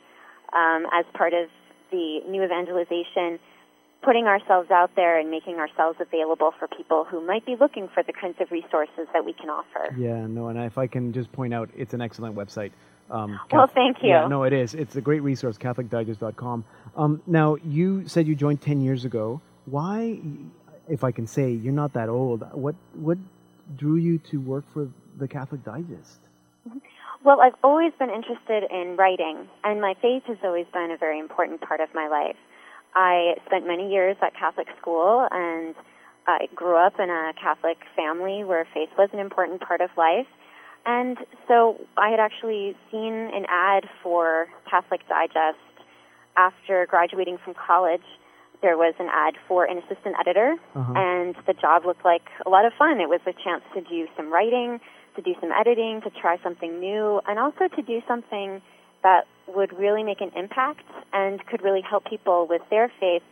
um, 0.52 0.86
as 0.92 1.04
part 1.14 1.32
of 1.32 1.48
the 1.90 2.20
new 2.28 2.42
evangelization 2.42 3.38
putting 4.02 4.26
ourselves 4.26 4.70
out 4.70 4.90
there 4.96 5.18
and 5.18 5.30
making 5.30 5.56
ourselves 5.56 5.96
available 6.00 6.52
for 6.58 6.66
people 6.68 7.04
who 7.04 7.24
might 7.24 7.46
be 7.46 7.54
looking 7.58 7.88
for 7.94 8.02
the 8.02 8.12
kinds 8.12 8.36
of 8.40 8.50
resources 8.50 9.06
that 9.12 9.24
we 9.24 9.32
can 9.32 9.48
offer. 9.48 9.94
Yeah, 9.96 10.26
no, 10.26 10.48
and 10.48 10.58
if 10.58 10.76
I 10.76 10.88
can 10.88 11.12
just 11.12 11.30
point 11.32 11.54
out, 11.54 11.70
it's 11.76 11.94
an 11.94 12.00
excellent 12.00 12.34
website. 12.34 12.72
Um, 13.10 13.38
well, 13.50 13.66
thank 13.66 14.02
you. 14.02 14.10
Yeah, 14.10 14.26
no, 14.26 14.44
it 14.44 14.52
is. 14.52 14.74
It's 14.74 14.96
a 14.96 15.00
great 15.00 15.22
resource, 15.22 15.58
CatholicDigest.com. 15.58 16.64
Um, 16.96 17.22
now, 17.26 17.56
you 17.56 18.08
said 18.08 18.26
you 18.26 18.34
joined 18.34 18.62
10 18.62 18.80
years 18.80 19.04
ago. 19.04 19.40
Why, 19.66 20.18
if 20.88 21.04
I 21.04 21.12
can 21.12 21.26
say, 21.26 21.50
you're 21.50 21.72
not 21.72 21.92
that 21.92 22.08
old. 22.08 22.42
What, 22.52 22.74
what 22.94 23.18
drew 23.76 23.96
you 23.96 24.18
to 24.30 24.40
work 24.40 24.64
for 24.72 24.88
the 25.18 25.28
Catholic 25.28 25.64
Digest? 25.64 26.18
Well, 27.24 27.40
I've 27.40 27.54
always 27.62 27.92
been 27.98 28.10
interested 28.10 28.64
in 28.70 28.96
writing, 28.96 29.48
and 29.62 29.80
my 29.80 29.94
faith 30.02 30.24
has 30.26 30.38
always 30.42 30.66
been 30.72 30.90
a 30.90 30.96
very 30.96 31.20
important 31.20 31.60
part 31.60 31.80
of 31.80 31.88
my 31.94 32.08
life. 32.08 32.36
I 32.94 33.34
spent 33.46 33.66
many 33.66 33.92
years 33.92 34.16
at 34.20 34.34
Catholic 34.34 34.66
school, 34.80 35.28
and 35.30 35.74
I 36.26 36.48
grew 36.54 36.76
up 36.76 36.98
in 36.98 37.10
a 37.10 37.32
Catholic 37.40 37.78
family 37.94 38.42
where 38.42 38.66
faith 38.74 38.90
was 38.98 39.08
an 39.12 39.20
important 39.20 39.60
part 39.60 39.80
of 39.80 39.90
life. 39.96 40.26
And 40.84 41.18
so 41.46 41.80
I 41.96 42.10
had 42.10 42.20
actually 42.20 42.76
seen 42.90 43.12
an 43.12 43.46
ad 43.48 43.88
for 44.02 44.48
Catholic 44.68 45.06
Digest 45.08 45.58
after 46.36 46.86
graduating 46.86 47.38
from 47.38 47.54
college. 47.54 48.02
There 48.62 48.76
was 48.76 48.94
an 48.98 49.08
ad 49.12 49.34
for 49.48 49.64
an 49.64 49.78
assistant 49.78 50.16
editor, 50.20 50.56
uh-huh. 50.74 50.92
and 50.96 51.34
the 51.46 51.52
job 51.52 51.84
looked 51.84 52.04
like 52.04 52.22
a 52.46 52.50
lot 52.50 52.64
of 52.64 52.72
fun. 52.78 53.00
It 53.00 53.08
was 53.08 53.20
a 53.26 53.32
chance 53.32 53.62
to 53.74 53.80
do 53.80 54.06
some 54.16 54.32
writing, 54.32 54.80
to 55.16 55.22
do 55.22 55.34
some 55.40 55.50
editing, 55.52 56.00
to 56.02 56.10
try 56.10 56.38
something 56.42 56.78
new, 56.78 57.20
and 57.26 57.38
also 57.38 57.68
to 57.68 57.82
do 57.82 58.00
something 58.06 58.62
that 59.02 59.26
would 59.48 59.76
really 59.76 60.02
make 60.02 60.20
an 60.20 60.30
impact 60.36 60.84
and 61.12 61.44
could 61.46 61.62
really 61.62 61.82
help 61.82 62.04
people 62.04 62.46
with 62.48 62.62
their 62.70 62.90
faith 63.00 63.22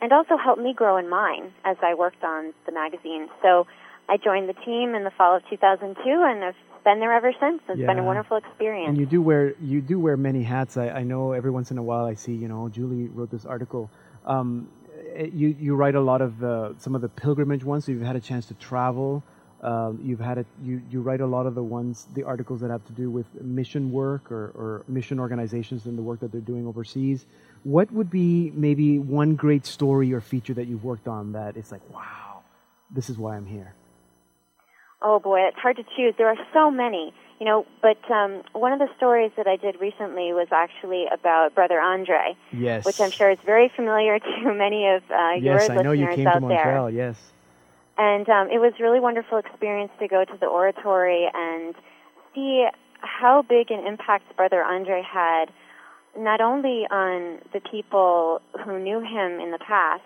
and 0.00 0.12
also 0.12 0.36
help 0.36 0.58
me 0.58 0.74
grow 0.74 0.96
in 0.96 1.08
mine 1.08 1.52
as 1.64 1.76
I 1.82 1.94
worked 1.94 2.24
on 2.24 2.52
the 2.66 2.72
magazine. 2.72 3.28
So 3.42 3.66
I 4.08 4.16
joined 4.16 4.48
the 4.48 4.54
team 4.54 4.94
in 4.94 5.04
the 5.04 5.10
fall 5.10 5.36
of 5.36 5.42
2002 5.48 6.02
and 6.04 6.44
I've 6.44 6.54
been 6.84 7.00
there 7.00 7.12
ever 7.12 7.32
since. 7.40 7.62
It's 7.68 7.78
yeah. 7.78 7.86
been 7.86 7.98
a 7.98 8.04
wonderful 8.04 8.36
experience. 8.36 8.88
And 8.88 8.98
you 8.98 9.06
do 9.06 9.22
wear 9.22 9.54
you 9.60 9.80
do 9.80 9.98
wear 9.98 10.16
many 10.16 10.42
hats. 10.42 10.76
I, 10.76 10.88
I 10.90 11.02
know 11.02 11.32
every 11.32 11.50
once 11.50 11.70
in 11.70 11.78
a 11.78 11.82
while 11.82 12.04
I 12.04 12.14
see 12.14 12.34
you 12.34 12.48
know 12.48 12.68
Julie 12.68 13.08
wrote 13.08 13.30
this 13.30 13.44
article. 13.44 13.90
Um, 14.26 14.68
you 15.16 15.56
you 15.58 15.74
write 15.74 15.94
a 15.94 16.00
lot 16.00 16.20
of 16.20 16.38
the 16.38 16.74
some 16.78 16.94
of 16.94 17.00
the 17.00 17.08
pilgrimage 17.08 17.64
ones. 17.64 17.86
So 17.86 17.92
you've 17.92 18.02
had 18.02 18.16
a 18.16 18.20
chance 18.20 18.46
to 18.46 18.54
travel. 18.54 19.22
Um, 19.62 20.00
you've 20.02 20.20
had 20.20 20.38
it. 20.38 20.46
You 20.62 20.82
you 20.90 21.02
write 21.02 21.20
a 21.20 21.26
lot 21.26 21.46
of 21.46 21.54
the 21.54 21.62
ones, 21.62 22.06
the 22.14 22.22
articles 22.22 22.60
that 22.60 22.70
have 22.70 22.84
to 22.86 22.92
do 22.92 23.10
with 23.10 23.26
mission 23.42 23.92
work 23.92 24.32
or, 24.32 24.46
or 24.54 24.84
mission 24.88 25.20
organizations 25.20 25.84
and 25.84 25.98
the 25.98 26.02
work 26.02 26.20
that 26.20 26.32
they're 26.32 26.40
doing 26.40 26.66
overseas. 26.66 27.26
What 27.62 27.92
would 27.92 28.10
be 28.10 28.50
maybe 28.54 28.98
one 28.98 29.34
great 29.34 29.66
story 29.66 30.14
or 30.14 30.22
feature 30.22 30.54
that 30.54 30.66
you've 30.66 30.84
worked 30.84 31.08
on 31.08 31.32
that 31.32 31.58
it's 31.58 31.70
like, 31.70 31.82
wow, 31.90 32.40
this 32.90 33.10
is 33.10 33.18
why 33.18 33.36
I'm 33.36 33.44
here. 33.44 33.74
Oh 35.02 35.18
boy, 35.18 35.40
it's 35.48 35.58
hard 35.58 35.76
to 35.76 35.84
choose. 35.96 36.14
There 36.18 36.28
are 36.28 36.36
so 36.52 36.70
many, 36.70 37.12
you 37.38 37.46
know. 37.46 37.66
But 37.80 37.98
um, 38.10 38.42
one 38.52 38.72
of 38.72 38.78
the 38.78 38.88
stories 38.96 39.32
that 39.36 39.46
I 39.46 39.56
did 39.56 39.80
recently 39.80 40.32
was 40.32 40.48
actually 40.52 41.06
about 41.10 41.54
Brother 41.54 41.80
Andre. 41.80 42.36
Yes. 42.52 42.84
Which 42.84 43.00
I'm 43.00 43.10
sure 43.10 43.30
is 43.30 43.38
very 43.44 43.70
familiar 43.74 44.18
to 44.18 44.54
many 44.54 44.88
of 44.88 45.02
uh, 45.10 45.32
yes, 45.34 45.42
your 45.42 45.54
listeners 45.54 45.78
I 45.78 45.82
know 45.82 45.92
you 45.92 46.08
came 46.08 46.26
out 46.26 46.34
to 46.34 46.40
Montreal. 46.40 46.86
there. 46.86 46.94
Yes. 46.94 47.32
And 47.96 48.28
um, 48.28 48.48
it 48.50 48.58
was 48.58 48.72
really 48.80 49.00
wonderful 49.00 49.38
experience 49.38 49.92
to 50.00 50.08
go 50.08 50.24
to 50.24 50.36
the 50.38 50.46
oratory 50.46 51.28
and 51.34 51.74
see 52.34 52.66
how 53.00 53.42
big 53.42 53.70
an 53.70 53.86
impact 53.86 54.36
Brother 54.36 54.62
Andre 54.62 55.02
had, 55.02 55.46
not 56.16 56.40
only 56.40 56.86
on 56.90 57.38
the 57.52 57.60
people 57.60 58.40
who 58.64 58.78
knew 58.78 59.00
him 59.00 59.40
in 59.40 59.50
the 59.50 59.58
past, 59.58 60.02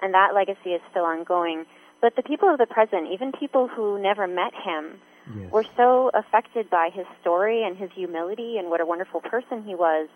and 0.00 0.14
that 0.14 0.34
legacy 0.34 0.70
is 0.70 0.80
still 0.90 1.04
ongoing, 1.04 1.64
but 2.02 2.16
the 2.16 2.22
people 2.22 2.50
of 2.50 2.58
the 2.58 2.66
present, 2.66 3.08
even 3.12 3.32
people 3.32 3.68
who 3.68 3.98
never 4.02 4.26
met 4.26 4.52
him, 4.52 4.98
yes. 5.34 5.52
were 5.52 5.64
so 5.76 6.10
affected 6.12 6.68
by 6.68 6.90
his 6.92 7.06
story 7.20 7.62
and 7.64 7.76
his 7.76 7.90
humility 7.94 8.58
and 8.58 8.68
what 8.68 8.80
a 8.80 8.86
wonderful 8.86 9.20
person 9.20 9.62
he 9.64 9.74
was. 9.74 10.08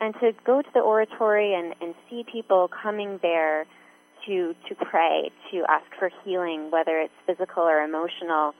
And 0.00 0.14
to 0.20 0.32
go 0.44 0.62
to 0.62 0.68
the 0.74 0.80
oratory 0.80 1.54
and, 1.54 1.74
and 1.80 1.94
see 2.08 2.24
people 2.30 2.68
coming 2.68 3.18
there 3.22 3.66
to 4.26 4.54
to 4.68 4.74
pray, 4.74 5.30
to 5.52 5.64
ask 5.68 5.86
for 5.98 6.10
healing, 6.24 6.70
whether 6.70 6.98
it's 7.00 7.14
physical 7.26 7.62
or 7.62 7.82
emotional, 7.82 8.54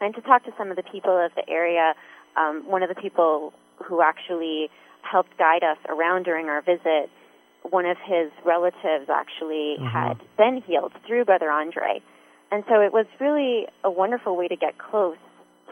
and 0.00 0.14
to 0.14 0.20
talk 0.20 0.44
to 0.44 0.52
some 0.56 0.70
of 0.70 0.76
the 0.76 0.82
people 0.82 1.18
of 1.18 1.32
the 1.34 1.48
area. 1.48 1.94
Um, 2.36 2.64
one 2.66 2.82
of 2.82 2.88
the 2.88 3.00
people 3.00 3.52
who 3.84 4.02
actually 4.02 4.68
helped 5.02 5.36
guide 5.38 5.62
us 5.62 5.78
around 5.88 6.24
during 6.24 6.46
our 6.46 6.62
visit, 6.62 7.10
one 7.70 7.86
of 7.86 7.96
his 8.04 8.30
relatives 8.44 9.08
actually 9.08 9.76
mm-hmm. 9.78 9.86
had 9.86 10.20
been 10.36 10.62
healed 10.66 10.92
through 11.06 11.24
Brother 11.24 11.50
Andre, 11.50 12.02
and 12.52 12.64
so 12.68 12.80
it 12.80 12.92
was 12.92 13.06
really 13.20 13.66
a 13.82 13.90
wonderful 13.90 14.36
way 14.36 14.48
to 14.48 14.56
get 14.56 14.78
close 14.78 15.16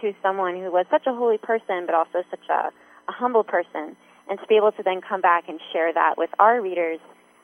to 0.01 0.12
someone 0.22 0.57
who 0.57 0.70
was 0.72 0.86
such 0.90 1.07
a 1.07 1.14
holy 1.14 1.38
person, 1.38 1.86
but 1.86 1.95
also 1.95 2.24
such 2.30 2.49
a, 2.51 2.70
a 3.09 3.12
humble 3.12 3.45
person, 3.45 3.97
and 4.28 4.38
to 4.40 4.47
be 4.49 4.57
able 4.57 4.72
to 4.72 4.82
then 4.82 5.01
come 5.01 5.20
back 5.20 5.49
and 5.49 5.61
share 5.72 5.93
that 5.93 6.18
with 6.18 6.30
our 6.38 6.61
readers 6.61 6.99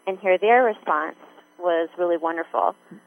and 0.07 0.19
hear 0.19 0.39
their 0.39 0.65
response 0.65 1.17
was 1.59 1.89
really 1.99 2.17
wonderful. 2.17 2.75
Yeah. 2.91 2.99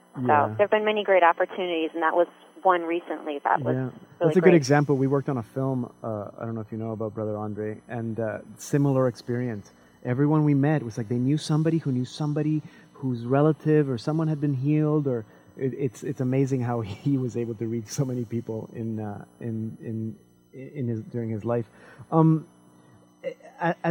So 0.50 0.56
there 0.58 0.66
have 0.66 0.72
been 0.72 0.86
many 0.86 1.04
great 1.04 1.24
opportunities, 1.24 1.90
and 1.94 2.04
that 2.04 2.16
was 2.16 2.28
one 2.64 2.84
recently 2.84 3.40
that 3.44 3.62
was 3.62 3.74
yeah. 3.74 3.82
Really 3.82 3.94
That's 4.20 4.38
a 4.38 4.40
great. 4.42 4.52
good 4.52 4.58
example. 4.58 4.96
We 4.96 5.08
worked 5.08 5.30
on 5.30 5.38
a 5.38 5.44
film. 5.44 5.92
Uh, 6.04 6.28
I 6.38 6.46
don't 6.46 6.54
know 6.54 6.62
if 6.62 6.72
you 6.72 6.78
know 6.78 6.92
about 6.92 7.14
Brother 7.16 7.36
Andre, 7.36 7.82
and 7.88 8.20
uh, 8.20 8.40
similar 8.58 9.08
experience. 9.08 9.74
Everyone 10.04 10.44
we 10.44 10.54
met 10.54 10.84
was 10.84 10.98
like 10.98 11.10
they 11.10 11.18
knew 11.18 11.38
somebody 11.38 11.78
who 11.78 11.92
knew 11.92 12.06
somebody 12.06 12.62
whose 12.94 13.26
relative 13.26 13.90
or 13.90 13.98
someone 13.98 14.28
had 14.28 14.42
been 14.42 14.54
healed, 14.54 15.08
or 15.08 15.26
it, 15.58 15.74
it's 15.74 16.04
it's 16.04 16.22
amazing 16.22 16.62
how 16.62 16.82
he 17.06 17.18
was 17.18 17.38
able 17.38 17.56
to 17.56 17.68
reach 17.68 17.88
so 17.88 18.06
many 18.06 18.26
people 18.26 18.70
in 18.74 19.00
uh, 19.00 19.26
in 19.40 19.78
in 19.82 20.16
in 20.54 20.88
his 20.88 21.02
during 21.02 21.30
his 21.30 21.46
life. 21.46 21.66
Um, 22.12 22.46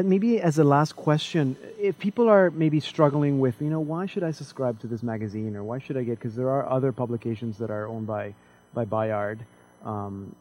maybe 0.02 0.40
as 0.40 0.58
a 0.58 0.64
last 0.64 0.96
question, 0.96 1.56
if 1.78 1.98
people 1.98 2.28
are 2.28 2.50
maybe 2.50 2.80
struggling 2.80 3.38
with, 3.38 3.60
you 3.60 3.70
know, 3.70 3.80
why 3.80 4.06
should 4.06 4.24
I 4.24 4.32
subscribe 4.32 4.80
to 4.80 4.86
this 4.86 5.02
magazine 5.02 5.54
or 5.56 5.62
why 5.62 5.78
should 5.78 5.96
I 5.96 6.02
get? 6.02 6.18
Because 6.18 6.34
there 6.34 6.50
are 6.50 6.68
other 6.68 6.92
publications 6.92 7.58
that 7.58 7.70
are 7.70 7.86
owned 7.86 8.06
by 8.06 8.34
by 8.74 8.84
Bayard. 8.84 9.40
Um, 9.84 10.34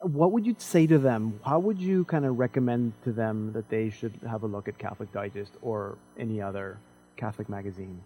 what 0.00 0.32
would 0.32 0.46
you 0.46 0.56
say 0.58 0.86
to 0.86 0.98
them? 0.98 1.40
How 1.44 1.58
would 1.58 1.78
you 1.78 2.04
kind 2.04 2.24
of 2.24 2.38
recommend 2.38 2.92
to 3.04 3.12
them 3.12 3.52
that 3.52 3.68
they 3.68 3.90
should 3.90 4.18
have 4.28 4.42
a 4.42 4.46
look 4.46 4.68
at 4.68 4.78
Catholic 4.78 5.12
Digest 5.12 5.52
or 5.62 5.96
any 6.18 6.40
other 6.40 6.78
Catholic 7.16 7.48
magazine? 7.48 8.00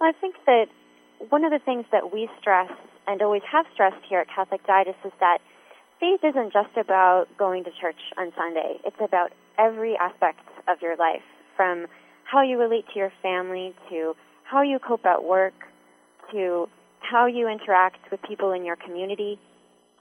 Well, 0.00 0.10
I 0.10 0.20
think 0.20 0.36
that 0.46 0.66
one 1.30 1.44
of 1.44 1.50
the 1.50 1.58
things 1.58 1.84
that 1.92 2.12
we 2.12 2.28
stress 2.40 2.70
and 3.06 3.20
always 3.22 3.42
have 3.50 3.66
stressed 3.72 4.04
here 4.08 4.20
at 4.20 4.28
Catholic 4.34 4.66
Digest 4.66 4.98
is 5.04 5.12
that 5.20 5.38
faith 5.98 6.20
isn't 6.22 6.52
just 6.52 6.76
about 6.76 7.26
going 7.38 7.64
to 7.64 7.70
church 7.80 8.00
on 8.18 8.32
Sunday. 8.36 8.78
It's 8.84 8.96
about 9.00 9.32
every 9.58 9.96
aspect 9.96 10.40
of 10.68 10.80
your 10.82 10.96
life, 10.96 11.22
from 11.56 11.86
how 12.24 12.42
you 12.42 12.58
relate 12.58 12.84
to 12.92 12.98
your 12.98 13.12
family 13.22 13.74
to 13.90 14.14
how 14.44 14.62
you 14.62 14.78
cope 14.78 15.06
at 15.06 15.24
work 15.24 15.54
to 16.32 16.68
how 17.00 17.26
you 17.26 17.48
interact 17.48 18.10
with 18.10 18.20
people 18.22 18.52
in 18.52 18.64
your 18.64 18.76
community 18.76 19.38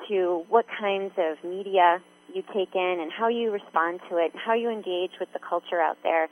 to 0.07 0.43
what 0.49 0.65
kinds 0.79 1.13
of 1.17 1.43
media 1.43 2.01
you 2.33 2.43
take 2.53 2.73
in 2.75 2.97
and 3.01 3.11
how 3.11 3.27
you 3.27 3.51
respond 3.51 3.99
to 4.09 4.17
it, 4.17 4.33
how 4.35 4.53
you 4.53 4.69
engage 4.69 5.11
with 5.19 5.31
the 5.33 5.39
culture 5.39 5.81
out 5.81 5.97
there. 6.03 6.27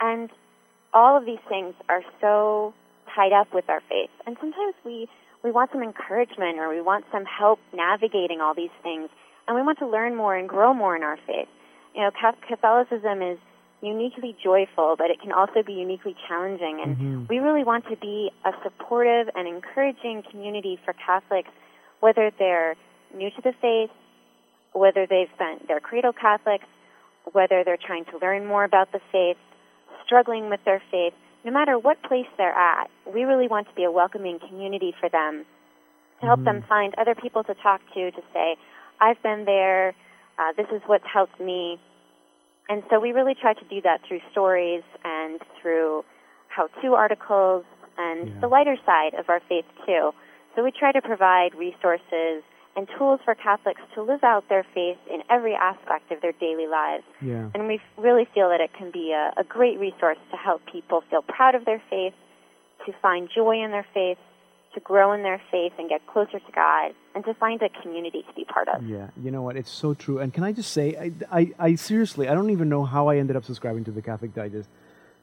And 0.00 0.30
all 0.92 1.16
of 1.16 1.24
these 1.24 1.38
things 1.48 1.74
are 1.88 2.02
so 2.20 2.74
tied 3.14 3.32
up 3.32 3.52
with 3.54 3.68
our 3.68 3.80
faith. 3.88 4.10
And 4.26 4.36
sometimes 4.40 4.74
we 4.84 5.08
we 5.44 5.52
want 5.52 5.70
some 5.70 5.82
encouragement 5.82 6.58
or 6.58 6.68
we 6.68 6.80
want 6.80 7.04
some 7.12 7.24
help 7.24 7.60
navigating 7.72 8.40
all 8.40 8.54
these 8.54 8.74
things 8.82 9.10
and 9.46 9.54
we 9.54 9.62
want 9.62 9.78
to 9.78 9.86
learn 9.86 10.16
more 10.16 10.34
and 10.34 10.48
grow 10.48 10.74
more 10.74 10.96
in 10.96 11.02
our 11.02 11.18
faith. 11.26 11.48
You 11.94 12.02
know, 12.02 12.10
Catholicism 12.48 13.22
is 13.22 13.38
uniquely 13.80 14.36
joyful, 14.42 14.96
but 14.98 15.10
it 15.10 15.20
can 15.20 15.32
also 15.32 15.62
be 15.62 15.74
uniquely 15.74 16.16
challenging. 16.26 16.80
And 16.82 16.96
mm-hmm. 16.96 17.24
we 17.28 17.38
really 17.38 17.64
want 17.64 17.88
to 17.88 17.96
be 17.96 18.30
a 18.44 18.50
supportive 18.62 19.32
and 19.34 19.46
encouraging 19.46 20.24
community 20.30 20.78
for 20.84 20.94
Catholics, 20.94 21.50
whether 22.00 22.30
they're 22.38 22.74
new 23.16 23.30
to 23.30 23.42
the 23.42 23.52
faith, 23.60 23.90
whether 24.72 25.06
they've 25.06 25.36
been 25.38 25.58
they're 25.66 25.80
cradle 25.80 26.12
Catholics, 26.12 26.66
whether 27.32 27.64
they're 27.64 27.78
trying 27.78 28.04
to 28.06 28.18
learn 28.18 28.46
more 28.46 28.64
about 28.64 28.92
the 28.92 29.00
faith, 29.10 29.38
struggling 30.04 30.50
with 30.50 30.60
their 30.64 30.82
faith 30.90 31.14
no 31.46 31.52
matter 31.52 31.78
what 31.78 32.02
place 32.02 32.26
they're 32.36 32.52
at, 32.52 32.90
we 33.06 33.22
really 33.22 33.46
want 33.46 33.68
to 33.68 33.74
be 33.74 33.84
a 33.84 33.90
welcoming 33.90 34.40
community 34.40 34.92
for 34.98 35.08
them 35.08 35.46
to 36.20 36.26
help 36.26 36.40
mm-hmm. 36.40 36.58
them 36.58 36.64
find 36.68 36.92
other 36.98 37.14
people 37.14 37.44
to 37.44 37.54
talk 37.62 37.80
to, 37.94 38.10
to 38.10 38.22
say, 38.34 38.56
I've 39.00 39.22
been 39.22 39.44
there, 39.44 39.94
uh, 40.40 40.52
this 40.56 40.66
is 40.74 40.82
what's 40.86 41.06
helped 41.06 41.38
me. 41.38 41.78
And 42.68 42.82
so 42.90 42.98
we 42.98 43.12
really 43.12 43.34
try 43.40 43.54
to 43.54 43.64
do 43.70 43.80
that 43.82 44.00
through 44.08 44.20
stories 44.32 44.82
and 45.04 45.40
through 45.62 46.04
how 46.48 46.66
to 46.82 46.94
articles 46.94 47.64
and 47.96 48.28
yeah. 48.28 48.40
the 48.40 48.48
lighter 48.48 48.76
side 48.84 49.14
of 49.14 49.28
our 49.28 49.40
faith 49.48 49.66
too. 49.86 50.10
So 50.56 50.64
we 50.64 50.72
try 50.72 50.90
to 50.90 51.00
provide 51.00 51.54
resources 51.54 52.42
and 52.76 52.86
tools 52.98 53.20
for 53.24 53.34
Catholics 53.34 53.80
to 53.94 54.02
live 54.02 54.22
out 54.22 54.48
their 54.50 54.64
faith 54.74 54.98
in 55.10 55.22
every 55.30 55.54
aspect 55.54 56.12
of 56.12 56.20
their 56.20 56.32
daily 56.32 56.66
lives. 56.66 57.04
Yeah. 57.22 57.48
And 57.54 57.66
we 57.66 57.80
really 57.96 58.28
feel 58.34 58.50
that 58.50 58.60
it 58.60 58.70
can 58.74 58.90
be 58.90 59.12
a, 59.12 59.32
a 59.40 59.44
great 59.44 59.80
resource 59.80 60.18
to 60.30 60.36
help 60.36 60.60
people 60.70 61.02
feel 61.08 61.22
proud 61.22 61.54
of 61.54 61.64
their 61.64 61.82
faith, 61.88 62.12
to 62.84 62.92
find 63.00 63.30
joy 63.34 63.64
in 63.64 63.70
their 63.70 63.86
faith, 63.94 64.18
to 64.74 64.80
grow 64.80 65.14
in 65.14 65.22
their 65.22 65.40
faith 65.50 65.72
and 65.78 65.88
get 65.88 66.06
closer 66.06 66.38
to 66.38 66.52
God, 66.54 66.92
and 67.14 67.24
to 67.24 67.32
find 67.34 67.62
a 67.62 67.70
community 67.80 68.22
to 68.28 68.34
be 68.34 68.44
part 68.44 68.68
of. 68.68 68.86
Yeah, 68.86 69.08
you 69.22 69.30
know 69.30 69.40
what? 69.40 69.56
It's 69.56 69.70
so 69.70 69.94
true. 69.94 70.18
And 70.18 70.34
can 70.34 70.44
I 70.44 70.52
just 70.52 70.70
say, 70.70 70.94
I, 71.30 71.38
I, 71.40 71.52
I 71.58 71.74
seriously, 71.76 72.28
I 72.28 72.34
don't 72.34 72.50
even 72.50 72.68
know 72.68 72.84
how 72.84 73.08
I 73.08 73.16
ended 73.16 73.36
up 73.36 73.44
subscribing 73.46 73.84
to 73.84 73.90
the 73.90 74.02
Catholic 74.02 74.34
Digest, 74.34 74.68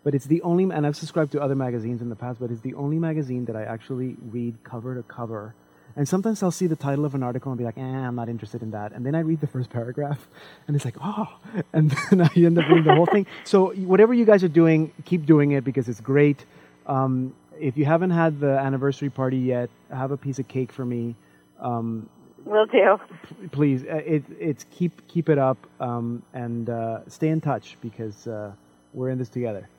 but 0.03 0.15
it's 0.15 0.25
the 0.25 0.41
only, 0.41 0.63
and 0.63 0.87
I've 0.87 0.95
subscribed 0.95 1.31
to 1.33 1.41
other 1.41 1.53
magazines 1.55 2.01
in 2.01 2.09
the 2.09 2.15
past, 2.15 2.39
but 2.39 2.49
it's 2.49 2.61
the 2.61 2.73
only 2.73 2.97
magazine 2.97 3.45
that 3.45 3.55
I 3.55 3.63
actually 3.63 4.17
read 4.23 4.63
cover 4.63 4.95
to 4.95 5.03
cover. 5.03 5.53
And 5.95 6.07
sometimes 6.07 6.41
I'll 6.41 6.51
see 6.51 6.67
the 6.67 6.75
title 6.75 7.05
of 7.05 7.13
an 7.13 7.21
article 7.21 7.51
and 7.51 7.57
be 7.57 7.63
like, 7.63 7.77
eh, 7.77 7.81
I'm 7.81 8.15
not 8.15 8.27
interested 8.29 8.61
in 8.61 8.71
that. 8.71 8.93
And 8.93 9.05
then 9.05 9.13
I 9.15 9.19
read 9.19 9.41
the 9.41 9.47
first 9.47 9.69
paragraph 9.69 10.27
and 10.67 10.75
it's 10.75 10.85
like, 10.85 10.95
oh, 11.01 11.27
and 11.73 11.91
then 11.91 12.21
I 12.21 12.29
end 12.35 12.57
up 12.57 12.67
reading 12.67 12.85
the 12.85 12.95
whole 12.95 13.05
thing. 13.05 13.27
So 13.43 13.73
whatever 13.73 14.13
you 14.13 14.25
guys 14.25 14.43
are 14.43 14.49
doing, 14.49 14.91
keep 15.05 15.25
doing 15.25 15.51
it 15.51 15.63
because 15.63 15.87
it's 15.87 16.01
great. 16.01 16.45
Um, 16.87 17.35
if 17.59 17.77
you 17.77 17.85
haven't 17.85 18.09
had 18.09 18.39
the 18.39 18.57
anniversary 18.57 19.09
party 19.09 19.37
yet, 19.37 19.69
have 19.91 20.11
a 20.11 20.17
piece 20.17 20.39
of 20.39 20.47
cake 20.47 20.71
for 20.71 20.85
me. 20.85 21.15
Um, 21.59 22.09
Will 22.45 22.65
do. 22.65 22.99
P- 23.29 23.47
please, 23.49 23.83
uh, 23.83 24.01
it, 24.05 24.23
it's 24.37 24.65
keep 24.69 25.07
keep 25.07 25.29
it 25.29 25.37
up 25.37 25.57
um, 25.79 26.23
and 26.33 26.69
uh, 26.69 26.99
stay 27.07 27.29
in 27.29 27.39
touch 27.39 27.77
because 27.81 28.27
uh, 28.27 28.51
we're 28.93 29.09
in 29.09 29.17
this 29.17 29.29
together. 29.29 29.69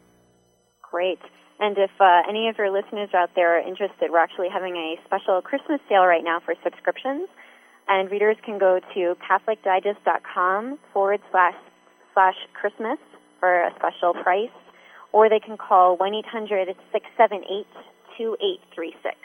Great. 0.80 1.18
And 1.60 1.78
if 1.78 1.90
uh, 2.00 2.22
any 2.28 2.48
of 2.48 2.58
your 2.58 2.70
listeners 2.70 3.10
out 3.14 3.30
there 3.34 3.58
are 3.58 3.60
interested, 3.60 4.10
we're 4.10 4.18
actually 4.18 4.48
having 4.48 4.76
a 4.76 4.96
special 5.04 5.40
Christmas 5.40 5.80
sale 5.88 6.04
right 6.04 6.24
now 6.24 6.40
for 6.40 6.54
subscriptions. 6.62 7.28
And 7.86 8.10
readers 8.10 8.36
can 8.44 8.58
go 8.58 8.80
to 8.94 9.16
CatholicDigest.com 9.28 10.78
forward 10.92 11.20
slash 11.30 11.54
slash 12.12 12.36
Christmas 12.54 12.98
for 13.40 13.62
a 13.62 13.74
special 13.76 14.14
price 14.14 14.50
or 15.14 15.28
they 15.30 15.38
can 15.38 15.56
call 15.56 15.96
1 15.96 16.12
800 16.12 16.74
678 16.92 17.66
2836. 18.18 19.16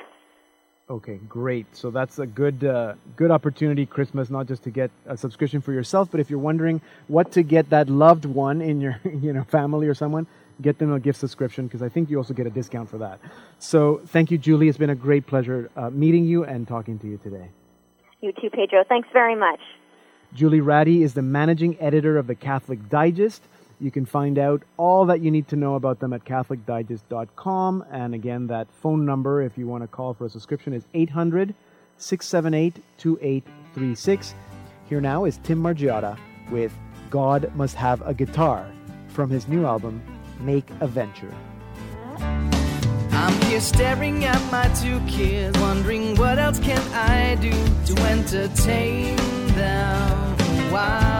Okay, 0.89 1.19
great. 1.27 1.65
So 1.75 1.91
that's 1.91 2.19
a 2.19 2.25
good 2.25 2.63
uh, 2.63 2.93
good 3.15 3.31
opportunity 3.31 3.85
Christmas, 3.85 4.29
not 4.29 4.47
just 4.47 4.63
to 4.63 4.69
get 4.69 4.91
a 5.05 5.17
subscription 5.17 5.61
for 5.61 5.73
yourself, 5.73 6.09
but 6.11 6.19
if 6.19 6.29
you're 6.29 6.39
wondering 6.39 6.81
what 7.07 7.31
to 7.33 7.43
get 7.43 7.69
that 7.71 7.89
loved 7.89 8.25
one 8.25 8.61
in 8.61 8.81
your 8.81 8.99
you 9.03 9.33
know 9.33 9.43
family 9.43 9.87
or 9.87 9.95
someone, 9.95 10.27
get 10.61 10.77
them 10.77 10.91
a 10.93 10.99
gift 10.99 11.19
subscription 11.19 11.67
because 11.67 11.81
I 11.81 11.89
think 11.89 12.09
you 12.09 12.17
also 12.17 12.33
get 12.33 12.47
a 12.47 12.49
discount 12.49 12.89
for 12.89 12.97
that. 12.99 13.19
So 13.59 14.01
thank 14.07 14.31
you, 14.31 14.37
Julie. 14.37 14.67
It's 14.67 14.77
been 14.77 14.89
a 14.89 14.95
great 14.95 15.27
pleasure 15.27 15.69
uh, 15.75 15.89
meeting 15.89 16.25
you 16.25 16.43
and 16.43 16.67
talking 16.67 16.99
to 16.99 17.07
you 17.07 17.17
today. 17.17 17.49
You 18.21 18.33
too, 18.33 18.49
Pedro. 18.49 18.83
Thanks 18.87 19.07
very 19.13 19.35
much. 19.35 19.59
Julie 20.33 20.59
Rattey 20.59 21.01
is 21.01 21.13
the 21.13 21.21
managing 21.21 21.79
editor 21.79 22.17
of 22.17 22.27
the 22.27 22.35
Catholic 22.35 22.89
Digest. 22.89 23.41
You 23.79 23.91
can 23.91 24.05
find 24.05 24.37
out 24.37 24.61
all 24.77 25.05
that 25.05 25.21
you 25.21 25.31
need 25.31 25.47
to 25.47 25.55
know 25.55 25.75
about 25.75 25.99
them 25.99 26.11
at 26.11 26.25
CatholicDigest.com. 26.25 27.85
And 27.89 28.13
again, 28.13 28.47
that 28.47 28.67
phone 28.81 29.05
number, 29.05 29.41
if 29.41 29.57
you 29.57 29.67
want 29.67 29.83
to 29.83 29.87
call 29.87 30.13
for 30.13 30.25
a 30.25 30.29
subscription, 30.29 30.73
is 30.73 30.83
800 30.93 31.55
678 31.97 32.83
2836. 32.97 34.35
Here 34.89 35.01
now 35.01 35.25
is 35.25 35.37
Tim 35.43 35.61
Margiotta 35.61 36.17
with 36.51 36.73
God 37.09 37.51
Must 37.55 37.75
Have 37.75 38.05
a 38.05 38.13
Guitar 38.13 38.69
from 39.07 39.29
his 39.29 39.47
new 39.47 39.65
album, 39.65 40.01
Make 40.39 40.65
a 40.79 40.87
Venture. 40.87 41.33
I'm 42.19 43.41
here 43.43 43.61
staring 43.61 44.25
at 44.25 44.41
my 44.51 44.67
two 44.81 44.99
kids, 45.07 45.59
wondering 45.59 46.15
what 46.15 46.39
else 46.39 46.59
can 46.59 46.81
I 46.93 47.35
do 47.35 47.51
to 47.93 48.01
entertain 48.03 49.15
them. 49.55 50.37
Why? 50.71 51.19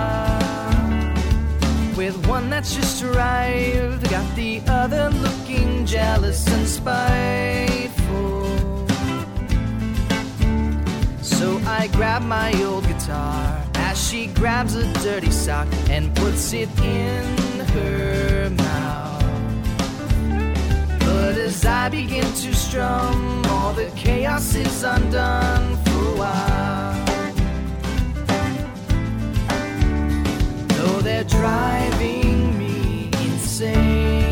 with 1.99 2.27
one 2.27 2.49
that's 2.49 2.73
just 2.73 3.03
arrived. 3.03 4.09
Got 4.09 4.33
the 4.37 4.61
other 4.67 5.09
looking 5.09 5.85
jealous 5.85 6.47
and 6.47 6.65
spiteful. 6.65 8.45
So 11.21 11.59
I 11.65 11.89
grab 11.91 12.21
my 12.21 12.53
old 12.63 12.87
guitar 12.87 13.61
as 13.75 14.01
she 14.01 14.27
grabs 14.27 14.75
a 14.75 14.85
dirty 15.03 15.29
sock 15.29 15.67
and 15.89 16.15
puts 16.15 16.53
it 16.53 16.69
in 16.79 17.48
begin 22.79 23.45
all 23.51 23.73
the 23.73 23.91
chaos 23.95 24.55
is 24.55 24.83
undone 24.83 25.75
for 25.83 25.91
a 25.91 26.15
while. 26.21 27.05
Though 30.77 31.01
they're 31.01 31.25
driving 31.25 32.57
me 32.57 33.09
insane. 33.25 34.29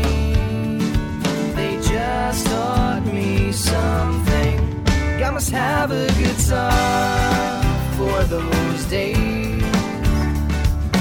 They 1.54 1.78
just 1.82 2.46
taught 2.46 3.04
me 3.12 3.52
something. 3.52 4.84
God 5.18 5.34
must 5.34 5.50
have 5.50 5.90
a 5.90 6.06
guitar 6.22 7.62
for 7.96 8.24
those 8.24 8.84
days 8.86 9.62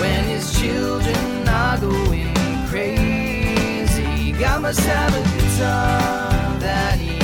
when 0.02 0.24
his 0.26 0.60
children 0.60 1.48
are 1.48 1.78
going 1.80 2.34
crazy. 2.68 4.34
God 4.34 4.62
must 4.64 4.82
have 4.82 5.14
a 5.16 5.24
guitar 5.38 6.60
that 6.60 6.98
he 7.00 7.17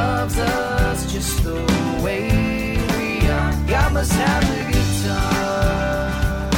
loves 0.00 0.38
us 0.38 1.12
just 1.12 1.34
the 1.44 1.60
way 2.04 2.24
we 2.96 3.08
are. 3.36 3.52
God 3.72 3.90
must 3.96 4.12
have 4.12 4.44
a 4.58 4.62
guitar. 4.72 6.50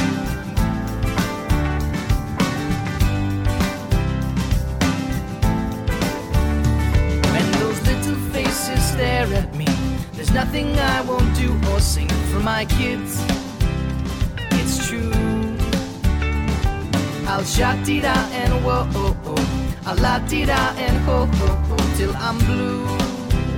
When 7.33 7.47
those 7.59 7.79
little 7.89 8.19
faces 8.33 8.81
stare 8.91 9.29
at 9.41 9.49
me, 9.61 9.69
there's 10.15 10.33
nothing 10.41 10.67
I 10.95 11.01
won't 11.09 11.31
do 11.43 11.49
or 11.71 11.79
sing 11.93 12.13
for 12.31 12.41
my 12.53 12.63
kids. 12.79 13.11
It's 14.59 14.75
true. 14.87 15.13
I'll 17.31 17.47
shout 17.57 17.87
it 17.89 18.05
out 18.15 18.27
and 18.41 18.53
whoa, 18.65 18.87
oh, 19.03 19.31
oh. 19.31 19.43
I'll 19.85 19.97
la 20.05 20.15
it 20.41 20.49
out 20.49 20.73
and 20.85 20.97
ho, 21.05 21.25
ho, 21.39 21.47
ho, 21.67 21.77
till 21.97 22.15
I'm 22.15 22.37
blue 22.47 23.02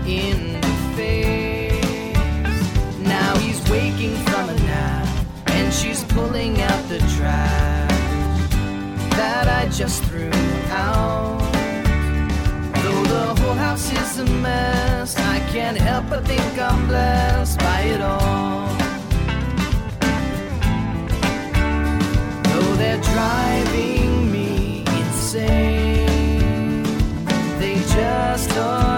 in 0.07 0.61
the 0.61 0.67
face. 0.95 2.59
Now 2.99 3.35
he's 3.37 3.61
waking 3.69 4.15
from 4.15 4.49
a 4.49 4.55
nap, 4.55 5.07
and 5.47 5.73
she's 5.73 6.03
pulling 6.03 6.61
out 6.61 6.87
the 6.89 6.99
trash 7.17 8.49
that 9.17 9.47
I 9.47 9.67
just 9.69 10.03
threw 10.03 10.29
out. 10.69 11.39
Though 12.83 13.03
the 13.03 13.41
whole 13.41 13.55
house 13.55 13.91
is 13.91 14.19
a 14.19 14.25
mess, 14.25 15.17
I 15.17 15.39
can't 15.51 15.77
help 15.77 16.09
but 16.09 16.25
think 16.25 16.59
I'm 16.59 16.87
blessed 16.87 17.59
by 17.59 17.81
it 17.81 18.01
all. 18.01 18.67
Though 22.43 22.75
they're 22.75 23.01
driving 23.01 24.31
me 24.31 24.83
insane, 24.85 26.83
they 27.59 27.75
just 27.95 28.51
something. 28.51 28.94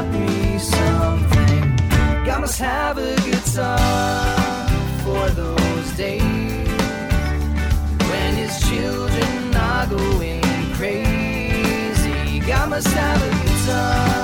Must 2.60 2.72
have 2.72 2.98
a 2.98 3.16
guitar 3.18 4.68
for 5.04 5.30
those 5.30 5.92
days 5.96 6.68
when 8.10 8.34
his 8.34 8.60
children 8.68 9.56
are 9.56 9.86
going 9.86 10.42
crazy. 10.74 12.40
God 12.40 12.72
must 12.72 12.88
have 12.88 13.22
a 13.22 13.46
guitar 13.46 14.17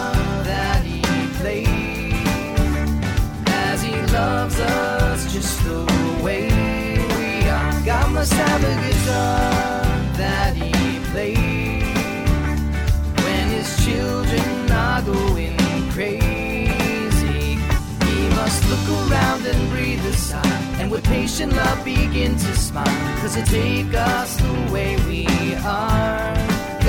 around 19.13 19.45
and 19.45 19.69
breathe 19.69 20.05
a 20.05 20.13
sigh, 20.13 20.77
and 20.79 20.89
with 20.91 21.03
patient 21.03 21.53
love 21.53 21.83
begin 21.85 22.35
to 22.35 22.55
smile. 22.55 23.19
Cause 23.21 23.35
it 23.35 23.45
take 23.45 23.93
us 23.93 24.35
the 24.37 24.71
way 24.73 24.97
we 25.07 25.55
are. 25.55 26.33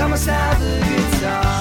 Must 0.08 0.26
have 0.28 0.62
a 0.62 0.78
guitar. 0.80 1.53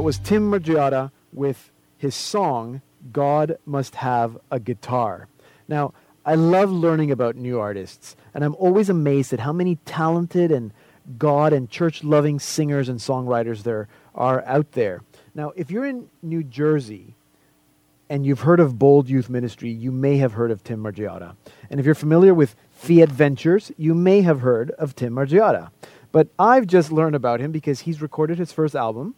That 0.00 0.04
was 0.04 0.18
Tim 0.18 0.50
Margiotta 0.50 1.10
with 1.30 1.70
his 1.98 2.14
song, 2.14 2.80
God 3.12 3.58
Must 3.66 3.96
Have 3.96 4.38
a 4.50 4.58
Guitar. 4.58 5.28
Now, 5.68 5.92
I 6.24 6.36
love 6.36 6.70
learning 6.70 7.10
about 7.10 7.36
new 7.36 7.60
artists, 7.60 8.16
and 8.32 8.42
I'm 8.42 8.54
always 8.54 8.88
amazed 8.88 9.34
at 9.34 9.40
how 9.40 9.52
many 9.52 9.76
talented 9.84 10.50
and 10.50 10.72
God 11.18 11.52
and 11.52 11.68
church 11.68 12.02
loving 12.02 12.38
singers 12.38 12.88
and 12.88 12.98
songwriters 12.98 13.62
there 13.62 13.88
are 14.14 14.42
out 14.46 14.72
there. 14.72 15.02
Now, 15.34 15.52
if 15.54 15.70
you're 15.70 15.84
in 15.84 16.08
New 16.22 16.44
Jersey 16.44 17.14
and 18.08 18.24
you've 18.24 18.40
heard 18.40 18.58
of 18.58 18.78
Bold 18.78 19.10
Youth 19.10 19.28
Ministry, 19.28 19.68
you 19.68 19.92
may 19.92 20.16
have 20.16 20.32
heard 20.32 20.50
of 20.50 20.64
Tim 20.64 20.82
Margiotta. 20.82 21.36
And 21.68 21.78
if 21.78 21.84
you're 21.84 21.94
familiar 21.94 22.32
with 22.32 22.56
Fiat 22.70 23.10
Ventures, 23.10 23.70
you 23.76 23.94
may 23.94 24.22
have 24.22 24.40
heard 24.40 24.70
of 24.78 24.96
Tim 24.96 25.12
Margiotta. 25.12 25.68
But 26.10 26.28
I've 26.38 26.66
just 26.66 26.90
learned 26.90 27.16
about 27.16 27.40
him 27.40 27.52
because 27.52 27.80
he's 27.80 28.00
recorded 28.00 28.38
his 28.38 28.50
first 28.50 28.74
album, 28.74 29.14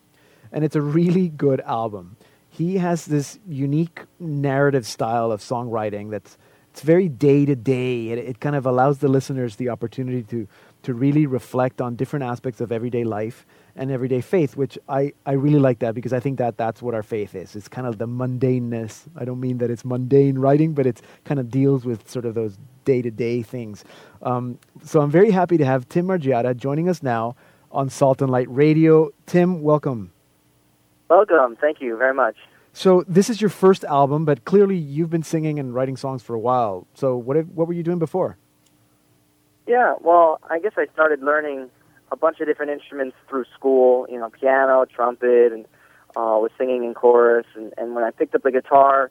and 0.53 0.65
it's 0.65 0.77
a 0.77 0.81
really 0.81 1.29
good 1.29 1.61
album. 1.63 2.17
He 2.49 2.77
has 2.77 3.07
this 3.07 3.39
unique 3.49 4.03
narrative 4.21 4.87
style 4.87 5.33
of 5.33 5.41
songwriting 5.41 6.11
that's 6.11 6.37
it's 6.71 6.81
very 6.81 7.09
day 7.09 7.45
to 7.45 7.55
day. 7.55 8.09
It 8.09 8.41
kind 8.41 8.57
of 8.57 8.65
allows 8.65 8.99
the 8.99 9.09
listeners 9.09 9.57
the 9.57 9.69
opportunity 9.69 10.23
to 10.25 10.49
to 10.83 10.95
really 10.95 11.27
reflect 11.27 11.81
on 11.81 11.97
different 11.97 12.25
aspects 12.25 12.61
of 12.61 12.73
everyday 12.73 13.05
life 13.05 13.47
and 13.77 13.91
everyday 13.91 14.21
faith, 14.21 14.57
which 14.57 14.79
I, 14.89 15.13
I 15.25 15.33
really 15.33 15.59
like 15.59 15.79
that 15.79 15.95
because 15.95 16.13
I 16.13 16.21
think 16.21 16.39
that 16.39 16.57
that's 16.57 16.83
what 16.83 16.95
our 16.95 17.03
faith 17.03 17.35
is. 17.35 17.57
It's 17.57 17.69
kind 17.69 17.87
of 17.87 17.99
the 17.99 18.07
mundaneness. 18.07 19.07
I 19.17 19.25
don't 19.25 19.41
mean 19.41 19.59
that 19.59 19.71
it's 19.71 19.85
mundane 19.85 20.39
writing, 20.39 20.75
but 20.75 20.87
it 20.87 21.01
kind 21.25 21.41
of 21.41 21.51
deals 21.51 21.85
with 21.85 22.11
sort 22.11 22.25
of 22.25 22.35
those 22.35 22.59
day 22.85 23.01
to 23.01 23.11
day 23.11 23.43
things. 23.43 23.85
Um, 24.23 24.59
so 24.83 25.01
I'm 25.01 25.11
very 25.11 25.31
happy 25.31 25.57
to 25.57 25.65
have 25.65 25.89
Tim 25.89 26.07
Margiotta 26.07 26.57
joining 26.57 26.89
us 26.89 27.03
now 27.03 27.37
on 27.71 27.89
Salt 27.89 28.21
and 28.21 28.31
Light 28.31 28.51
Radio. 28.51 29.11
Tim, 29.27 29.63
welcome. 29.63 30.13
Welcome. 31.13 31.57
Thank 31.61 31.83
you 31.83 31.99
very 31.99 32.15
much. 32.15 32.37
So 32.73 33.05
this 33.07 33.29
is 33.29 33.39
your 33.39 33.51
first 33.51 33.85
album, 33.85 34.25
but 34.25 34.47
clearly 34.47 34.79
you've 34.79 35.11
been 35.11 35.23
singing 35.23 35.59
and 35.59 35.75
writing 35.75 35.95
songs 35.95 36.23
for 36.23 36.33
a 36.33 36.39
while. 36.39 36.87
So 36.95 37.19
what 37.19 37.37
have, 37.37 37.51
what 37.51 37.69
were 37.69 37.75
you 37.75 37.83
doing 37.83 37.99
before? 37.99 38.39
Yeah, 39.67 39.97
well, 40.01 40.41
I 40.49 40.59
guess 40.59 40.73
I 40.79 40.87
started 40.95 41.21
learning 41.21 41.69
a 42.11 42.17
bunch 42.17 42.41
of 42.41 42.47
different 42.47 42.73
instruments 42.73 43.15
through 43.29 43.45
school. 43.55 44.07
You 44.09 44.21
know, 44.21 44.31
piano, 44.31 44.87
trumpet, 44.87 45.53
and 45.53 45.67
uh, 46.17 46.41
was 46.41 46.51
singing 46.57 46.83
in 46.83 46.95
chorus. 46.95 47.47
And, 47.57 47.75
and 47.77 47.95
when 47.95 48.05
I 48.05 48.11
picked 48.11 48.35
up 48.35 48.43
the 48.43 48.51
guitar, 48.51 49.11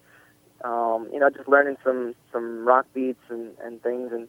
um, 0.63 1.07
you 1.13 1.19
know, 1.19 1.29
just 1.29 1.47
learning 1.47 1.77
some 1.83 2.15
some 2.33 2.65
rock 2.65 2.87
beats 2.95 3.21
and, 3.29 3.51
and 3.63 3.79
things. 3.83 4.11
And 4.11 4.27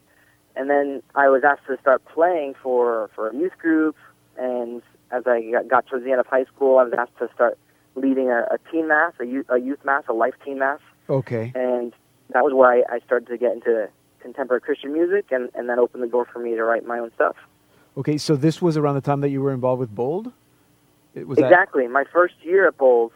and 0.55 0.69
then 0.69 1.01
I 1.15 1.27
was 1.29 1.41
asked 1.43 1.65
to 1.65 1.77
start 1.81 2.05
playing 2.05 2.53
for 2.61 3.09
for 3.15 3.29
a 3.29 3.35
youth 3.35 3.57
group. 3.57 3.95
And 4.37 4.83
as 5.09 5.23
I 5.25 5.41
got, 5.51 5.67
got 5.67 5.87
towards 5.87 6.05
the 6.05 6.11
end 6.11 6.19
of 6.19 6.27
high 6.27 6.45
school, 6.45 6.77
I 6.77 6.83
was 6.83 6.93
asked 6.95 7.17
to 7.17 7.29
start 7.33 7.57
leading 7.95 8.29
a, 8.29 8.47
a 8.51 8.57
teen 8.71 8.87
mass, 8.87 9.13
a 9.19 9.25
youth, 9.25 9.45
a 9.49 9.59
youth 9.59 9.79
mass, 9.83 10.03
a 10.07 10.13
life 10.13 10.33
teen 10.43 10.59
mass. 10.59 10.79
Okay. 11.09 11.51
And 11.55 11.93
that 12.33 12.43
was 12.43 12.53
where 12.53 12.71
I, 12.71 12.95
I 12.95 12.99
started 13.05 13.27
to 13.27 13.37
get 13.37 13.53
into 13.53 13.89
contemporary 14.19 14.61
Christian 14.61 14.93
music, 14.93 15.25
and, 15.31 15.49
and 15.53 15.69
that 15.69 15.77
opened 15.77 16.03
the 16.03 16.07
door 16.07 16.25
for 16.31 16.39
me 16.39 16.55
to 16.55 16.63
write 16.63 16.85
my 16.85 16.99
own 16.99 17.11
stuff. 17.13 17.35
Okay, 17.97 18.17
so 18.17 18.35
this 18.35 18.61
was 18.61 18.77
around 18.77 18.95
the 18.95 19.01
time 19.01 19.21
that 19.21 19.29
you 19.29 19.41
were 19.41 19.53
involved 19.53 19.79
with 19.79 19.93
Bold? 19.93 20.31
It 21.13 21.27
was 21.27 21.37
exactly. 21.37 21.83
That... 21.83 21.91
My 21.91 22.05
first 22.11 22.35
year 22.41 22.67
at 22.67 22.77
Bold, 22.77 23.11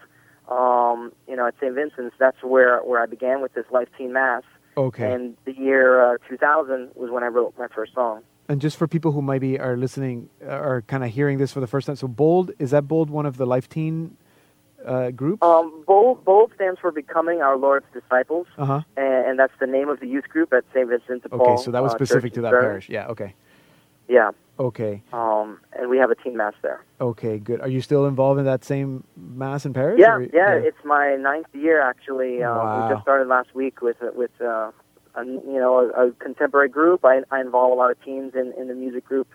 um, 0.50 1.12
you 1.28 1.36
know, 1.36 1.48
at 1.48 1.56
St. 1.60 1.74
Vincent's, 1.74 2.16
that's 2.20 2.44
where, 2.44 2.80
where 2.80 3.02
I 3.02 3.08
began 3.08 3.42
with 3.42 3.54
this 3.54 3.66
Life 3.72 3.88
Teen 3.98 4.14
Mass. 4.14 4.44
Okay. 4.76 5.12
And 5.12 5.36
the 5.46 5.54
year 5.54 6.14
uh, 6.14 6.18
2000 6.30 6.92
was 6.94 7.10
when 7.10 7.24
I 7.24 7.28
wrote 7.28 7.56
my 7.58 7.68
first 7.68 7.96
song. 7.96 8.22
And 8.48 8.62
just 8.62 8.78
for 8.78 8.88
people 8.88 9.12
who 9.12 9.22
maybe 9.22 9.60
are 9.60 9.76
listening, 9.76 10.30
are 10.48 10.84
kind 10.84 11.04
of 11.04 11.10
hearing 11.10 11.38
this 11.38 11.52
for 11.52 11.60
the 11.60 11.68
first 11.68 11.88
time, 11.88 11.96
so 11.96 12.08
Bold, 12.08 12.52
is 12.60 12.72
that 12.72 12.88
Bold 12.88 13.10
one 13.10 13.26
of 13.26 13.38
the 13.38 13.46
Life 13.46 13.68
Teen 13.68 14.16
uh, 14.86 15.12
group? 15.12 15.44
Um, 15.44 15.84
Bold, 15.86 16.24
Bold 16.24 16.52
stands 16.56 16.80
for 16.80 16.92
Becoming 16.92 17.42
Our 17.42 17.58
Lord's 17.58 17.86
Disciples, 17.94 18.48
uh-huh. 18.58 18.82
and, 18.96 19.26
and, 19.26 19.40
that's 19.40 19.54
the 19.60 19.68
name 19.68 19.90
of 19.90 20.00
the 20.00 20.08
youth 20.08 20.30
group 20.30 20.54
at 20.54 20.64
St. 20.74 20.88
Vincent 20.88 21.24
de 21.24 21.30
Paul. 21.30 21.42
Okay, 21.42 21.64
so 21.64 21.72
that 21.72 21.82
was 21.82 21.94
uh, 21.94 21.98
specific 21.98 22.34
to 22.34 22.42
that 22.42 22.52
parish. 22.52 22.90
Yeah, 22.90 23.08
okay. 23.08 23.34
Yeah. 24.08 24.32
Okay. 24.60 25.04
Um, 25.14 25.60
and 25.74 25.90
we 25.90 25.98
have 25.98 26.10
a 26.10 26.16
teen 26.16 26.38
mass 26.38 26.54
there. 26.62 26.84
Okay, 27.00 27.38
good. 27.38 27.62
Are 27.62 27.68
you 27.68 27.82
still 27.82 28.08
involved 28.08 28.40
in 28.40 28.46
that 28.46 28.64
same 28.64 29.04
mass 29.16 29.66
in 29.66 29.74
Paris? 29.74 30.00
Yeah, 30.00 30.20
yeah, 30.20 30.28
yeah. 30.34 30.54
It's 30.56 30.84
my 30.84 31.16
ninth 31.16 31.54
year 31.54 31.82
actually. 31.82 32.42
Uh, 32.42 32.56
wow. 32.56 32.88
We 32.88 32.94
just 32.94 33.04
started 33.04 33.28
last 33.28 33.54
week 33.54 33.82
with 33.82 33.98
with 34.16 34.32
uh, 34.42 34.72
a, 35.16 35.26
you 35.26 35.60
know 35.60 35.92
a, 35.96 36.08
a 36.08 36.12
contemporary 36.14 36.70
group. 36.70 37.06
I, 37.06 37.22
I 37.30 37.42
involve 37.42 37.72
a 37.72 37.76
lot 37.76 37.92
of 37.92 38.04
teens 38.04 38.34
in, 38.34 38.54
in 38.58 38.68
the 38.68 38.74
music 38.74 39.06
group, 39.06 39.28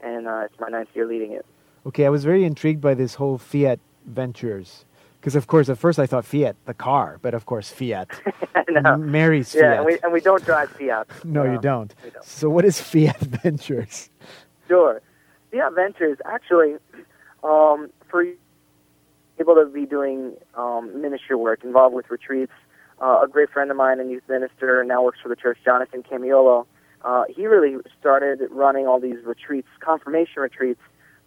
and 0.00 0.26
uh, 0.26 0.42
it's 0.46 0.58
my 0.58 0.68
ninth 0.68 0.88
year 0.94 1.06
leading 1.06 1.32
it. 1.32 1.44
Okay, 1.84 2.06
I 2.06 2.10
was 2.10 2.24
very 2.24 2.44
intrigued 2.44 2.80
by 2.80 2.94
this 2.94 3.16
whole 3.16 3.36
Fiat 3.36 3.80
Ventures 4.06 4.86
because 5.20 5.36
of 5.36 5.46
course 5.46 5.68
at 5.68 5.76
first 5.78 5.98
I 5.98 6.06
thought 6.06 6.24
Fiat, 6.24 6.56
the 6.64 6.74
car, 6.74 7.18
but 7.20 7.34
of 7.34 7.44
course 7.44 7.70
Fiat. 7.70 8.08
no. 8.70 8.96
Mary's 8.96 9.54
yeah, 9.54 9.60
Fiat. 9.62 9.76
and 9.76 9.86
we, 9.86 9.98
and 10.02 10.12
we 10.12 10.20
don't 10.20 10.44
drive 10.44 10.70
Fiat. 10.70 11.08
no, 11.24 11.44
no, 11.44 11.52
you 11.52 11.58
don't. 11.60 11.94
don't. 12.02 12.24
So 12.24 12.48
what 12.48 12.64
is 12.64 12.80
Fiat 12.80 13.18
Ventures? 13.42 14.08
Sure. 14.66 15.02
Fiat 15.52 15.74
Ventures 15.74 16.18
actually 16.24 16.76
um, 17.44 17.90
for 18.08 18.24
people 19.36 19.54
to 19.54 19.66
be 19.66 19.84
doing 19.84 20.36
um, 20.54 21.00
ministry 21.00 21.36
work 21.36 21.64
involved 21.64 21.94
with 21.94 22.10
retreats. 22.10 22.52
Uh, 23.00 23.20
a 23.24 23.28
great 23.28 23.50
friend 23.50 23.70
of 23.70 23.76
mine 23.76 24.00
and 24.00 24.10
youth 24.10 24.22
minister 24.28 24.84
now 24.84 25.02
works 25.02 25.18
for 25.22 25.28
the 25.28 25.36
church, 25.36 25.58
Jonathan 25.64 26.02
Camiolo. 26.02 26.66
Uh, 27.02 27.24
he 27.34 27.46
really 27.46 27.76
started 27.98 28.40
running 28.50 28.86
all 28.86 29.00
these 29.00 29.24
retreats, 29.24 29.68
confirmation 29.80 30.42
retreats 30.42 30.80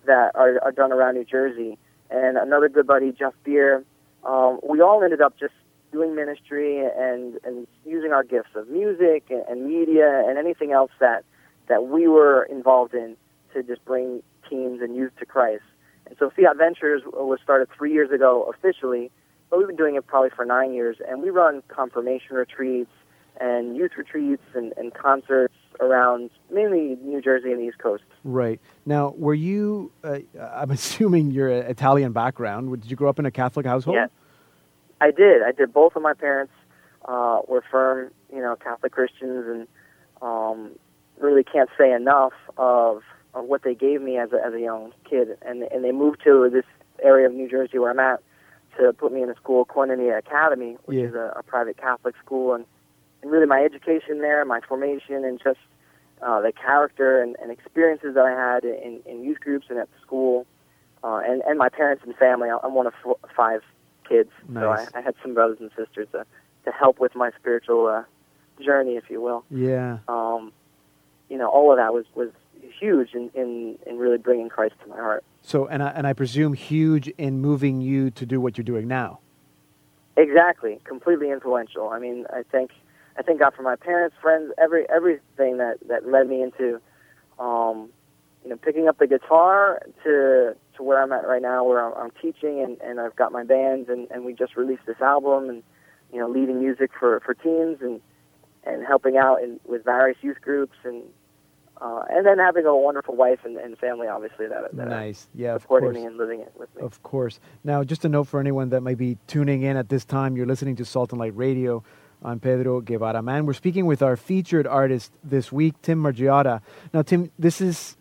that 0.06 0.32
are, 0.36 0.60
are 0.62 0.72
done 0.72 0.92
around 0.92 1.16
New 1.16 1.24
Jersey 1.24 1.80
and 2.14 2.38
another 2.38 2.70
good 2.70 2.88
buddy, 2.88 3.12
Jeff 3.12 3.34
Beer. 3.44 3.84
Um, 4.24 4.60
we 4.68 4.82
all 4.82 5.04
ended 5.04 5.22
up 5.22 5.38
just 5.40 5.54
doing 5.92 6.16
ministry 6.16 6.80
and, 6.80 7.40
and 7.44 7.68
using 7.86 8.12
our 8.12 8.24
gifts 8.24 8.56
of 8.56 8.70
music 8.70 9.26
and, 9.30 9.44
and 9.50 9.68
media 9.68 10.24
and 10.28 10.38
anything 10.38 10.72
else 10.72 10.92
that, 11.00 11.24
that 11.68 11.86
we 11.86 12.08
were 12.08 12.44
involved 12.44 12.94
in 12.94 13.18
to 13.54 13.64
just 13.64 13.84
bring 13.86 14.22
teens 14.50 14.82
and 14.82 14.96
youth 14.96 15.12
to 15.20 15.26
Christ. 15.26 15.64
And 16.06 16.16
so 16.18 16.30
Fiat 16.30 16.58
Ventures 16.58 17.02
was 17.06 17.40
started 17.44 17.68
three 17.76 17.94
years 17.94 18.12
ago 18.12 18.44
officially, 18.44 19.12
but 19.50 19.60
we've 19.60 19.68
been 19.68 19.76
doing 19.76 19.96
it 19.96 20.06
probably 20.06 20.30
for 20.30 20.46
nine 20.46 20.74
years. 20.74 20.98
And 21.08 21.22
we 21.22 21.30
run 21.30 21.64
confirmation 21.68 22.36
retreats 22.36 22.92
and 23.40 23.76
youth 23.76 23.92
retreats 23.98 24.44
and, 24.54 24.74
and 24.78 24.94
concerts 24.94 25.56
around 25.80 26.30
mainly 26.52 26.98
New 27.04 27.22
Jersey 27.22 27.52
and 27.52 27.60
the 27.62 27.66
East 27.66 27.78
Coast. 27.80 28.04
Right. 28.24 28.60
Now, 28.86 29.14
were 29.18 29.34
you, 29.34 29.92
uh, 30.04 30.20
I'm 30.54 30.72
assuming 30.80 31.32
you're 31.32 31.50
an 31.50 31.66
Italian 31.68 32.12
background. 32.12 32.70
Did 32.82 32.90
you 32.90 32.96
grow 32.98 33.10
up 33.10 33.20
in 33.20 33.26
a 33.26 33.32
Catholic 33.32 33.66
household? 33.66 33.96
Yeah, 33.96 34.08
I 35.02 35.12
did. 35.12 35.42
I 35.44 35.52
did. 35.52 35.74
Both 35.74 35.96
of 35.96 36.02
my 36.02 36.14
parents 36.14 36.54
uh, 37.06 37.40
were 37.48 37.64
firm, 37.70 38.12
you 38.34 38.40
know, 38.42 38.56
Catholic 38.56 38.92
Christians 38.92 39.46
and 39.48 39.68
um, 40.22 40.72
really 41.20 41.44
can't 41.44 41.70
say 41.78 41.92
enough 41.92 42.34
of, 42.58 43.02
of 43.34 43.46
what 43.46 43.64
they 43.64 43.76
gave 43.76 44.02
me 44.02 44.18
as 44.18 44.32
a, 44.32 44.46
as 44.46 44.54
a 44.54 44.60
young 44.60 44.94
kid. 45.10 45.38
And, 45.42 45.64
and 45.64 45.84
they 45.84 45.92
moved 45.92 46.22
to 46.24 46.50
this 46.52 46.66
area 47.04 47.28
of 47.28 47.34
New 47.34 47.50
Jersey 47.50 47.80
where 47.80 47.92
I'm 47.92 48.00
at 48.00 48.22
to 48.80 48.94
put 48.94 49.12
me 49.12 49.22
in 49.22 49.30
a 49.30 49.36
school, 49.36 49.66
Koinonia 49.66 50.18
Academy, 50.18 50.78
which 50.86 50.98
Yeah. 50.98 51.04
is 51.06 51.14
a, 51.14 51.34
a 51.36 51.44
private 51.44 51.78
Catholic 51.78 52.16
school. 52.24 52.54
And, 52.54 52.66
and 53.24 53.32
really 53.32 53.48
my 53.48 53.64
education 53.64 54.20
there, 54.20 54.44
my 54.46 54.60
formation, 54.60 55.24
and 55.24 55.42
just 55.42 55.60
uh, 56.22 56.42
the 56.42 56.52
character 56.52 57.22
and, 57.22 57.36
and 57.42 57.52
experiences 57.52 58.14
that 58.16 58.26
I 58.26 58.32
had 58.32 58.66
in, 58.66 59.02
in 59.06 59.24
youth 59.24 59.40
groups 59.40 59.68
and 59.70 59.80
at 59.80 59.88
school, 60.02 60.46
uh, 61.04 61.22
and, 61.26 61.42
and 61.48 61.58
my 61.58 61.70
parents 61.70 62.04
and 62.06 62.16
family. 62.16 62.50
I'm 62.50 62.76
one 62.76 62.86
of 62.86 62.94
four, 63.02 63.18
five 63.36 63.62
kids, 64.08 64.30
so 64.54 64.70
I, 64.70 64.86
I 64.94 65.02
had 65.02 65.16
some 65.22 65.34
brothers 65.34 65.58
and 65.62 65.72
sisters 65.76 66.08
to, 66.12 66.26
to 66.66 66.72
help 66.72 67.00
with 67.00 67.16
my 67.16 67.32
spiritual 67.40 67.88
uh, 67.88 68.04
journey, 68.62 68.98
if 68.98 69.10
you 69.10 69.22
will. 69.22 69.46
Yeah. 69.50 70.00
Um, 70.10 70.52
you 71.30 71.38
know, 71.38 71.50
all 71.50 71.72
of 71.72 71.78
that 71.78 71.94
was, 71.94 72.06
was 72.14 72.30
huge 72.80 73.14
in, 73.14 73.32
in, 73.34 73.78
in 73.88 73.98
really 73.98 74.18
bringing 74.18 74.50
Christ 74.50 74.76
to 74.84 74.90
my 74.90 74.98
heart. 74.98 75.24
So, 75.42 75.66
and 75.68 75.82
I, 75.82 75.90
and 75.90 76.06
I 76.06 76.12
presume 76.14 76.54
huge 76.54 77.08
in 77.18 77.40
moving 77.40 77.80
you 77.80 78.12
to 78.12 78.26
do 78.26 78.42
what 78.42 78.58
you're 78.58 78.64
doing 78.64 78.88
now. 78.88 79.20
Exactly, 80.18 80.80
completely 80.84 81.32
influential. 81.32 81.90
I 81.90 82.00
mean, 82.00 82.26
I 82.30 82.44
think 82.44 82.72
I 83.18 83.22
thank 83.22 83.40
God 83.40 83.54
for 83.56 83.62
my 83.62 83.76
parents, 83.76 84.16
friends, 84.22 84.52
every 84.62 84.90
everything 84.90 85.58
that 85.58 85.78
that 85.88 86.08
led 86.08 86.28
me 86.28 86.42
into, 86.42 86.80
um, 87.40 87.90
you 88.44 88.50
know, 88.50 88.58
picking 88.58 88.88
up 88.88 88.98
the 88.98 89.08
guitar 89.08 89.82
to 90.04 90.56
to 90.78 90.84
where 90.84 91.02
I'm 91.02 91.12
at 91.12 91.28
right 91.28 91.42
now, 91.42 91.64
where 91.64 91.84
I'm, 91.84 92.06
I'm 92.06 92.12
teaching 92.22 92.62
and 92.62 92.80
and 92.82 93.00
I've 93.00 93.16
got 93.16 93.32
my 93.32 93.44
bands 93.44 93.90
and 93.90 94.08
and 94.12 94.26
we 94.26 94.34
just 94.34 94.56
released 94.56 94.86
this 94.86 95.02
album 95.02 95.50
and 95.50 95.64
you 96.12 96.20
know 96.20 96.28
leading 96.28 96.60
music 96.60 96.92
for 97.00 97.20
for 97.20 97.34
teens 97.34 97.80
and 97.82 98.02
and 98.64 98.86
helping 98.86 99.18
out 99.18 99.44
in, 99.44 99.60
with 99.66 99.84
various 99.84 100.18
youth 100.22 100.42
groups 100.42 100.78
and 100.84 101.04
uh, 101.82 102.06
and 102.10 102.26
then 102.26 102.38
having 102.40 102.66
a 102.66 102.76
wonderful 102.76 103.16
wife 103.16 103.40
and, 103.44 103.58
and 103.58 103.78
family, 103.78 104.08
obviously 104.08 104.48
that 104.48 104.76
that 104.76 104.88
Nice. 104.88 105.28
Yeah, 105.36 105.56
of 105.56 105.64
supporting 105.64 105.92
course. 105.92 106.02
me 106.02 106.06
and 106.06 106.18
living 106.18 106.40
it 106.40 106.54
with 106.58 106.74
me. 106.76 106.82
Of 106.82 107.04
course. 107.04 107.40
Now, 107.64 107.84
just 107.84 108.06
a 108.06 108.10
note 108.10 108.26
for 108.28 108.40
anyone 108.40 108.70
that 108.70 108.82
might 108.82 108.98
be 108.98 109.18
tuning 109.28 109.64
in 109.64 109.76
at 109.76 109.90
this 109.90 110.06
time, 110.06 110.38
you're 110.38 110.46
listening 110.46 110.76
to 110.78 110.86
Salt 110.86 111.12
and 111.12 111.20
Light 111.20 111.36
Radio. 111.36 111.84
I'm 112.26 112.40
Pedro 112.40 112.80
Guevara. 112.80 113.22
Man, 113.22 113.46
we're 113.46 113.54
speaking 113.54 113.86
with 113.86 114.02
our 114.02 114.16
featured 114.16 114.66
artist 114.66 115.12
this 115.24 115.52
week, 115.52 115.74
Tim 115.82 116.02
Margiotta. 116.02 116.62
Now, 116.94 117.02
Tim, 117.02 117.30
this 117.38 117.60
is, 117.60 117.98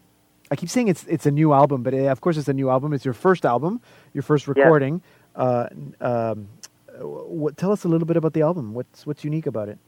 I 0.48 0.54
keep 0.54 0.68
saying 0.68 0.86
it's 0.86 1.04
it's 1.08 1.26
a 1.26 1.30
new 1.32 1.52
album, 1.52 1.82
but 1.82 1.92
uh, 1.92 2.06
of 2.06 2.20
course 2.20 2.36
it's 2.36 2.48
a 2.48 2.52
new 2.52 2.70
album. 2.70 2.92
It's 2.92 3.04
your 3.04 3.14
first 3.14 3.44
album, 3.44 3.80
your 4.14 4.22
first 4.22 4.46
recording. 4.46 5.02
Uh, 5.34 5.66
um, 6.00 6.48
what, 7.00 7.56
tell 7.56 7.72
us 7.72 7.82
a 7.82 7.88
little 7.88 8.06
bit 8.06 8.16
about 8.16 8.32
the 8.32 8.42
album. 8.42 8.74
What's 8.74 9.04
what's 9.06 9.24
unique 9.24 9.46
about 9.46 9.68
it? 9.68 9.78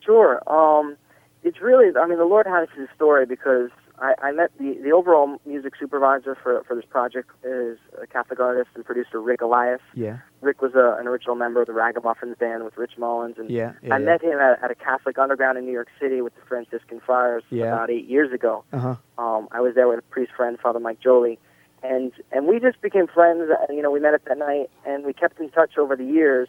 Sure. 0.00 0.42
Um, 0.46 0.96
it's 1.42 1.60
really, 1.60 1.96
I 1.96 2.06
mean, 2.06 2.18
the 2.18 2.24
Lord 2.24 2.46
has 2.46 2.68
his 2.76 2.88
story 2.94 3.24
because 3.24 3.70
I, 4.02 4.14
I 4.20 4.32
met 4.32 4.50
the, 4.58 4.76
the 4.82 4.90
overall 4.90 5.40
music 5.46 5.74
supervisor 5.78 6.36
for, 6.42 6.64
for 6.64 6.74
this 6.74 6.84
project 6.84 7.30
is 7.44 7.78
a 8.02 8.06
Catholic 8.08 8.40
artist 8.40 8.70
and 8.74 8.84
producer 8.84 9.20
Rick 9.20 9.42
Elias. 9.42 9.80
Yeah. 9.94 10.18
Rick 10.40 10.60
was 10.60 10.74
a, 10.74 10.96
an 10.98 11.06
original 11.06 11.36
member 11.36 11.60
of 11.60 11.68
the 11.68 11.72
Ragamuffins 11.72 12.36
band 12.36 12.64
with 12.64 12.76
Rich 12.76 12.98
Mullins, 12.98 13.36
and 13.38 13.48
yeah, 13.48 13.74
yeah 13.80 13.94
I 13.94 13.98
yeah. 13.98 14.04
met 14.04 14.22
him 14.22 14.38
at, 14.40 14.62
at 14.62 14.72
a 14.72 14.74
Catholic 14.74 15.18
underground 15.18 15.56
in 15.56 15.64
New 15.64 15.72
York 15.72 15.88
City 16.00 16.20
with 16.20 16.34
the 16.34 16.42
Franciscan 16.42 17.00
Friars 17.00 17.44
yeah. 17.50 17.66
about 17.66 17.90
eight 17.90 18.08
years 18.08 18.32
ago. 18.32 18.64
Uh-huh. 18.72 18.96
Um, 19.18 19.48
I 19.52 19.60
was 19.60 19.76
there 19.76 19.86
with 19.86 20.00
a 20.00 20.02
priest 20.02 20.32
friend, 20.36 20.58
Father 20.58 20.80
Mike 20.80 20.98
Jolie, 20.98 21.38
and 21.84 22.10
and 22.32 22.48
we 22.48 22.58
just 22.58 22.80
became 22.82 23.06
friends. 23.06 23.50
You 23.70 23.82
know, 23.82 23.92
we 23.92 24.00
met 24.00 24.14
at 24.14 24.24
that 24.24 24.38
night, 24.38 24.68
and 24.84 25.04
we 25.04 25.12
kept 25.12 25.38
in 25.38 25.48
touch 25.50 25.78
over 25.78 25.94
the 25.94 26.04
years 26.04 26.48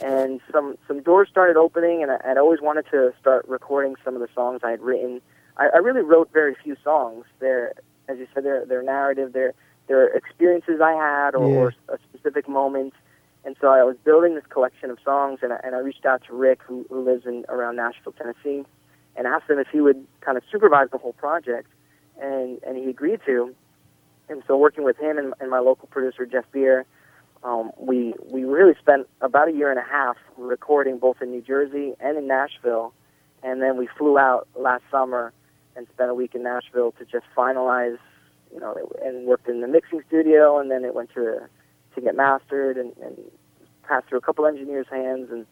and 0.00 0.40
some 0.52 0.76
some 0.86 1.02
doors 1.02 1.28
started 1.28 1.56
opening, 1.56 2.02
and 2.02 2.12
I, 2.12 2.18
I'd 2.24 2.38
always 2.38 2.60
wanted 2.60 2.86
to 2.90 3.12
start 3.20 3.46
recording 3.48 3.96
some 4.04 4.14
of 4.14 4.20
the 4.20 4.28
songs 4.34 4.60
I 4.62 4.70
had 4.70 4.80
written. 4.80 5.20
I, 5.58 5.68
I 5.74 5.78
really 5.78 6.02
wrote 6.02 6.30
very 6.32 6.54
few 6.62 6.76
songs. 6.84 7.24
They're, 7.40 7.74
as 8.08 8.18
you 8.18 8.26
said, 8.34 8.44
they're 8.44 8.64
they're 8.66 8.82
narrative. 8.82 9.32
They're 9.32 9.54
they're 9.88 10.08
experiences 10.08 10.80
I 10.82 10.92
had 10.92 11.34
or, 11.34 11.48
Yeah. 11.48 11.56
or 11.58 11.74
a 11.88 11.98
specific 12.10 12.48
moment. 12.48 12.94
And 13.44 13.56
so 13.60 13.68
I 13.68 13.82
was 13.84 13.96
building 14.04 14.34
this 14.34 14.44
collection 14.50 14.90
of 14.90 14.98
songs, 15.04 15.38
and 15.42 15.52
I, 15.52 15.60
and 15.64 15.74
I 15.74 15.78
reached 15.78 16.04
out 16.04 16.22
to 16.26 16.34
Rick, 16.34 16.60
who, 16.62 16.84
who 16.90 17.02
lives 17.02 17.24
in 17.24 17.46
around 17.48 17.76
Nashville, 17.76 18.12
Tennessee, 18.12 18.66
and 19.16 19.26
asked 19.26 19.48
him 19.48 19.58
if 19.58 19.68
he 19.72 19.80
would 19.80 20.04
kind 20.20 20.36
of 20.36 20.42
supervise 20.50 20.88
the 20.90 20.98
whole 20.98 21.14
project, 21.14 21.68
and 22.20 22.60
and 22.66 22.76
he 22.76 22.90
agreed 22.90 23.20
to. 23.26 23.54
And 24.28 24.42
so 24.46 24.58
working 24.58 24.84
with 24.84 24.98
him 24.98 25.16
and, 25.16 25.32
and 25.40 25.50
my 25.50 25.60
local 25.60 25.88
producer 25.88 26.26
Jeff 26.26 26.44
Beer, 26.52 26.84
um, 27.42 27.70
we 27.78 28.14
we 28.30 28.44
really 28.44 28.74
spent 28.78 29.06
about 29.22 29.48
a 29.48 29.52
year 29.52 29.70
and 29.70 29.78
a 29.78 29.88
half 29.90 30.16
recording 30.36 30.98
both 30.98 31.22
in 31.22 31.30
New 31.30 31.40
Jersey 31.40 31.94
and 32.00 32.18
in 32.18 32.26
Nashville, 32.26 32.92
and 33.42 33.62
then 33.62 33.78
we 33.78 33.88
flew 33.96 34.18
out 34.18 34.46
last 34.56 34.82
summer 34.90 35.32
and 35.78 35.86
spent 35.94 36.10
a 36.10 36.14
week 36.14 36.34
in 36.34 36.42
Nashville 36.42 36.92
to 36.98 37.04
just 37.06 37.24
finalize, 37.34 37.96
you 38.52 38.60
know, 38.60 38.76
and 39.02 39.26
worked 39.26 39.48
in 39.48 39.60
the 39.62 39.68
mixing 39.68 40.02
studio, 40.06 40.58
and 40.58 40.70
then 40.70 40.84
it 40.84 40.94
went 40.94 41.10
to 41.14 41.38
to 41.94 42.00
get 42.02 42.14
mastered 42.14 42.76
and, 42.76 42.92
and 43.02 43.16
passed 43.84 44.06
through 44.08 44.18
a 44.18 44.20
couple 44.20 44.44
engineers' 44.44 44.86
hands, 44.90 45.30
and 45.30 45.46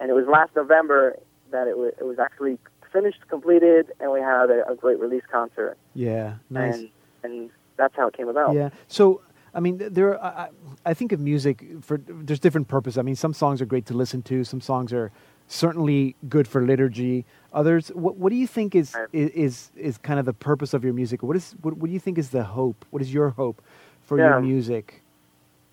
and 0.00 0.10
it 0.10 0.14
was 0.14 0.26
last 0.26 0.50
November 0.56 1.16
that 1.52 1.68
it 1.68 1.76
was 1.78 1.92
it 2.00 2.04
was 2.04 2.18
actually 2.18 2.58
finished, 2.92 3.28
completed, 3.28 3.92
and 4.00 4.10
we 4.10 4.20
had 4.20 4.50
a, 4.50 4.66
a 4.68 4.74
great 4.74 4.98
release 4.98 5.24
concert, 5.30 5.76
Yeah, 5.94 6.36
nice. 6.50 6.74
and 6.74 6.88
and 7.22 7.50
that's 7.76 7.94
how 7.94 8.08
it 8.08 8.16
came 8.16 8.28
about. 8.28 8.54
Yeah. 8.54 8.70
So, 8.88 9.20
I 9.52 9.60
mean, 9.60 9.76
there. 9.78 10.22
I, 10.24 10.48
I 10.86 10.94
think 10.94 11.12
of 11.12 11.20
music 11.20 11.64
for 11.82 11.98
there's 11.98 12.40
different 12.40 12.68
purpose. 12.68 12.96
I 12.96 13.02
mean, 13.02 13.16
some 13.16 13.34
songs 13.34 13.60
are 13.60 13.66
great 13.66 13.86
to 13.86 13.94
listen 13.94 14.22
to. 14.22 14.44
Some 14.44 14.60
songs 14.62 14.92
are 14.94 15.12
certainly 15.48 16.14
good 16.28 16.48
for 16.48 16.62
liturgy. 16.62 17.24
Others, 17.52 17.88
what, 17.88 18.16
what 18.16 18.30
do 18.30 18.36
you 18.36 18.46
think 18.46 18.74
is, 18.74 18.96
is 19.12 19.70
is 19.76 19.98
kind 19.98 20.18
of 20.20 20.26
the 20.26 20.32
purpose 20.34 20.74
of 20.74 20.84
your 20.84 20.92
music? 20.92 21.22
What 21.22 21.36
is 21.36 21.54
what, 21.62 21.76
what 21.78 21.86
do 21.88 21.92
you 21.92 22.00
think 22.00 22.18
is 22.18 22.30
the 22.30 22.44
hope? 22.44 22.84
What 22.90 23.00
is 23.02 23.12
your 23.14 23.30
hope 23.30 23.62
for 24.02 24.18
Yeah. 24.18 24.30
your 24.30 24.40
music? 24.40 25.02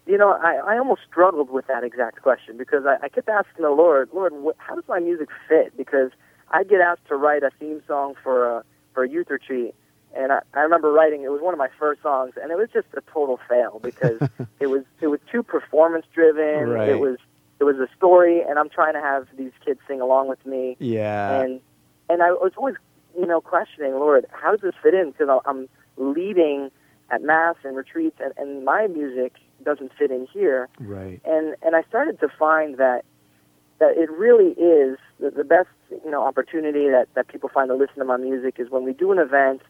You 0.05 0.17
know, 0.17 0.31
I, 0.31 0.55
I 0.73 0.77
almost 0.77 1.01
struggled 1.09 1.49
with 1.49 1.67
that 1.67 1.83
exact 1.85 2.21
question 2.21 2.57
because 2.57 2.85
I, 2.85 2.97
I 3.05 3.09
kept 3.09 3.29
asking 3.29 3.63
the 3.63 3.69
Lord, 3.71 4.09
Lord, 4.13 4.33
wh- 4.45 4.57
how 4.61 4.75
does 4.75 4.83
my 4.87 4.99
music 4.99 5.29
fit? 5.47 5.75
Because 5.77 6.11
I 6.51 6.63
get 6.65 6.81
asked 6.81 7.05
to 7.07 7.15
write 7.15 7.43
a 7.43 7.51
theme 7.59 7.81
song 7.87 8.15
for 8.21 8.49
a 8.49 8.63
for 8.93 9.03
a 9.03 9.09
youth 9.09 9.29
retreat, 9.29 9.73
and 10.15 10.31
I, 10.31 10.39
I 10.53 10.59
remember 10.61 10.91
writing 10.91 11.23
it 11.23 11.31
was 11.31 11.41
one 11.41 11.53
of 11.53 11.57
my 11.57 11.69
first 11.79 12.01
songs, 12.01 12.33
and 12.41 12.51
it 12.51 12.57
was 12.57 12.69
just 12.73 12.87
a 12.95 13.01
total 13.13 13.39
fail 13.49 13.79
because 13.81 14.21
it 14.59 14.67
was 14.67 14.83
it 15.01 15.07
was 15.07 15.19
too 15.31 15.41
performance 15.41 16.05
driven. 16.13 16.69
Right. 16.69 16.89
It 16.89 16.99
was 16.99 17.17
it 17.67 17.77
was 17.77 17.89
a 17.89 17.91
story, 17.95 18.41
and 18.41 18.59
I'm 18.59 18.69
trying 18.69 18.93
to 18.93 19.01
have 19.01 19.27
these 19.37 19.51
kids 19.65 19.79
sing 19.87 20.01
along 20.01 20.27
with 20.29 20.45
me, 20.45 20.75
Yeah. 20.79 21.41
and 21.41 21.61
and 22.09 22.21
I 22.21 22.31
was 22.31 22.51
always 22.57 22.75
you 23.17 23.25
know 23.25 23.41
questioning, 23.41 23.93
Lord, 23.93 24.25
how 24.31 24.51
does 24.51 24.61
this 24.61 24.75
fit 24.83 24.93
in? 24.93 25.11
Because 25.11 25.41
I'm 25.45 25.69
leading 25.97 26.69
at 27.09 27.21
mass 27.21 27.55
and 27.63 27.75
retreats, 27.75 28.17
and, 28.19 28.33
and 28.37 28.65
my 28.65 28.87
music 28.87 29.33
doesn't 29.63 29.91
fit 29.97 30.11
in 30.11 30.27
here 30.33 30.67
right. 30.79 31.21
and 31.23 31.55
and 31.61 31.73
I 31.75 31.83
started 31.83 32.19
to 32.19 32.27
find 32.27 32.77
that 32.77 33.05
that 33.79 33.95
it 33.97 34.11
really 34.11 34.51
is 34.51 34.97
the, 35.19 35.31
the 35.31 35.43
best 35.45 35.69
you 35.89 36.11
know 36.11 36.21
opportunity 36.23 36.89
that 36.89 37.07
that 37.15 37.27
people 37.29 37.49
find 37.49 37.69
to 37.69 37.75
listen 37.75 37.95
to 37.99 38.05
my 38.05 38.17
music 38.17 38.55
is 38.57 38.69
when 38.69 38.83
we 38.83 38.91
do 38.93 39.11
an 39.13 39.19
event 39.19 39.61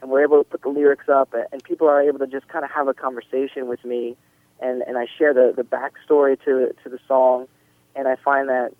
and 0.00 0.10
we're 0.10 0.22
able 0.22 0.38
to 0.38 0.44
put 0.48 0.62
the 0.62 0.68
lyrics 0.68 1.08
up 1.08 1.34
and, 1.34 1.46
and 1.52 1.64
people 1.64 1.88
are 1.88 2.00
able 2.00 2.18
to 2.20 2.28
just 2.28 2.46
kind 2.48 2.64
of 2.64 2.70
have 2.70 2.86
a 2.86 2.94
conversation 2.94 3.66
with 3.68 3.84
me 3.84 4.16
and 4.60 4.82
and 4.82 4.98
I 4.98 5.06
share 5.18 5.34
the 5.34 5.52
the 5.54 5.62
backstory 5.64 6.42
to 6.44 6.74
to 6.82 6.88
the 6.88 6.98
song 7.08 7.48
and 7.96 8.06
I 8.08 8.16
find 8.16 8.48
that 8.48 8.72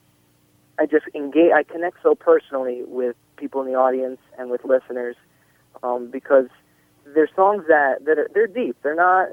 I 0.79 0.87
just 0.87 1.07
engage 1.15 1.53
I 1.53 1.63
connect 1.63 1.99
so 2.03 2.15
personally 2.15 2.83
with 2.87 3.17
people 3.37 3.61
in 3.63 3.67
the 3.67 3.75
audience 3.75 4.21
and 4.39 4.51
with 4.51 4.65
listeners 4.65 5.17
um, 5.83 6.11
because 6.11 6.47
they're 7.15 7.29
songs 7.35 7.65
that 7.69 8.05
that 8.05 8.19
are 8.19 8.31
they're 8.33 8.47
deep. 8.47 8.77
They're 8.83 8.95
not 8.95 9.29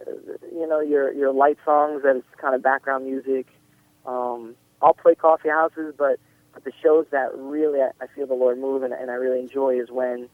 you 0.52 0.68
know 0.68 0.80
your 0.80 1.12
your 1.14 1.32
light 1.32 1.58
songs 1.66 2.04
that 2.04 2.16
it's 2.16 2.28
kind 2.38 2.56
of 2.56 2.62
background 2.62 3.06
music. 3.06 3.48
Um, 4.06 4.56
I'll 4.82 4.94
play 4.94 5.16
coffee 5.16 5.50
houses, 5.50 5.94
but 5.98 6.20
but 6.54 6.64
the 6.64 6.72
shows 6.82 7.06
that 7.12 7.36
really 7.36 7.82
I, 7.82 7.92
I 8.02 8.08
feel 8.08 8.26
the 8.26 8.34
Lord 8.34 8.58
move 8.58 8.84
and, 8.84 8.94
and 8.94 9.12
I 9.12 9.16
really 9.16 9.40
enjoy 9.40 9.80
is 9.80 9.90
when 9.90 10.30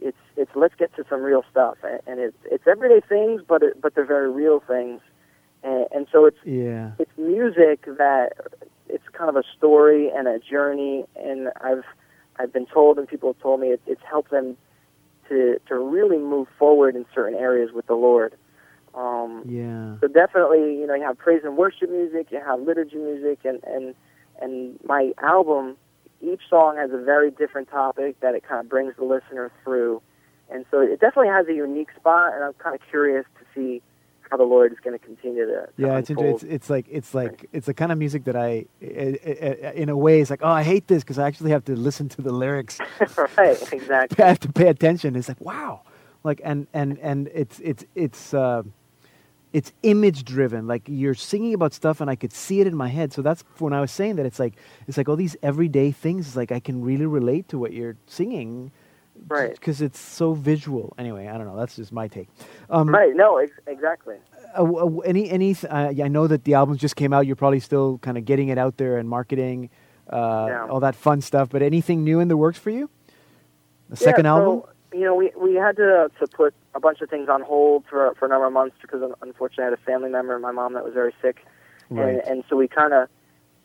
it's 0.00 0.16
it's 0.36 0.50
let's 0.54 0.74
get 0.74 0.94
to 0.96 1.04
some 1.08 1.22
real 1.22 1.44
stuff 1.50 1.76
and, 1.82 2.00
and 2.06 2.20
it's 2.20 2.36
it's 2.44 2.66
everyday 2.66 3.00
things, 3.06 3.42
but 3.46 3.62
it, 3.62 3.80
but 3.80 3.94
they're 3.94 4.04
very 4.04 4.30
real 4.30 4.60
things, 4.60 5.00
and, 5.64 5.86
and 5.92 6.06
so 6.12 6.26
it's 6.26 6.38
Yeah. 6.44 6.92
it's 6.98 7.10
music 7.16 7.86
that 7.86 8.32
it's 8.88 9.04
kind 9.12 9.28
of 9.28 9.36
a 9.36 9.42
story 9.56 10.10
and 10.14 10.28
a 10.28 10.38
journey 10.38 11.04
and 11.16 11.48
I've 11.62 11.84
I've 12.38 12.52
been 12.52 12.66
told 12.66 12.98
and 12.98 13.08
people 13.08 13.32
have 13.32 13.40
told 13.40 13.60
me 13.60 13.68
it, 13.68 13.80
it's 13.86 14.02
helped 14.08 14.30
them 14.30 14.56
to 15.28 15.58
to 15.68 15.74
really 15.76 16.18
move 16.18 16.48
forward 16.58 16.94
in 16.94 17.06
certain 17.14 17.38
areas 17.38 17.70
with 17.72 17.86
the 17.86 17.94
Lord. 17.94 18.34
Um, 18.94 19.42
Yeah. 19.46 19.96
so 20.00 20.06
definitely, 20.06 20.76
you 20.78 20.86
know, 20.86 20.94
you 20.94 21.02
have 21.02 21.18
praise 21.18 21.42
and 21.44 21.56
worship 21.56 21.90
music, 21.90 22.28
you 22.30 22.40
have 22.44 22.60
liturgy 22.60 22.96
music, 22.96 23.40
and 23.44 23.62
and 23.64 23.94
and 24.40 24.78
my 24.84 25.12
album, 25.22 25.76
each 26.20 26.42
song 26.50 26.76
has 26.76 26.90
a 26.92 26.98
very 26.98 27.30
different 27.30 27.68
topic 27.70 28.18
that 28.20 28.34
it 28.34 28.42
kind 28.46 28.60
of 28.60 28.68
brings 28.68 28.94
the 28.96 29.04
listener 29.04 29.50
through, 29.62 30.02
and 30.50 30.64
so 30.70 30.80
it 30.80 31.00
definitely 31.00 31.28
has 31.28 31.46
a 31.48 31.54
unique 31.54 31.90
spot, 31.96 32.34
and 32.34 32.44
I'm 32.44 32.52
kind 32.54 32.74
of 32.74 32.80
curious 32.88 33.24
to 33.38 33.44
see 33.54 33.82
how 34.30 34.36
the 34.36 34.44
Lord 34.44 34.72
is 34.72 34.78
going 34.80 34.98
to 34.98 35.04
continue 35.04 35.46
to. 35.46 35.52
to 35.52 35.68
Yeah, 35.76 35.98
it's, 35.98 36.10
inter- 36.10 36.26
it's 36.30 36.42
it's 36.42 36.70
like 36.70 36.86
it's 36.90 37.14
like 37.14 37.48
it's 37.52 37.66
the 37.66 37.74
kind 37.74 37.92
of 37.92 37.98
music 37.98 38.24
that 38.24 38.36
I, 38.36 38.66
i- 38.82 39.18
i- 39.26 39.72
in 39.74 39.88
a 39.88 39.96
way, 39.96 40.20
it's 40.20 40.30
like 40.30 40.40
oh 40.42 40.48
I 40.50 40.62
hate 40.62 40.86
this 40.88 41.02
because 41.02 41.18
I 41.18 41.26
actually 41.26 41.50
have 41.50 41.64
to 41.66 41.76
listen 41.76 42.08
to 42.10 42.22
the 42.22 42.32
lyrics. 42.32 42.78
right, 43.38 43.72
exactly. 43.72 44.24
I 44.24 44.28
have 44.28 44.40
to 44.40 44.52
pay 44.52 44.68
attention. 44.68 45.16
It's 45.16 45.28
like 45.28 45.40
wow, 45.40 45.82
like 46.24 46.40
and 46.44 46.66
and 46.72 46.98
and 47.00 47.28
it's 47.34 47.60
it's 47.60 47.84
it's 47.94 48.34
uh, 48.34 48.62
it's 49.52 49.72
image 49.82 50.24
driven. 50.24 50.66
Like 50.66 50.82
you're 50.86 51.14
singing 51.14 51.54
about 51.54 51.72
stuff, 51.74 52.00
and 52.00 52.10
I 52.10 52.16
could 52.16 52.32
see 52.32 52.60
it 52.60 52.66
in 52.66 52.76
my 52.76 52.88
head. 52.88 53.12
So 53.12 53.22
that's 53.22 53.44
when 53.58 53.72
I 53.72 53.80
was 53.80 53.90
saying 53.92 54.16
that 54.16 54.26
it's 54.26 54.38
like 54.40 54.54
it's 54.88 54.96
like 54.96 55.08
all 55.08 55.16
these 55.16 55.36
everyday 55.42 55.92
things. 55.92 56.26
It's 56.28 56.36
like 56.36 56.52
I 56.52 56.60
can 56.60 56.82
really 56.82 57.06
relate 57.06 57.48
to 57.50 57.58
what 57.58 57.72
you're 57.72 57.96
singing, 58.06 58.72
Right. 59.28 59.52
Because 59.52 59.80
it's 59.80 59.98
so 59.98 60.34
visual. 60.34 60.92
Anyway, 60.98 61.28
I 61.28 61.38
don't 61.38 61.46
know. 61.46 61.56
That's 61.56 61.76
just 61.76 61.92
my 61.92 62.08
take. 62.08 62.28
Um, 62.68 62.88
Right, 62.88 63.14
no, 63.14 63.38
ex- 63.38 63.52
exactly. 63.66 64.16
uh, 64.56 64.64
any 65.00 65.30
any 65.30 65.56
uh, 65.70 65.90
yeah, 65.94 66.04
I 66.04 66.08
know 66.08 66.26
that 66.26 66.44
the 66.44 66.54
album 66.54 66.76
just 66.76 66.96
came 66.96 67.12
out. 67.12 67.26
You're 67.26 67.36
probably 67.36 67.60
still 67.60 67.98
kind 67.98 68.18
of 68.18 68.24
getting 68.24 68.48
it 68.48 68.58
out 68.58 68.76
there 68.76 68.98
and 68.98 69.08
marketing, 69.08 69.70
uh, 70.12 70.46
Yeah. 70.48 70.66
all 70.68 70.80
that 70.80 70.94
fun 70.94 71.20
stuff. 71.20 71.48
But 71.48 71.62
anything 71.62 72.04
new 72.04 72.20
in 72.20 72.28
the 72.28 72.36
works 72.36 72.58
for 72.58 72.70
you? 72.70 72.90
The 73.88 73.96
second 73.96 74.24
yeah, 74.24 74.32
album? 74.32 74.62
You 74.92 75.00
know, 75.04 75.14
we 75.14 75.32
we 75.36 75.54
had 75.54 75.76
to 75.76 76.10
to 76.20 76.26
put 76.26 76.52
a 76.74 76.80
bunch 76.80 77.00
of 77.00 77.08
things 77.08 77.28
on 77.28 77.40
hold 77.42 77.84
for 77.88 78.14
for 78.18 78.26
a 78.26 78.28
number 78.28 78.46
of 78.46 78.52
months 78.52 78.76
because 78.82 79.00
unfortunately 79.22 79.64
I 79.64 79.70
had 79.70 79.74
a 79.74 79.82
family 79.82 80.10
member, 80.10 80.38
my 80.38 80.52
mom, 80.52 80.74
that 80.74 80.84
was 80.84 80.92
very 80.94 81.14
sick, 81.22 81.44
Right. 81.90 82.08
and 82.14 82.20
and 82.26 82.44
so 82.48 82.56
we 82.56 82.68
kind 82.68 82.92
of, 82.92 83.08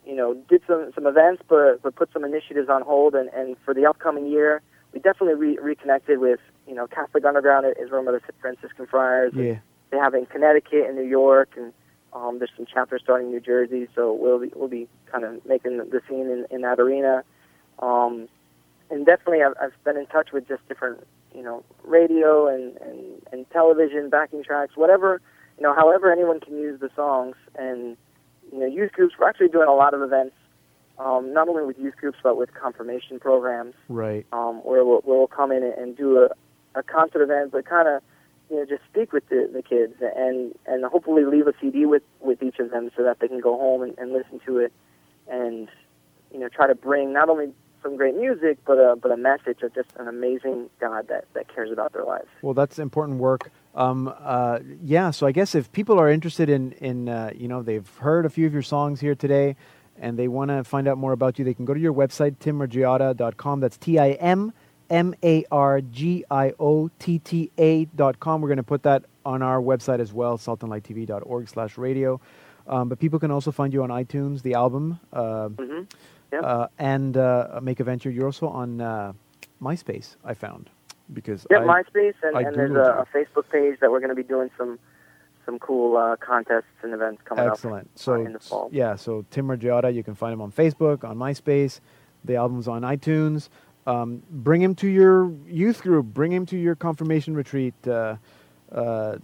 you 0.05 0.15
know, 0.15 0.33
did 0.47 0.61
some 0.67 0.91
some 0.95 1.05
events, 1.05 1.43
but 1.47 1.81
but 1.81 1.95
put 1.95 2.11
some 2.13 2.23
initiatives 2.23 2.69
on 2.69 2.81
hold, 2.83 3.15
and 3.15 3.29
and 3.29 3.57
for 3.65 3.73
the 3.73 3.85
upcoming 3.85 4.25
year, 4.27 4.61
we 4.93 4.99
definitely 4.99 5.35
re- 5.35 5.57
reconnected 5.61 6.19
with 6.19 6.39
you 6.67 6.75
know 6.75 6.87
Catholic 6.87 7.25
Underground 7.25 7.65
is 7.79 7.91
run 7.91 8.05
by 8.05 8.11
the 8.11 8.21
Franciscan 8.41 8.87
Friars. 8.87 9.33
Yeah. 9.35 9.59
They 9.91 9.97
have 9.97 10.13
it 10.13 10.19
in 10.19 10.25
Connecticut 10.27 10.85
and 10.87 10.95
New 10.95 11.07
York, 11.07 11.49
and 11.57 11.73
um, 12.13 12.39
there's 12.39 12.51
some 12.55 12.65
chapters 12.65 13.01
starting 13.03 13.27
in 13.27 13.33
New 13.33 13.39
Jersey. 13.39 13.87
So 13.95 14.13
we'll 14.13 14.39
be, 14.39 14.51
we'll 14.55 14.67
be 14.67 14.87
kind 15.11 15.23
of 15.23 15.43
making 15.45 15.77
the, 15.77 15.85
the 15.85 16.01
scene 16.07 16.29
in, 16.29 16.45
in 16.51 16.61
that 16.61 16.79
arena. 16.79 17.23
Um, 17.79 18.27
and 18.91 19.05
definitely, 19.05 19.43
I've, 19.43 19.53
I've 19.61 19.83
been 19.83 19.97
in 19.97 20.05
touch 20.07 20.31
with 20.31 20.47
just 20.47 20.67
different, 20.67 21.05
you 21.33 21.41
know, 21.41 21.63
radio 21.83 22.47
and, 22.47 22.77
and, 22.77 22.99
and 23.31 23.49
television 23.51 24.09
backing 24.09 24.43
tracks, 24.43 24.75
whatever, 24.75 25.21
you 25.57 25.63
know, 25.63 25.73
however 25.73 26.11
anyone 26.11 26.39
can 26.39 26.57
use 26.57 26.79
the 26.79 26.89
songs. 26.95 27.35
And, 27.55 27.97
you 28.51 28.59
know, 28.59 28.65
youth 28.65 28.91
groups, 28.91 29.15
we're 29.19 29.29
actually 29.29 29.49
doing 29.49 29.67
a 29.67 29.73
lot 29.73 29.93
of 29.93 30.01
events, 30.01 30.35
um, 30.99 31.33
not 31.33 31.47
only 31.47 31.63
with 31.65 31.79
youth 31.79 31.95
groups, 31.97 32.19
but 32.21 32.37
with 32.37 32.53
confirmation 32.53 33.19
programs 33.19 33.73
Right. 33.87 34.25
um, 34.33 34.57
where 34.57 34.83
we'll, 34.85 35.01
we'll 35.05 35.27
come 35.27 35.51
in 35.51 35.63
and, 35.63 35.95
do 35.95 36.19
a, 36.19 36.29
a 36.79 36.83
concert 36.83 37.21
event, 37.23 37.51
but 37.51 37.65
kind 37.65 37.87
of 37.87 38.03
you 38.49 38.57
know 38.57 38.65
just 38.65 38.83
speak 38.91 39.13
with 39.13 39.27
the, 39.29 39.49
the 39.53 39.61
kids 39.61 39.93
and 40.15 40.53
and 40.65 40.83
hopefully 40.85 41.23
leave 41.25 41.47
a 41.47 41.53
CD 41.61 41.85
with 41.85 42.03
with 42.19 42.41
each 42.43 42.59
of 42.59 42.71
them 42.71 42.89
so 42.95 43.03
that 43.03 43.19
they 43.19 43.27
can 43.27 43.39
go 43.39 43.57
home 43.57 43.81
and, 43.81 43.97
and 43.97 44.11
listen 44.11 44.39
to 44.45 44.57
it 44.57 44.73
and 45.29 45.67
you 46.33 46.39
know 46.39 46.49
try 46.49 46.67
to 46.67 46.75
bring 46.75 47.13
not 47.13 47.29
only 47.29 47.51
some 47.81 47.95
great 47.95 48.15
music, 48.15 48.57
but 48.65 48.73
a 48.73 48.95
but 48.95 49.11
a 49.11 49.17
message 49.17 49.61
of 49.61 49.73
just 49.73 49.89
an 49.97 50.07
amazing 50.07 50.69
God 50.81 51.07
that 51.07 51.25
that 51.33 51.53
cares 51.53 51.71
about 51.71 51.93
their 51.93 52.03
lives. 52.03 52.27
Well, 52.41 52.53
that's 52.53 52.77
important 52.79 53.19
work. 53.19 53.51
Um, 53.75 54.13
uh, 54.19 54.59
yeah, 54.83 55.11
so 55.11 55.25
I 55.27 55.31
guess 55.31 55.55
if 55.55 55.71
people 55.71 55.99
are 55.99 56.09
interested 56.09 56.49
in 56.49 56.73
in 56.73 57.07
uh, 57.09 57.31
you 57.35 57.47
know 57.47 57.61
they've 57.61 57.87
heard 57.97 58.25
a 58.25 58.29
few 58.29 58.45
of 58.45 58.53
your 58.53 58.61
songs 58.63 58.99
here 58.99 59.15
today, 59.15 59.55
and 59.99 60.17
they 60.17 60.27
want 60.27 60.49
to 60.49 60.63
find 60.63 60.87
out 60.87 60.97
more 60.97 61.11
about 61.11 61.37
you, 61.39 61.45
they 61.45 61.53
can 61.53 61.65
go 61.65 61.73
to 61.73 61.79
your 61.79 61.93
website 61.93 62.37
timmargiotta.com. 62.37 63.59
That's 63.59 63.77
T 63.77 63.99
I 63.99 64.11
M 64.11 64.53
M 64.89 65.13
A 65.23 65.45
R 65.51 65.81
G 65.81 66.25
I 66.29 66.53
O 66.59 66.89
T 66.99 67.19
T 67.19 67.51
A 67.57 67.85
dot 67.85 68.19
com. 68.19 68.41
We're 68.41 68.47
going 68.47 68.57
to 68.57 68.63
put 68.63 68.83
that 68.83 69.05
on 69.25 69.41
our 69.41 69.61
website 69.61 69.99
as 69.99 70.13
well, 70.13 70.37
saltandlighttv.org 70.37 71.49
slash 71.49 71.77
radio. 71.77 72.19
Um, 72.67 72.87
but 72.89 72.99
people 72.99 73.19
can 73.19 73.31
also 73.31 73.51
find 73.51 73.73
you 73.73 73.83
on 73.83 73.89
iTunes, 73.89 74.41
the 74.41 74.53
album. 74.53 74.99
Uh, 75.11 75.49
mm-hmm. 75.49 75.83
Uh, 76.31 76.67
and 76.77 77.17
uh, 77.17 77.59
Make 77.61 77.79
a 77.79 77.83
Venture. 77.83 78.11
You're 78.11 78.27
also 78.27 78.47
on 78.47 78.79
uh, 78.79 79.13
MySpace, 79.61 80.15
I 80.23 80.35
found. 80.35 80.69
because 81.11 81.45
Yeah, 81.49 81.59
I, 81.59 81.81
MySpace, 81.81 82.13
and, 82.21 82.37
and 82.37 82.55
there's 82.55 82.75
a, 82.75 83.03
a 83.03 83.07
Facebook 83.13 83.49
page 83.51 83.79
that 83.81 83.91
we're 83.91 83.99
going 83.99 84.09
to 84.09 84.15
be 84.15 84.23
doing 84.23 84.51
some 84.57 84.77
some 85.49 85.57
cool 85.59 85.97
uh, 85.97 86.15
contests 86.17 86.65
and 86.83 86.93
events 86.93 87.21
coming 87.25 87.45
Excellent. 87.45 87.85
up 87.87 87.91
So 87.95 88.13
uh, 88.13 88.19
in 88.19 88.33
the 88.33 88.39
fall. 88.39 88.69
yeah, 88.71 88.95
so 88.95 89.25
Tim 89.31 89.47
Margiotta, 89.47 89.93
you 89.93 90.03
can 90.03 90.13
find 90.13 90.31
him 90.33 90.41
on 90.41 90.51
Facebook, 90.51 91.03
on 91.03 91.17
MySpace. 91.17 91.79
The 92.23 92.35
album's 92.35 92.67
on 92.67 92.83
iTunes. 92.83 93.49
Um, 93.87 94.21
bring 94.29 94.61
him 94.61 94.75
to 94.75 94.87
your 94.87 95.31
youth 95.47 95.81
group. 95.81 96.05
Bring 96.07 96.31
him 96.31 96.45
to 96.47 96.57
your 96.57 96.75
confirmation 96.75 97.33
retreat. 97.33 97.73
Uh, 97.87 98.17
uh, 98.71 99.17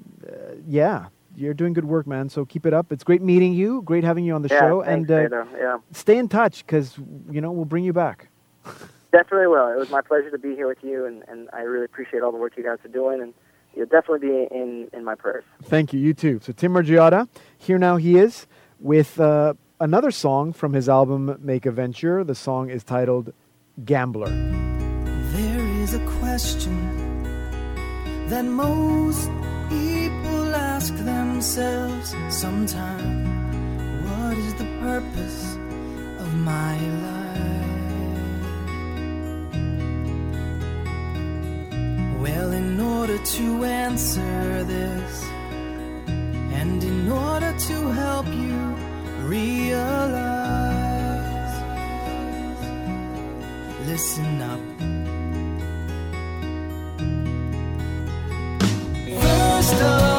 yeah, 0.67 1.07
you're 1.35 1.53
doing 1.53 1.73
good 1.73 1.85
work, 1.85 2.07
man. 2.07 2.29
So 2.29 2.45
keep 2.45 2.65
it 2.65 2.73
up. 2.73 2.91
It's 2.91 3.03
great 3.03 3.21
meeting 3.21 3.53
you. 3.53 3.83
Great 3.83 4.03
having 4.03 4.25
you 4.25 4.33
on 4.33 4.41
the 4.41 4.49
yeah, 4.49 4.61
show. 4.61 4.83
thanks, 4.83 5.11
and 5.11 5.33
uh, 5.33 5.45
yeah, 5.55 5.77
stay 5.91 6.17
in 6.17 6.27
touch 6.27 6.65
because 6.65 6.97
you 7.29 7.41
know 7.41 7.51
we'll 7.51 7.65
bring 7.65 7.83
you 7.83 7.93
back. 7.93 8.29
definitely 9.11 9.47
will. 9.47 9.67
It 9.71 9.77
was 9.77 9.89
my 9.91 10.01
pleasure 10.01 10.31
to 10.31 10.39
be 10.39 10.55
here 10.55 10.67
with 10.67 10.83
you, 10.83 11.05
and, 11.05 11.23
and 11.27 11.49
I 11.53 11.61
really 11.61 11.85
appreciate 11.85 12.23
all 12.23 12.31
the 12.31 12.37
work 12.37 12.57
you 12.57 12.63
guys 12.63 12.79
are 12.83 12.89
doing, 12.89 13.21
and 13.21 13.33
you'll 13.75 13.85
definitely 13.85 14.27
be 14.27 14.47
in 14.51 14.89
in 14.93 15.03
my 15.03 15.15
prayers. 15.15 15.43
Thank 15.63 15.93
you. 15.93 15.99
You 15.99 16.13
too. 16.13 16.39
So 16.41 16.53
Tim 16.53 16.73
Margiotta, 16.73 17.27
here 17.57 17.77
now 17.77 17.97
he 17.97 18.17
is 18.17 18.47
with 18.79 19.19
uh, 19.19 19.53
another 19.79 20.11
song 20.11 20.53
from 20.53 20.73
his 20.73 20.89
album 20.89 21.37
Make 21.41 21.65
a 21.65 21.71
Venture. 21.71 22.23
The 22.23 22.35
song 22.35 22.69
is 22.69 22.83
titled 22.83 23.33
Gambler. 23.83 24.29
There 24.29 25.67
is 25.81 25.93
a 25.93 26.05
question 26.19 27.23
that 28.27 28.45
most 28.45 29.29
people 29.69 30.55
ask 30.55 30.95
themselves 30.97 32.15
sometimes 32.29 33.29
What 34.09 34.37
is 34.37 34.53
the 34.55 34.65
purpose 34.81 35.55
of 36.19 36.33
my 36.35 36.79
life? 36.79 37.24
Well, 42.25 42.53
in 42.53 42.79
order 42.79 43.19
to 43.19 43.65
answer 43.65 44.63
this, 44.63 45.23
and 46.59 46.83
in 46.83 47.07
order 47.07 47.53
to 47.55 47.91
help 47.91 48.25
you 48.25 48.57
realize, 49.27 50.25
listen 53.85 54.41
up. 54.41 54.59
First 59.21 59.81
of 59.83 60.14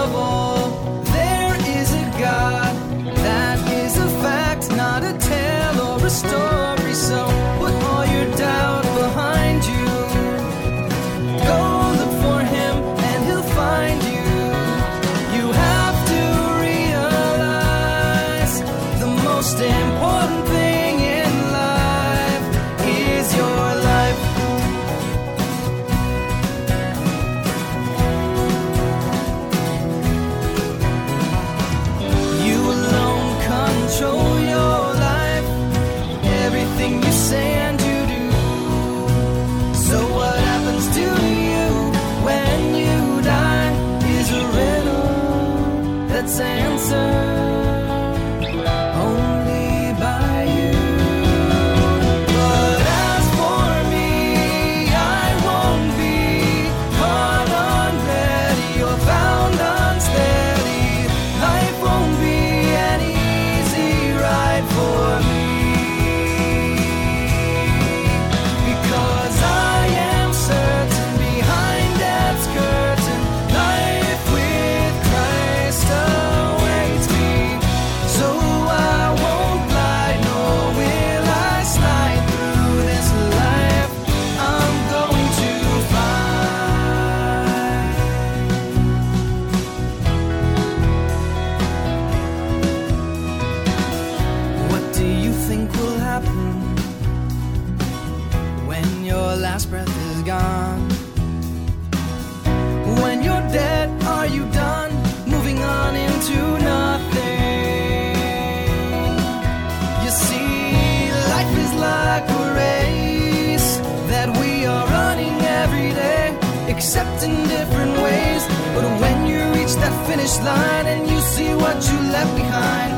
accept 116.97 117.25
in 117.25 117.49
different 117.49 117.93
ways. 118.01 118.43
But 118.75 118.85
when 119.01 119.27
you 119.27 119.41
reach 119.53 119.75
that 119.83 119.95
finish 120.07 120.39
line 120.39 120.87
and 120.87 121.09
you 121.11 121.21
see 121.21 121.53
what 121.55 121.77
you 121.91 121.99
left 122.17 122.35
behind, 122.37 122.93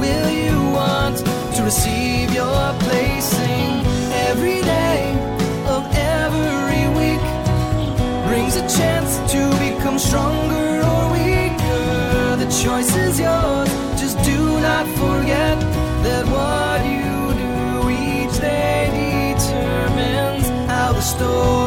will 0.00 0.30
you 0.30 0.56
want 0.72 1.18
to 1.56 1.62
receive 1.62 2.32
your 2.32 2.62
placing? 2.84 3.70
Every 4.30 4.60
day 4.62 5.00
of 5.74 5.82
every 6.24 6.84
week 7.00 7.24
brings 8.28 8.56
a 8.56 8.64
chance 8.78 9.10
to 9.32 9.40
become 9.66 9.98
stronger 9.98 10.70
or 10.90 11.02
weaker. 11.12 12.36
The 12.42 12.48
choice 12.64 12.94
is 12.96 13.20
yours. 13.20 13.68
Just 14.00 14.16
do 14.24 14.40
not 14.68 14.86
forget 15.02 15.58
that 16.06 16.24
what 16.34 16.80
you 16.94 17.12
do 17.44 17.90
each 17.90 18.36
day 18.40 19.34
determines 19.34 20.48
how 20.70 20.92
the 20.92 21.02
story. 21.02 21.61